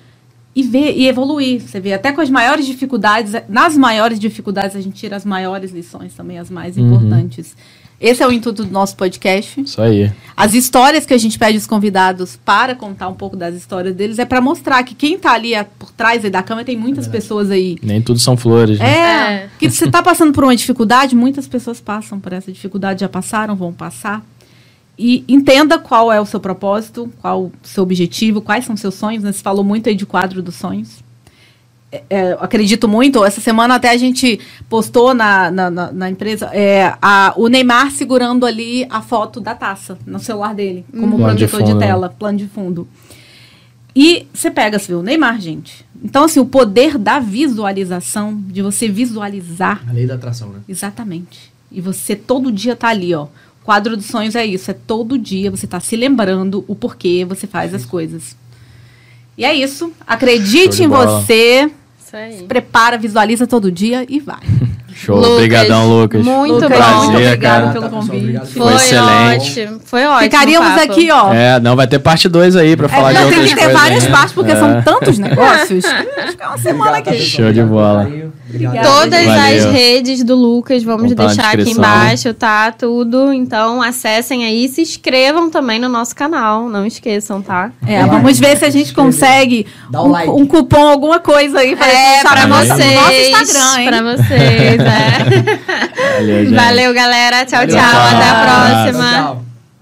e 0.56 0.64
ver 0.64 0.94
e 0.96 1.08
evoluir. 1.08 1.62
Você 1.62 1.80
vê, 1.80 1.94
até 1.94 2.12
com 2.12 2.20
as 2.20 2.30
maiores 2.30 2.66
dificuldades, 2.66 3.34
nas 3.48 3.78
maiores 3.78 4.20
dificuldades 4.20 4.76
a 4.76 4.82
gente 4.82 4.96
tira 4.98 5.16
as 5.16 5.24
maiores 5.24 5.72
lições 5.72 6.14
também, 6.14 6.38
as 6.40 6.50
mais 6.50 6.76
Uhum. 6.78 6.86
importantes. 6.88 7.56
Esse 8.00 8.22
é 8.22 8.28
o 8.28 8.32
intuito 8.32 8.64
do 8.64 8.72
nosso 8.72 8.96
podcast. 8.96 9.60
Isso 9.60 9.82
aí. 9.82 10.12
As 10.36 10.54
histórias 10.54 11.04
que 11.04 11.16
a 11.16 11.18
gente 11.18 11.40
pede 11.40 11.58
os 11.58 11.66
convidados 11.66 12.38
para 12.46 12.76
contar 12.76 13.08
um 13.08 13.16
pouco 13.16 13.36
das 13.36 13.56
histórias 13.56 13.96
deles 13.96 14.20
é 14.20 14.26
para 14.26 14.40
mostrar 14.40 14.84
que 14.84 14.94
quem 14.94 15.16
está 15.16 15.32
ali 15.34 15.54
por 15.80 15.92
trás 15.92 16.24
aí 16.24 16.30
da 16.30 16.44
câmera 16.44 16.64
tem 16.66 16.78
muitas 16.78 17.08
pessoas 17.08 17.50
aí. 17.50 17.76
Nem 17.82 18.00
tudo 18.00 18.20
são 18.20 18.38
flores. 18.38 18.78
né? 18.78 18.86
É, 18.86 19.34
É. 19.46 19.50
que 19.58 19.68
você 19.68 19.86
está 19.86 20.04
passando 20.04 20.32
por 20.32 20.44
uma 20.44 20.56
dificuldade, 20.56 21.16
muitas 21.16 21.48
pessoas 21.48 21.82
passam 21.82 22.20
por 22.20 22.34
essa 22.34 22.52
dificuldade, 22.52 23.02
já 23.02 23.10
passaram, 23.10 23.56
vão 23.56 23.74
passar. 23.74 24.24
E 25.00 25.24
entenda 25.28 25.78
qual 25.78 26.12
é 26.12 26.20
o 26.20 26.26
seu 26.26 26.40
propósito, 26.40 27.12
qual 27.22 27.44
o 27.46 27.52
seu 27.62 27.84
objetivo, 27.84 28.42
quais 28.42 28.66
são 28.66 28.76
seus 28.76 28.96
sonhos. 28.96 29.24
Né? 29.24 29.32
Você 29.32 29.44
falou 29.44 29.64
muito 29.64 29.88
aí 29.90 29.96
de 29.96 30.06
quadro 30.06 30.42
dos 30.42 30.56
sonhos. 30.56 31.06
É, 31.92 32.04
é, 32.10 32.38
acredito 32.42 32.88
muito. 32.88 33.24
Essa 33.24 33.40
semana 33.40 33.76
até 33.76 33.90
a 33.92 33.98
gente 33.98 34.40
postou 34.68 35.14
na, 35.14 35.50
na, 35.52 35.70
na- 35.70 35.92
na 35.92 36.10
empresa 36.10 36.48
é, 36.52 36.94
a- 37.02 37.34
o 37.38 37.48
Neymar 37.48 37.92
segurando 37.92 38.46
ali 38.46 38.86
a 38.90 39.02
foto 39.02 39.40
da 39.40 39.54
taça 39.56 39.98
no 40.06 40.20
celular 40.20 40.54
dele, 40.56 40.84
como 40.92 41.16
Plano 41.18 41.36
de 41.38 41.48
projetor 41.48 41.60
de, 41.64 41.72
fundo, 41.72 41.80
né? 41.80 41.88
tela, 41.88 42.10
plano 42.10 42.38
de 42.40 42.48
fundo. 42.48 42.88
E 43.96 44.28
você 44.34 44.52
pega, 44.52 44.78
você 44.78 44.88
vê 44.88 44.94
o 44.96 45.02
Neymar, 45.02 45.40
gente. 45.40 45.86
Então, 46.04 46.26
assim, 46.26 46.40
o 46.40 46.46
poder 46.46 46.98
da 46.98 47.20
visualização, 47.20 48.36
de 48.48 48.62
você 48.62 48.88
visualizar 48.88 49.84
A 49.88 49.92
lei 49.92 50.06
da 50.06 50.16
atração, 50.16 50.50
né? 50.50 50.60
Exatamente. 50.68 51.52
E 51.72 51.82
você 51.82 52.16
todo 52.16 52.52
dia 52.52 52.76
tá 52.76 52.90
ali, 52.90 53.14
ó. 53.16 53.28
O 53.68 53.70
quadro 53.70 53.98
dos 53.98 54.06
sonhos 54.06 54.34
é 54.34 54.46
isso, 54.46 54.72
é 54.72 54.74
todo 54.74 55.18
dia 55.18 55.52
você 55.52 55.68
tá 55.68 55.78
se 55.82 55.98
lembrando 55.98 56.64
o 56.70 56.74
porquê 56.74 57.26
você 57.28 57.46
faz 57.46 57.74
as 57.74 57.84
coisas. 57.84 58.34
E 59.38 59.44
é 59.44 59.54
isso. 59.54 59.92
Acredite 60.08 60.78
de 60.78 60.84
em 60.86 60.88
bola. 60.88 61.20
você, 61.20 61.70
Isso 62.02 62.16
aí. 62.16 62.44
prepara, 62.48 62.98
visualiza 62.98 63.46
todo 63.46 63.70
dia 63.70 64.06
e 64.08 64.22
vai. 64.22 64.40
Show. 64.96 65.18
Lucas, 65.18 65.32
Obrigadão, 65.34 65.90
Lucas. 65.90 66.24
muito 66.26 66.54
Lucas, 66.54 66.70
bom. 66.70 66.76
muito 66.78 66.78
Prazer, 67.12 67.28
obrigado 67.28 67.62
cara. 67.62 67.74
pelo 67.74 67.90
convite. 67.90 68.40
Foi 68.54 68.62
Foi 68.64 68.74
excelente. 68.76 69.60
ótimo. 69.60 69.80
Foi 69.84 70.06
ótimo. 70.06 70.24
Ficaríamos 70.24 70.70
papo. 70.70 70.82
aqui, 70.94 71.12
ó. 71.12 71.34
É, 71.34 71.60
não, 71.60 71.76
vai 71.76 71.88
ter 71.88 72.00
parte 72.00 72.30
2 72.30 72.56
aí 72.56 72.78
pra 72.78 72.88
falar 72.88 73.12
de 73.12 73.18
É, 73.20 73.26
outras 73.26 73.40
tem 73.44 73.50
que 73.50 73.56
ter 73.56 73.62
coisas 73.66 73.82
várias 73.82 74.04
ainda. 74.06 74.18
partes, 74.18 74.34
porque 74.34 74.52
É. 74.54 74.56
são 74.56 74.82
tantos 74.82 75.20
negócios. 75.20 75.84
Acho 75.86 76.38
que 76.38 76.42
é 76.42 76.48
uma 76.48 76.58
semana 76.58 76.98
aqui. 77.00 77.20
Show 77.20 77.52
de 77.52 77.62
bola. 77.64 78.10
Obrigado. 78.50 78.84
Todas 78.84 79.26
Valeu. 79.26 79.58
as 79.58 79.66
redes 79.66 80.24
do 80.24 80.36
Lucas, 80.36 80.84
vamos 80.84 81.08
Vão 81.08 81.16
tá 81.16 81.26
deixar 81.26 81.54
aqui 81.54 81.72
embaixo, 81.72 82.34
tá? 82.34 82.72
Tudo. 82.72 83.34
Então 83.34 83.82
acessem 83.82 84.46
aí 84.46 84.66
e 84.66 84.70
se 84.70 84.82
inscrevam 84.82 85.50
também 85.50 85.80
no 85.80 85.90
nosso 85.90 86.16
canal. 86.16 86.70
Não 86.70 86.86
esqueçam, 86.86 87.42
tá? 87.42 87.72
É, 87.86 88.06
vamos 88.06 88.40
ver 88.40 88.58
se 88.58 88.66
a 88.66 88.70
gente 88.70 88.94
consegue 88.94 89.66
um, 89.94 90.08
like. 90.08 90.30
um 90.30 90.46
cupom, 90.46 90.88
alguma 90.88 91.20
coisa 91.20 91.60
aí 91.60 91.76
para 91.76 91.88
É, 91.88 92.22
pra 92.22 92.48
nosso, 92.48 92.70
no 92.70 92.76
vocês. 92.76 92.96
nosso 92.96 93.14
Instagram, 93.14 93.80
hein? 93.80 93.88
Pra 93.88 94.02
vocês, 94.02 94.82
é. 94.82 96.18
Valeu, 96.18 96.46
gente. 96.46 96.56
Valeu, 96.56 96.94
galera. 96.94 97.46
Tchau, 97.46 97.60
Valeu, 97.60 97.76
tchau. 97.76 97.90
tchau. 97.90 98.02
Até 98.02 98.30
a 98.30 98.92
próxima. 98.94 99.12
Tchau. 99.12 99.47